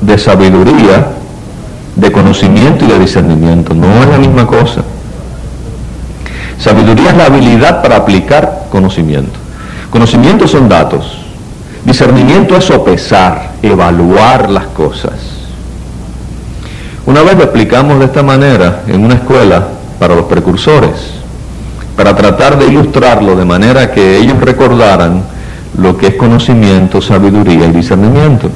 de 0.00 0.18
sabiduría, 0.18 1.08
de 1.94 2.12
conocimiento 2.12 2.84
y 2.84 2.88
de 2.88 2.98
discernimiento. 2.98 3.74
No 3.74 4.02
es 4.02 4.08
la 4.08 4.18
misma 4.18 4.46
cosa. 4.46 4.82
Sabiduría 6.58 7.10
es 7.10 7.16
la 7.16 7.26
habilidad 7.26 7.82
para 7.82 7.96
aplicar 7.96 8.66
conocimiento. 8.70 9.38
Conocimiento 9.90 10.46
son 10.46 10.68
datos. 10.68 11.18
Discernimiento 11.84 12.56
es 12.56 12.64
sopesar, 12.64 13.52
evaluar 13.62 14.50
las 14.50 14.66
cosas. 14.66 15.12
Una 17.06 17.22
vez 17.22 17.36
lo 17.36 17.44
explicamos 17.44 17.98
de 17.98 18.04
esta 18.04 18.22
manera 18.22 18.82
en 18.86 19.04
una 19.04 19.14
escuela 19.14 19.66
para 19.98 20.14
los 20.14 20.26
precursores, 20.26 21.12
para 21.98 22.14
tratar 22.14 22.56
de 22.56 22.66
ilustrarlo 22.68 23.34
de 23.34 23.44
manera 23.44 23.90
que 23.90 24.18
ellos 24.18 24.38
recordaran 24.40 25.24
lo 25.76 25.96
que 25.96 26.06
es 26.06 26.14
conocimiento, 26.14 27.02
sabiduría 27.02 27.66
y 27.66 27.72
discernimiento. 27.72 28.48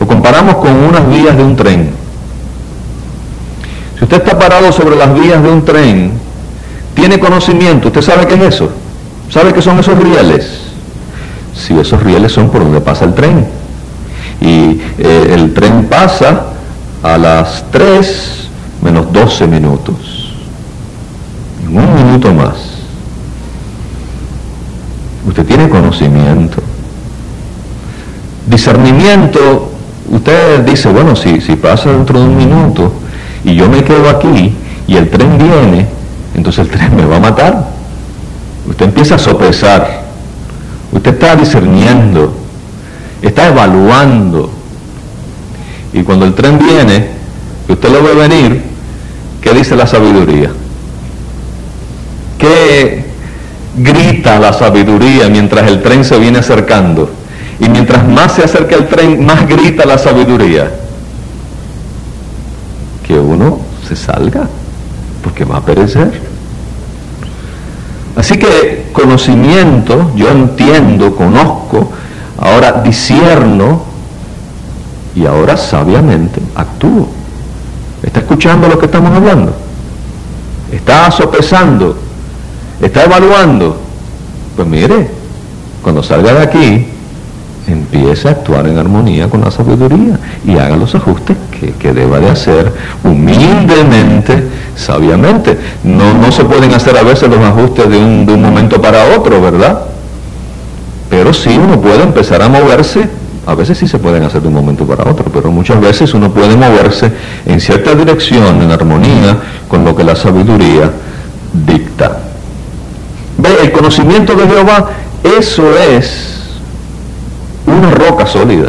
Lo 0.00 0.08
comparamos 0.08 0.56
con 0.56 0.72
unas 0.72 1.08
vías 1.08 1.36
de 1.36 1.44
un 1.44 1.54
tren. 1.54 1.90
Si 3.96 4.02
usted 4.02 4.16
está 4.16 4.36
parado 4.36 4.72
sobre 4.72 4.96
las 4.96 5.14
vías 5.14 5.40
de 5.40 5.48
un 5.48 5.64
tren, 5.64 6.10
tiene 6.92 7.20
conocimiento, 7.20 7.86
¿usted 7.86 8.02
sabe 8.02 8.26
qué 8.26 8.34
es 8.34 8.54
eso? 8.54 8.70
¿Sabe 9.30 9.54
qué 9.54 9.62
son 9.62 9.78
esos 9.78 9.96
rieles? 9.96 10.70
si 11.54 11.78
esos 11.78 12.02
rieles 12.02 12.32
son 12.32 12.50
por 12.50 12.62
donde 12.62 12.80
pasa 12.80 13.04
el 13.04 13.14
tren. 13.14 13.46
Y 14.40 14.80
eh, 14.98 15.34
el 15.34 15.54
tren 15.54 15.86
pasa 15.86 16.46
a 17.04 17.18
las 17.18 17.64
3 17.70 18.48
menos 18.82 19.12
12 19.12 19.46
minutos. 19.46 20.34
En 21.62 21.78
un 21.78 21.94
minuto 21.94 22.32
más. 22.32 22.69
Usted 25.26 25.44
tiene 25.46 25.68
conocimiento. 25.68 26.62
Discernimiento, 28.46 29.70
usted 30.10 30.64
dice, 30.64 30.88
bueno, 30.88 31.14
si, 31.14 31.38
pasa 31.56 31.90
dentro 31.92 32.18
de 32.18 32.26
un 32.26 32.36
minuto 32.36 32.92
y 33.44 33.54
yo 33.54 33.68
me 33.68 33.84
quedo 33.84 34.08
aquí 34.08 34.54
y 34.86 34.96
el 34.96 35.08
tren 35.10 35.38
viene, 35.38 35.86
entonces 36.34 36.66
el 36.66 36.70
tren 36.70 36.96
me 36.96 37.04
va 37.04 37.16
a 37.16 37.20
matar. 37.20 37.68
Usted 38.66 38.86
empieza 38.86 39.16
a 39.16 39.18
sopesar 39.18 40.00
Usted 40.92 41.12
está 41.12 41.36
discerniendo, 41.36 42.32
está 43.22 43.48
evaluando. 43.48 44.50
Y 45.92 46.02
cuando 46.02 46.26
el 46.26 46.34
tren 46.34 46.58
viene, 46.58 47.08
usted 47.68 47.90
lo 47.90 48.02
ve 48.02 48.14
venir, 48.14 48.62
¿qué 49.40 49.52
dice 49.54 49.76
la 49.76 49.86
sabiduría? 49.86 50.50
¿Qué 52.38 53.04
grita 53.82 54.38
la 54.38 54.52
sabiduría 54.52 55.28
mientras 55.28 55.68
el 55.68 55.82
tren 55.82 56.04
se 56.04 56.18
viene 56.18 56.38
acercando? 56.38 57.10
Y 57.58 57.68
mientras 57.68 58.06
más 58.06 58.32
se 58.32 58.44
acerca 58.44 58.76
el 58.76 58.88
tren, 58.88 59.24
más 59.24 59.46
grita 59.46 59.84
la 59.84 59.98
sabiduría. 59.98 60.70
Que 63.06 63.18
uno 63.18 63.60
se 63.86 63.96
salga, 63.96 64.48
porque 65.22 65.44
va 65.44 65.58
a 65.58 65.60
perecer. 65.60 66.20
Así 68.16 68.38
que 68.38 68.90
conocimiento, 68.92 70.10
yo 70.16 70.30
entiendo, 70.30 71.14
conozco, 71.14 71.90
ahora 72.38 72.82
disierno 72.82 73.82
y 75.14 75.26
ahora 75.26 75.56
sabiamente 75.56 76.40
actúo. 76.54 77.08
¿Está 78.02 78.20
escuchando 78.20 78.68
lo 78.68 78.78
que 78.78 78.86
estamos 78.86 79.14
hablando? 79.14 79.54
¿Está 80.72 81.10
sopesando? 81.10 82.09
¿Está 82.80 83.04
evaluando? 83.04 83.76
Pues 84.56 84.66
mire, 84.66 85.08
cuando 85.82 86.02
salga 86.02 86.32
de 86.32 86.42
aquí, 86.42 86.86
empiece 87.66 88.28
a 88.28 88.32
actuar 88.32 88.66
en 88.66 88.78
armonía 88.78 89.28
con 89.28 89.42
la 89.42 89.50
sabiduría 89.50 90.18
y 90.44 90.52
haga 90.52 90.76
los 90.76 90.94
ajustes 90.94 91.36
que, 91.78 91.92
deba 91.92 92.18
de 92.18 92.30
hacer 92.30 92.72
humildemente, 93.04 94.44
sabiamente. 94.76 95.58
No, 95.84 96.14
no 96.14 96.32
se 96.32 96.44
pueden 96.44 96.72
hacer 96.72 96.96
a 96.96 97.02
veces 97.02 97.28
los 97.28 97.40
ajustes 97.40 97.88
de 97.88 97.98
un, 97.98 98.24
de 98.26 98.32
un 98.32 98.42
momento 98.42 98.80
para 98.80 99.16
otro, 99.16 99.40
¿verdad? 99.42 99.82
Pero 101.10 101.34
sí 101.34 101.58
uno 101.62 101.80
puede 101.80 102.02
empezar 102.02 102.40
a 102.40 102.48
moverse, 102.48 103.08
a 103.46 103.54
veces 103.54 103.76
sí 103.76 103.88
se 103.88 103.98
pueden 103.98 104.22
hacer 104.22 104.40
de 104.40 104.48
un 104.48 104.54
momento 104.54 104.86
para 104.86 105.10
otro, 105.10 105.26
pero 105.32 105.50
muchas 105.50 105.80
veces 105.80 106.14
uno 106.14 106.30
puede 106.30 106.56
moverse 106.56 107.12
en 107.44 107.60
cierta 107.60 107.94
dirección, 107.94 108.62
en 108.62 108.70
armonía 108.70 109.36
con 109.68 109.84
lo 109.84 109.94
que 109.94 110.04
la 110.04 110.16
sabiduría 110.16 110.90
dicta. 111.66 112.29
El 113.62 113.72
conocimiento 113.72 114.34
de 114.34 114.46
Jehová, 114.46 114.90
eso 115.24 115.76
es 115.76 116.40
una 117.66 117.90
roca 117.90 118.26
sólida. 118.26 118.68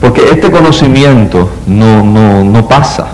Porque 0.00 0.22
este 0.30 0.50
conocimiento 0.50 1.48
no, 1.66 2.04
no, 2.44 2.68
pasa, 2.68 3.08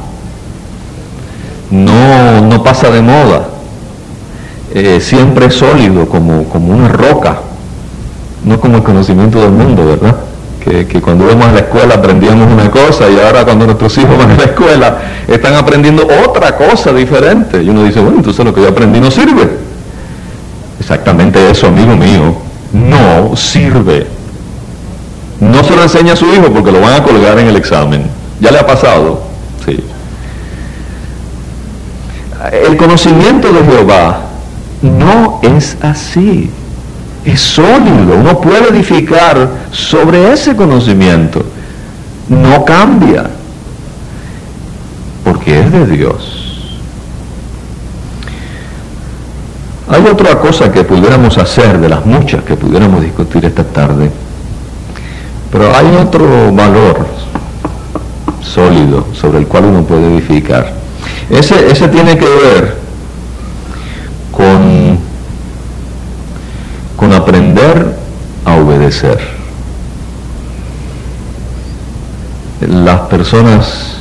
no, 1.70 2.41
no 2.43 2.62
pasa 2.62 2.91
de 2.91 3.01
moda. 3.03 3.49
eh, 4.75 5.01
siempre 5.01 5.51
sólido, 5.51 6.07
como, 6.09 6.45
como 6.45 6.75
una 6.75 6.89
roca, 6.89 7.39
no 8.45 8.59
como 8.61 8.79
el 8.79 8.83
conocimiento 8.83 9.41
del 9.41 9.53
mundo, 9.53 9.87
¿verdad? 9.87 10.16
Que, 10.62 10.87
que, 10.87 11.01
cuando 11.01 11.25
íbamos 11.27 11.47
a 11.47 11.53
la 11.53 11.59
escuela 11.61 11.95
aprendíamos 11.95 12.51
una 12.51 12.70
cosa 12.70 13.09
y 13.11 13.20
ahora 13.20 13.45
cuando 13.45 13.66
nuestros 13.66 13.97
hijos 13.99 14.16
van 14.18 14.31
a 14.33 14.37
la 14.37 14.45
escuela 14.45 14.99
están 15.29 15.55
aprendiendo 15.55 16.07
otra 16.27 16.57
cosa 16.57 16.93
diferente. 16.93 17.62
Y 17.62 17.68
uno 17.68 17.85
dice, 17.85 18.01
bueno, 18.01 18.18
entonces 18.18 18.45
lo 18.45 18.53
que 18.55 18.62
yo 18.62 18.68
aprendí 18.68 18.99
no 18.99 19.11
sirve. 19.11 19.74
Exactamente 20.95 21.51
eso, 21.51 21.66
amigo 21.66 21.97
mío, 21.97 22.36
no 22.72 23.34
sirve. 23.34 24.07
No 25.40 25.64
se 25.64 25.74
lo 25.74 25.82
enseña 25.82 26.12
a 26.12 26.16
su 26.16 26.24
hijo 26.26 26.53
porque 26.53 26.70
lo 26.70 26.80
van 26.80 26.95
a 26.95 27.03
colgar 27.03 27.36
en 27.40 27.49
el 27.49 27.57
examen. 27.57 28.05
¿Ya 28.38 28.53
le 28.53 28.61
ha 28.61 28.66
pasado? 28.66 29.24
Sí. 29.66 29.82
El 32.53 32.76
conocimiento 32.76 33.53
de 33.53 33.64
Jehová 33.64 34.20
no 34.82 35.40
es 35.42 35.76
así. 35.82 36.49
Es 37.24 37.40
sólido. 37.40 38.16
Uno 38.16 38.40
puede 38.40 38.68
edificar 38.68 39.49
sobre 39.72 40.32
ese 40.32 40.55
conocimiento. 40.55 41.45
No 42.28 42.64
cambia. 42.64 43.30
Porque 45.24 45.59
es 45.59 45.72
de 45.72 45.86
Dios. 45.88 46.43
Hay 49.87 50.07
otra 50.07 50.39
cosa 50.41 50.72
que 50.72 50.82
pudiéramos 50.82 51.37
hacer, 51.37 51.78
de 51.78 51.91
las 51.91 52.07
muchas 52.07 52.43
que 52.43 52.57
pudiéramos 52.57 53.03
discutir 53.03 53.45
esta 53.45 53.64
tarde, 53.64 54.11
pero 55.53 55.76
hay 55.76 55.95
otro 55.97 56.53
valor 56.53 57.07
sólido 58.41 59.07
sobre 59.12 59.39
el 59.41 59.47
cual 59.47 59.66
uno 59.66 59.82
puede 59.82 60.14
edificar. 60.14 60.72
Ese, 61.28 61.89
tiene 61.89 62.16
que 62.16 62.24
ver 62.24 62.76
con, 64.32 64.99
con 66.97 67.12
aprender 67.12 67.95
a 68.47 68.55
obedecer. 68.55 69.18
Las 72.66 73.01
personas 73.03 73.97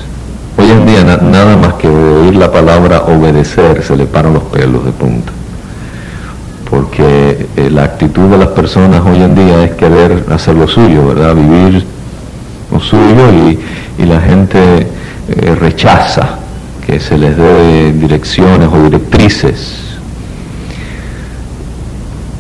hoy 0.58 0.72
en 0.72 0.86
día 0.86 1.04
nada 1.04 1.58
más 1.58 1.74
que 1.74 1.90
oír 1.90 2.36
la 2.36 2.50
palabra 2.50 3.02
obedecer 3.02 3.84
se 3.84 3.98
le 3.98 4.06
paran 4.06 4.34
los 4.34 4.44
pelos 4.44 4.86
de 4.86 4.92
punta 4.92 5.34
porque 6.74 7.50
eh, 7.56 7.70
la 7.70 7.84
actitud 7.84 8.32
de 8.32 8.38
las 8.40 8.48
personas 8.48 9.04
hoy 9.06 9.22
en 9.22 9.36
día 9.36 9.64
es 9.64 9.74
querer 9.74 10.26
hacer 10.32 10.56
lo 10.56 10.68
suyo, 10.68 11.10
¿verdad? 11.10 11.36
Vivir 11.36 11.86
lo 12.72 12.80
suyo 12.80 13.32
y, 13.32 13.60
la 14.04 14.20
gente 14.20 14.58
eh, 15.30 15.56
rechaza 15.56 16.40
que 16.84 17.00
se 17.00 17.16
les 17.16 17.38
dé 17.38 17.94
direcciones 17.94 18.68
o 18.74 18.84
directrices. 18.86 19.98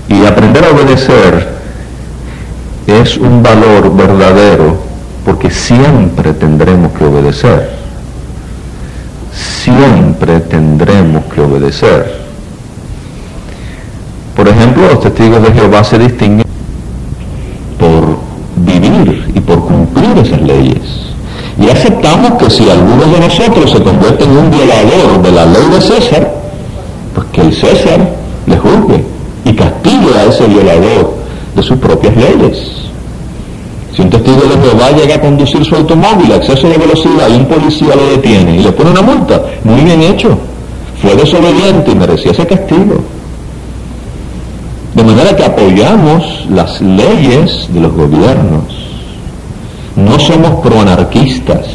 Y 0.09 0.25
aprender 0.25 0.65
a 0.65 0.71
obedecer 0.71 1.49
es 2.87 3.17
un 3.17 3.43
valor 3.43 3.95
verdadero 3.95 4.77
porque 5.25 5.51
siempre 5.51 6.33
tendremos 6.33 6.91
que 6.93 7.05
obedecer. 7.05 7.69
Siempre 9.31 10.39
tendremos 10.39 11.23
que 11.25 11.39
obedecer. 11.39 12.22
Ejemplo, 14.83 14.89
los 14.89 14.99
testigos 15.01 15.41
de 15.43 15.53
Jehová 15.53 15.83
se 15.83 15.97
distinguen 15.97 16.45
por 17.79 18.17
vivir 18.65 19.31
y 19.33 19.39
por 19.39 19.59
cumplir 19.59 20.17
esas 20.17 20.41
leyes. 20.41 21.13
Y 21.59 21.69
aceptamos 21.69 22.33
que 22.33 22.49
si 22.49 22.69
alguno 22.69 23.05
de 23.05 23.19
nosotros 23.19 23.71
se 23.71 23.81
convierte 23.81 24.23
en 24.25 24.31
un 24.31 24.51
violador 24.51 25.21
de 25.21 25.31
la 25.31 25.45
ley 25.45 25.69
de 25.71 25.81
César, 25.81 26.33
pues 27.13 27.27
que 27.31 27.41
el 27.41 27.53
César 27.53 28.09
le 28.45 28.57
juzgue 28.57 29.03
y 29.45 29.53
castigue 29.53 30.17
a 30.17 30.25
ese 30.25 30.47
violador 30.47 31.13
de 31.55 31.63
sus 31.63 31.77
propias 31.77 32.15
leyes. 32.17 32.57
Si 33.95 34.01
un 34.01 34.09
testigo 34.09 34.41
de 34.41 34.67
Jehová 34.67 34.91
llega 34.91 35.15
a 35.15 35.21
conducir 35.21 35.63
su 35.63 35.75
automóvil 35.75 36.31
a 36.31 36.37
exceso 36.37 36.67
de 36.67 36.77
velocidad 36.77 37.29
y 37.29 37.35
un 37.35 37.45
policía 37.45 37.95
lo 37.95 38.07
detiene 38.07 38.57
y 38.57 38.63
le 38.63 38.71
pone 38.71 38.89
una 38.89 39.01
multa, 39.01 39.43
muy 39.63 39.81
bien 39.81 40.01
hecho. 40.01 40.37
Fue 41.01 41.15
desobediente 41.15 41.91
y 41.91 41.95
merecía 41.95 42.31
ese 42.31 42.47
castigo. 42.47 43.03
De 44.93 45.03
manera 45.03 45.35
que 45.35 45.43
apoyamos 45.43 46.45
las 46.49 46.79
leyes 46.81 47.67
de 47.73 47.79
los 47.79 47.93
gobiernos. 47.93 48.63
No 49.95 50.19
somos 50.19 50.61
proanarquistas. 50.61 51.65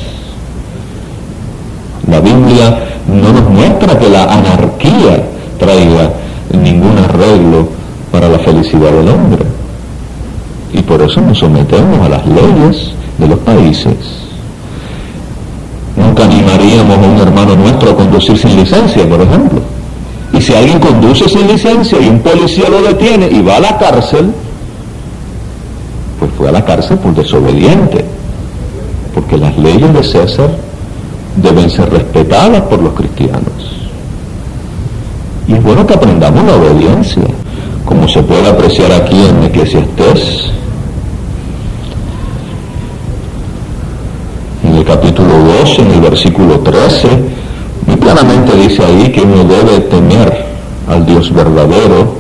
La 2.09 2.21
Biblia 2.21 2.79
no 3.09 3.33
nos 3.33 3.51
muestra 3.51 3.99
que 3.99 4.09
la 4.09 4.25
anarquía 4.25 5.25
traiga 5.59 6.13
ningún 6.53 6.97
arreglo 6.99 7.69
para 8.13 8.29
la 8.29 8.39
felicidad 8.39 8.93
del 8.93 9.09
hombre. 9.09 9.45
Y 10.73 10.83
por 10.83 11.03
eso 11.03 11.21
nos 11.21 11.39
sometemos 11.39 12.01
a 12.07 12.09
las 12.09 12.27
leyes 12.27 12.93
de 13.19 13.27
los 13.27 13.39
países. 13.41 13.97
Nunca 15.97 16.25
animaríamos 16.25 16.99
a 16.99 17.01
un 17.01 17.19
hermano 17.19 17.57
nuestro 17.57 17.91
a 17.91 17.97
conducir 17.97 18.39
sin 18.39 18.55
licencia, 18.57 19.09
por 19.09 19.21
ejemplo. 19.21 19.78
Y 20.39 20.41
si 20.41 20.55
alguien 20.55 20.79
conduce 20.79 21.29
sin 21.29 21.49
licencia 21.49 21.99
y 22.01 22.09
un 22.09 22.21
policía 22.21 22.69
lo 22.69 22.81
detiene 22.81 23.29
y 23.29 23.43
va 23.43 23.57
a 23.57 23.61
la 23.61 23.77
cárcel, 23.77 24.33
pues 26.21 26.31
fue 26.39 26.49
a 26.49 26.53
la 26.53 26.65
cárcel 26.65 26.97
por 26.99 27.13
desobediente. 27.13 28.05
Porque 29.13 29.37
las 29.37 29.59
leyes 29.59 29.93
de 29.93 30.05
César 30.05 30.51
deben 31.43 31.69
ser 31.69 31.91
respetadas 31.91 32.63
por 32.63 32.81
los 32.81 32.93
cristianos. 32.93 33.89
Y 35.49 35.55
es 35.55 35.63
bueno 35.63 35.85
que 35.85 35.95
aprendamos 35.95 36.45
la 36.45 36.55
obediencia, 36.55 37.25
como 37.85 38.07
se 38.07 38.23
puede 38.23 38.49
apreciar 38.49 38.93
aquí 38.93 39.21
en 39.21 39.43
Eclesiastés, 39.43 40.53
en 44.63 44.77
el 44.77 44.85
capítulo 44.85 45.33
2, 45.63 45.79
en 45.81 45.91
el 45.91 46.01
versículo 46.01 46.61
13 46.61 47.09
y 47.09 47.38
claramente 48.09 48.57
dice 48.57 48.83
ahí 48.83 49.13
que 49.13 49.21
uno 49.21 49.45
debe 49.45 49.81
temer 49.81 50.47
al 50.89 51.05
Dios 51.05 51.31
verdadero 51.31 52.15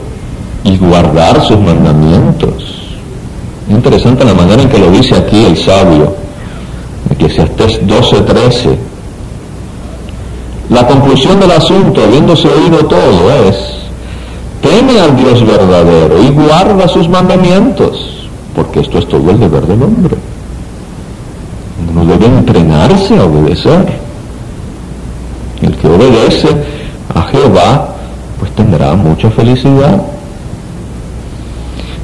y 0.62 0.76
guardar 0.76 1.42
sus 1.42 1.58
mandamientos. 1.58 2.98
Interesante 3.70 4.22
la 4.22 4.34
manera 4.34 4.62
en 4.62 4.68
que 4.68 4.78
lo 4.78 4.90
dice 4.90 5.16
aquí 5.16 5.46
el 5.46 5.56
sabio, 5.56 6.14
Eclesiastés 7.10 7.86
12:13. 7.86 8.76
La 10.68 10.86
conclusión 10.86 11.40
del 11.40 11.52
asunto, 11.52 12.02
habiéndose 12.04 12.48
oído 12.48 12.84
todo, 12.84 13.32
es, 13.48 13.56
teme 14.60 15.00
al 15.00 15.16
Dios 15.16 15.42
verdadero 15.46 16.22
y 16.22 16.28
guarda 16.28 16.86
sus 16.88 17.08
mandamientos, 17.08 18.28
porque 18.54 18.80
esto 18.80 18.98
es 18.98 19.08
todo 19.08 19.30
el 19.30 19.40
deber 19.40 19.66
del 19.66 19.82
hombre. 19.82 20.16
Uno 21.90 22.04
debe 22.04 22.26
entrenarse 22.26 23.16
a 23.16 23.24
obedecer. 23.24 24.07
El 25.62 25.76
que 25.76 25.88
obedece 25.88 26.48
a 27.14 27.22
Jehová, 27.22 27.88
pues 28.38 28.50
tendrá 28.52 28.94
mucha 28.94 29.30
felicidad. 29.30 30.00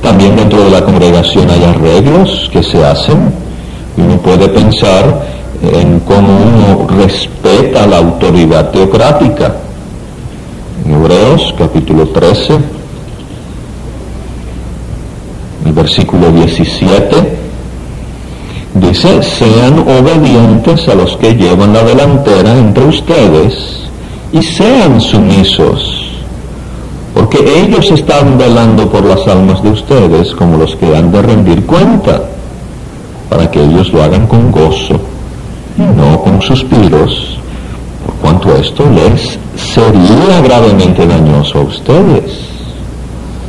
También 0.02 0.36
dentro 0.36 0.62
de 0.64 0.70
la 0.70 0.84
congregación 0.84 1.48
hay 1.50 1.64
arreglos 1.64 2.50
que 2.52 2.62
se 2.62 2.84
hacen 2.84 3.32
y 3.96 4.00
uno 4.00 4.18
puede 4.18 4.48
pensar 4.48 5.24
en 5.62 6.00
cómo 6.00 6.28
uno 6.28 6.86
respeta 7.00 7.86
la 7.86 7.98
autoridad 7.98 8.70
teocrática. 8.70 9.54
En 10.84 10.92
Hebreos 10.92 11.54
capítulo 11.56 12.08
13, 12.08 12.58
el 15.64 15.72
versículo 15.72 16.30
17, 16.32 17.43
Dice, 18.74 19.22
sean 19.22 19.78
obedientes 19.78 20.88
a 20.88 20.96
los 20.96 21.16
que 21.16 21.32
llevan 21.34 21.72
la 21.72 21.84
delantera 21.84 22.58
entre 22.58 22.84
ustedes 22.84 23.88
y 24.32 24.42
sean 24.42 25.00
sumisos, 25.00 26.10
porque 27.14 27.38
ellos 27.60 27.88
están 27.92 28.36
velando 28.36 28.90
por 28.90 29.04
las 29.04 29.28
almas 29.28 29.62
de 29.62 29.70
ustedes 29.70 30.34
como 30.34 30.56
los 30.56 30.74
que 30.74 30.96
han 30.96 31.12
de 31.12 31.22
rendir 31.22 31.64
cuenta, 31.66 32.24
para 33.30 33.48
que 33.48 33.62
ellos 33.62 33.92
lo 33.92 34.02
hagan 34.02 34.26
con 34.26 34.50
gozo 34.50 35.00
y 35.78 35.82
no 35.82 36.20
con 36.20 36.42
suspiros, 36.42 37.38
por 38.04 38.14
cuanto 38.16 38.56
esto 38.56 38.84
les 38.90 39.38
sería 39.56 40.40
gravemente 40.42 41.06
dañoso 41.06 41.60
a 41.60 41.62
ustedes. 41.62 42.40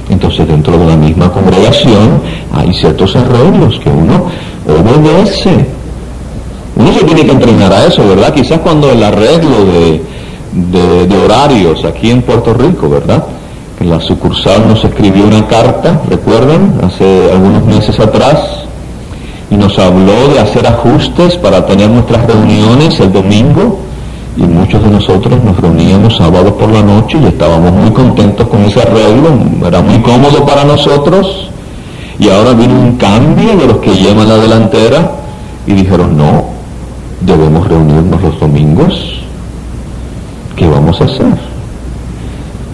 Entonces 0.08 0.48
dentro 0.48 0.78
de 0.78 0.86
la 0.86 0.96
misma 0.96 1.32
congregación 1.32 2.22
hay 2.54 2.72
ciertos 2.76 3.16
arreglos 3.16 3.80
que 3.80 3.90
uno 3.90 4.28
obedece. 4.68 5.66
Uno 6.76 6.94
se 6.94 7.06
tiene 7.06 7.26
que 7.26 7.32
entrenar 7.32 7.72
a 7.72 7.86
eso, 7.86 8.08
¿verdad? 8.08 8.34
Quizás 8.34 8.60
cuando 8.60 8.92
el 8.92 9.02
arreglo 9.04 9.66
de, 9.66 10.02
de, 11.08 11.18
horarios 11.18 11.86
aquí 11.86 12.12
en 12.12 12.22
Puerto 12.22 12.54
Rico, 12.54 12.90
¿verdad? 12.90 13.24
En 13.80 13.90
la 13.90 14.00
sucursal 14.02 14.68
nos 14.68 14.84
escribió 14.84 15.26
una 15.26 15.48
carta, 15.48 16.02
¿recuerdan? 16.10 16.80
Hace 16.84 17.32
algunos 17.32 17.66
meses 17.66 18.00
atrás, 18.00 18.66
y 19.50 19.56
nos 19.56 19.78
habló 19.80 20.34
de 20.34 20.40
hacer 20.40 20.66
ajustes 20.68 21.38
para 21.38 21.66
tener 21.66 21.90
nuestras 21.90 22.26
reuniones 22.26 23.00
el 23.00 23.12
domingo 23.12 23.80
y 24.38 24.42
muchos 24.42 24.84
de 24.84 24.90
nosotros 24.90 25.42
nos 25.44 25.58
reuníamos 25.58 26.18
sábados 26.18 26.54
por 26.54 26.70
la 26.70 26.82
noche 26.82 27.18
y 27.22 27.26
estábamos 27.26 27.72
muy 27.72 27.92
contentos 27.92 28.48
con 28.48 28.64
ese 28.66 28.82
arreglo, 28.82 29.30
era 29.66 29.82
muy 29.82 30.00
cómodo 30.00 30.46
para 30.46 30.66
nosotros 30.66 31.50
y 32.20 32.30
ahora 32.30 32.54
viene 32.54 32.74
un 32.74 32.96
cambio 32.98 33.58
de 33.58 33.68
los 33.68 33.78
que 33.78 33.94
llevan 33.94 34.30
la 34.30 34.38
delantera 34.38 35.12
y 35.68 35.74
dijeron, 35.74 36.18
no, 36.18 36.46
debemos 37.22 37.68
reunirnos 37.68 38.22
los 38.22 38.40
domingos, 38.40 39.20
¿qué 40.56 40.68
vamos 40.68 41.00
a 41.02 41.06
hacer? 41.06 41.56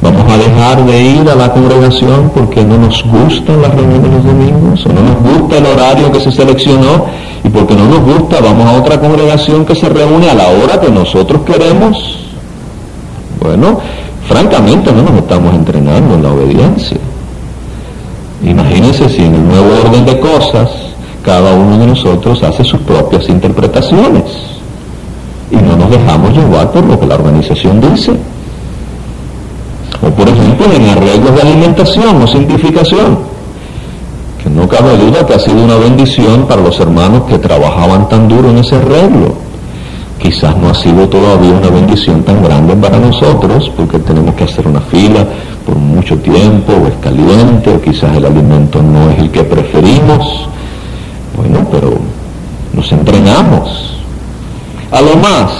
Vamos 0.02 0.32
a 0.32 0.38
dejar 0.38 0.86
de 0.86 1.02
ir 1.02 1.30
a 1.30 1.36
la 1.36 1.54
congregación 1.54 2.32
porque 2.34 2.64
no 2.64 2.78
nos 2.78 3.04
gustan 3.04 3.62
las 3.62 3.74
reuniones 3.74 4.12
los 4.12 4.26
domingos, 4.26 4.86
o 4.86 4.90
no 4.90 5.02
nos 5.02 5.40
gusta 5.40 5.58
el 5.58 5.66
horario 5.68 6.12
que 6.12 6.20
se 6.20 6.32
seleccionó, 6.32 7.06
y 7.44 7.50
porque 7.50 7.76
no 7.76 7.86
nos 7.86 8.00
gusta, 8.02 8.42
vamos 8.42 8.66
a 8.66 8.80
otra 8.80 9.00
congregación 9.00 9.66
que 9.66 9.76
se 9.76 9.90
reúne 9.90 10.30
a 10.30 10.34
la 10.34 10.48
hora 10.48 10.80
que 10.80 10.90
nosotros 10.90 11.42
queremos. 11.44 12.18
Bueno, 13.40 13.80
francamente 14.28 14.92
no 14.92 15.04
nos 15.04 15.16
estamos 15.18 15.54
entrenando 15.54 16.16
en 16.16 16.24
la 16.24 16.32
obediencia. 16.32 16.98
Si 18.94 19.22
en 19.22 19.34
el 19.34 19.48
nuevo 19.48 19.70
orden 19.86 20.06
de 20.06 20.20
cosas 20.20 20.70
cada 21.24 21.54
uno 21.54 21.78
de 21.78 21.88
nosotros 21.88 22.44
hace 22.44 22.66
sus 22.66 22.82
propias 22.82 23.30
interpretaciones 23.30 24.24
y 25.50 25.56
no 25.56 25.78
nos 25.78 25.90
dejamos 25.90 26.36
llevar 26.36 26.72
por 26.72 26.84
lo 26.84 27.00
que 27.00 27.08
la 27.08 27.16
organización 27.16 27.80
dice. 27.80 28.12
O 30.06 30.10
por 30.10 30.28
ejemplo 30.28 30.66
en 30.76 30.90
arreglos 30.90 31.36
de 31.36 31.42
alimentación 31.42 32.22
o 32.22 32.28
simplificación, 32.28 33.20
que 34.44 34.50
no 34.50 34.68
cabe 34.68 34.98
duda 34.98 35.26
que 35.26 35.36
ha 35.36 35.40
sido 35.40 35.64
una 35.64 35.78
bendición 35.78 36.46
para 36.46 36.62
los 36.62 36.78
hermanos 36.80 37.24
que 37.30 37.38
trabajaban 37.40 38.10
tan 38.10 38.28
duro 38.28 38.50
en 38.50 38.58
ese 38.58 38.76
arreglo. 38.76 39.36
Quizás 40.20 40.56
no 40.58 40.70
ha 40.70 40.76
sido 40.76 41.08
todavía 41.08 41.52
una 41.52 41.70
bendición 41.70 42.24
tan 42.24 42.44
grande 42.44 42.76
para 42.76 43.00
nosotros, 43.00 43.72
porque 43.76 44.00
tenemos 44.00 44.36
que 44.36 44.44
hacer 44.44 44.68
una 44.68 44.82
fila 44.82 45.26
por 45.66 45.76
mucho 45.76 46.18
tiempo, 46.18 46.74
o 46.74 46.88
es 46.88 46.96
caliente, 47.02 47.74
o 47.74 47.82
quizás 47.82 48.16
el 48.16 48.26
alimento 48.26 48.82
no 48.82 49.10
es 49.12 49.20
el 49.20 49.32
que 49.32 49.44
preferimos. 49.44 50.48
Bueno, 51.36 51.68
pero 51.72 51.98
nos 52.74 52.92
entrenamos. 52.92 53.96
A 54.92 55.02
lo 55.02 55.16
más, 55.16 55.52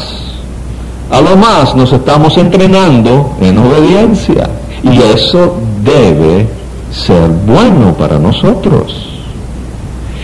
a 1.10 1.22
lo 1.22 1.38
más 1.38 1.76
nos 1.76 1.94
estamos 1.94 2.38
entrenando 2.38 3.34
en 3.40 3.58
obediencia 3.58 4.50
y 4.84 4.98
eso 4.98 5.56
debe 5.84 6.48
ser 6.92 7.30
bueno 7.46 7.94
para 7.94 8.18
nosotros. 8.20 9.08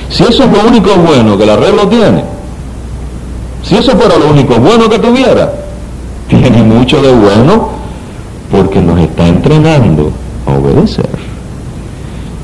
Si 0.09 0.23
eso 0.23 0.43
es 0.43 0.51
lo 0.51 0.67
único 0.67 0.89
bueno 0.95 1.37
que 1.37 1.43
el 1.43 1.49
arreglo 1.49 1.87
tiene, 1.87 2.23
si 3.63 3.75
eso 3.75 3.91
fuera 3.91 4.17
lo 4.17 4.29
único 4.29 4.55
bueno 4.55 4.89
que 4.89 4.99
tuviera, 4.99 5.53
tiene 6.27 6.63
mucho 6.63 7.01
de 7.01 7.11
bueno 7.11 7.76
porque 8.51 8.81
nos 8.81 8.99
está 8.99 9.27
entrenando 9.27 10.11
a 10.45 10.57
obedecer. 10.57 11.09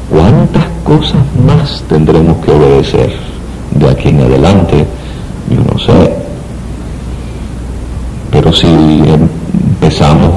¿Cuántas 0.09 0.65
cosas 0.83 1.21
más 1.45 1.83
tendremos 1.87 2.37
que 2.45 2.51
obedecer 2.51 3.13
de 3.71 3.89
aquí 3.89 4.09
en 4.09 4.21
adelante? 4.21 4.85
Yo 5.49 5.57
no 5.71 5.79
sé. 5.79 6.13
Pero 8.31 8.51
si 8.51 8.67
empezamos 8.67 10.31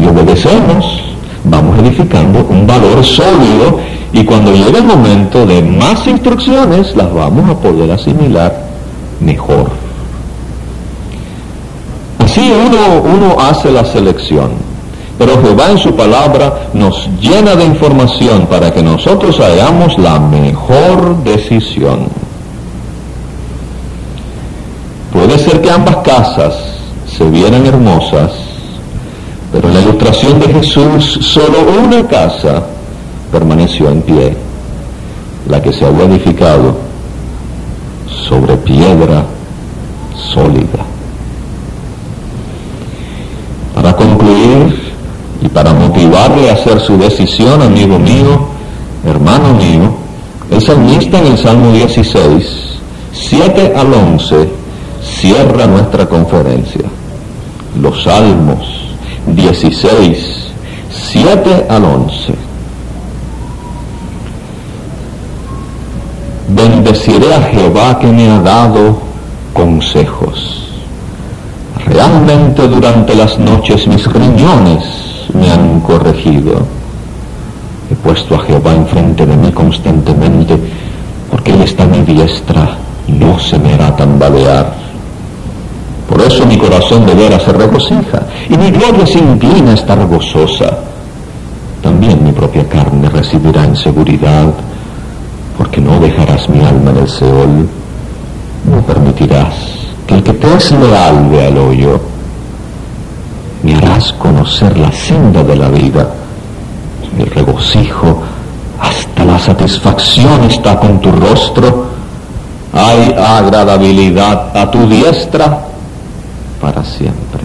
y 0.00 0.06
obedecemos, 0.06 1.02
vamos 1.44 1.78
edificando 1.78 2.46
un 2.48 2.66
valor 2.66 3.04
sólido 3.04 3.78
y 4.12 4.24
cuando 4.24 4.52
llegue 4.52 4.78
el 4.78 4.84
momento 4.84 5.46
de 5.46 5.62
más 5.62 6.06
instrucciones, 6.06 6.96
las 6.96 7.12
vamos 7.12 7.48
a 7.48 7.54
poder 7.54 7.90
asimilar 7.92 8.64
mejor. 9.20 9.70
Así 12.18 12.52
uno, 12.52 13.02
uno 13.02 13.40
hace 13.40 13.70
la 13.70 13.84
selección, 13.84 14.50
pero 15.20 15.38
Jehová 15.42 15.70
en 15.70 15.76
su 15.76 15.94
palabra 15.94 16.70
nos 16.72 17.06
llena 17.20 17.54
de 17.54 17.66
información 17.66 18.46
para 18.46 18.72
que 18.72 18.82
nosotros 18.82 19.38
hagamos 19.38 19.98
la 19.98 20.18
mejor 20.18 21.22
decisión. 21.22 22.06
Puede 25.12 25.38
ser 25.38 25.60
que 25.60 25.70
ambas 25.70 25.96
casas 25.96 26.54
se 27.06 27.28
vieran 27.28 27.66
hermosas, 27.66 28.32
pero 29.52 29.68
en 29.68 29.74
la 29.74 29.80
ilustración 29.82 30.40
de 30.40 30.54
Jesús 30.54 31.18
solo 31.20 31.58
una 31.84 32.08
casa 32.08 32.62
permaneció 33.30 33.90
en 33.90 34.00
pie, 34.00 34.34
la 35.50 35.60
que 35.60 35.74
se 35.74 35.84
había 35.84 36.04
edificado 36.04 36.76
sobre 38.26 38.56
piedra 38.56 39.24
sólida. 40.32 40.86
Para 43.74 43.94
concluir 43.94 44.80
y 45.42 45.48
para 45.48 45.72
motivarle 46.00 46.50
a 46.50 46.54
hacer 46.54 46.80
su 46.80 46.96
decisión, 46.96 47.60
amigo 47.60 47.98
mío, 47.98 48.46
hermano 49.04 49.54
mío, 49.54 49.92
el 50.50 50.60
salmista 50.60 51.18
en 51.18 51.26
el 51.26 51.38
Salmo 51.38 51.72
16, 51.72 52.44
7 53.12 53.74
al 53.76 53.92
11, 53.92 54.48
cierra 55.02 55.66
nuestra 55.66 56.06
conferencia 56.06 56.84
los 57.80 58.02
Salmos 58.02 58.66
16, 59.26 60.48
7 60.90 61.66
al 61.68 61.84
11. 61.84 62.34
Bendeciré 66.48 67.34
a 67.34 67.42
Jehová 67.42 67.98
que 68.00 68.08
me 68.08 68.28
ha 68.28 68.40
dado 68.40 68.98
consejos. 69.52 70.66
Realmente 71.86 72.66
durante 72.66 73.14
las 73.14 73.38
noches 73.38 73.86
mis 73.86 74.04
riñones 74.12 75.09
me 75.34 75.50
han 75.50 75.80
corregido. 75.80 76.62
He 77.90 77.94
puesto 77.96 78.36
a 78.36 78.40
Jehová 78.40 78.72
enfrente 78.74 79.26
de 79.26 79.36
mí 79.36 79.50
constantemente, 79.52 80.56
porque 81.30 81.52
Él 81.52 81.62
está 81.62 81.84
a 81.84 81.86
mi 81.86 82.02
diestra, 82.02 82.76
no 83.08 83.38
se 83.38 83.58
me 83.58 83.74
hará 83.74 83.96
tambalear. 83.96 84.74
Por 86.08 86.20
eso 86.22 86.44
mi 86.46 86.56
corazón 86.56 87.06
de 87.06 87.14
veras 87.14 87.42
se 87.42 87.52
regocija 87.52 88.26
y 88.48 88.56
mi 88.56 88.70
gloria 88.70 89.06
se 89.06 89.18
inclina 89.18 89.70
a 89.70 89.74
estar 89.74 90.06
gozosa. 90.06 90.78
También 91.82 92.22
mi 92.24 92.32
propia 92.32 92.68
carne 92.68 93.08
recibirá 93.08 93.64
en 93.64 93.76
seguridad, 93.76 94.46
porque 95.56 95.80
no 95.80 95.98
dejarás 96.00 96.48
mi 96.48 96.60
alma 96.64 96.90
en 96.90 96.96
el 96.96 97.08
Seol, 97.08 97.68
no 98.70 98.82
permitirás 98.86 99.54
que 100.06 100.14
el 100.16 100.22
que 100.22 100.32
te 100.32 100.54
es 100.54 100.72
leal 100.72 101.28
vea 101.30 101.48
al 101.48 101.58
hoyo. 101.58 102.00
Me 103.62 103.74
harás 103.74 104.12
conocer 104.14 104.76
la 104.78 104.90
senda 104.92 105.42
de 105.42 105.56
la 105.56 105.68
vida. 105.68 106.08
Mi 107.16 107.24
regocijo 107.24 108.22
hasta 108.80 109.24
la 109.24 109.38
satisfacción 109.38 110.44
está 110.44 110.78
con 110.78 111.00
tu 111.00 111.12
rostro. 111.12 111.86
Hay 112.72 113.12
agradabilidad 113.12 114.56
a 114.56 114.70
tu 114.70 114.88
diestra 114.88 115.66
para 116.60 116.84
siempre. 116.84 117.40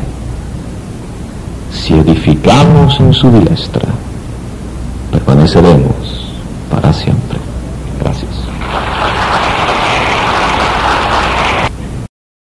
Si 1.71 1.93
edificamos 1.93 2.99
en 2.99 3.13
su 3.13 3.29
diestra, 3.31 3.89
permaneceremos 5.11 6.27
para 6.71 6.93
siempre. 6.93 7.34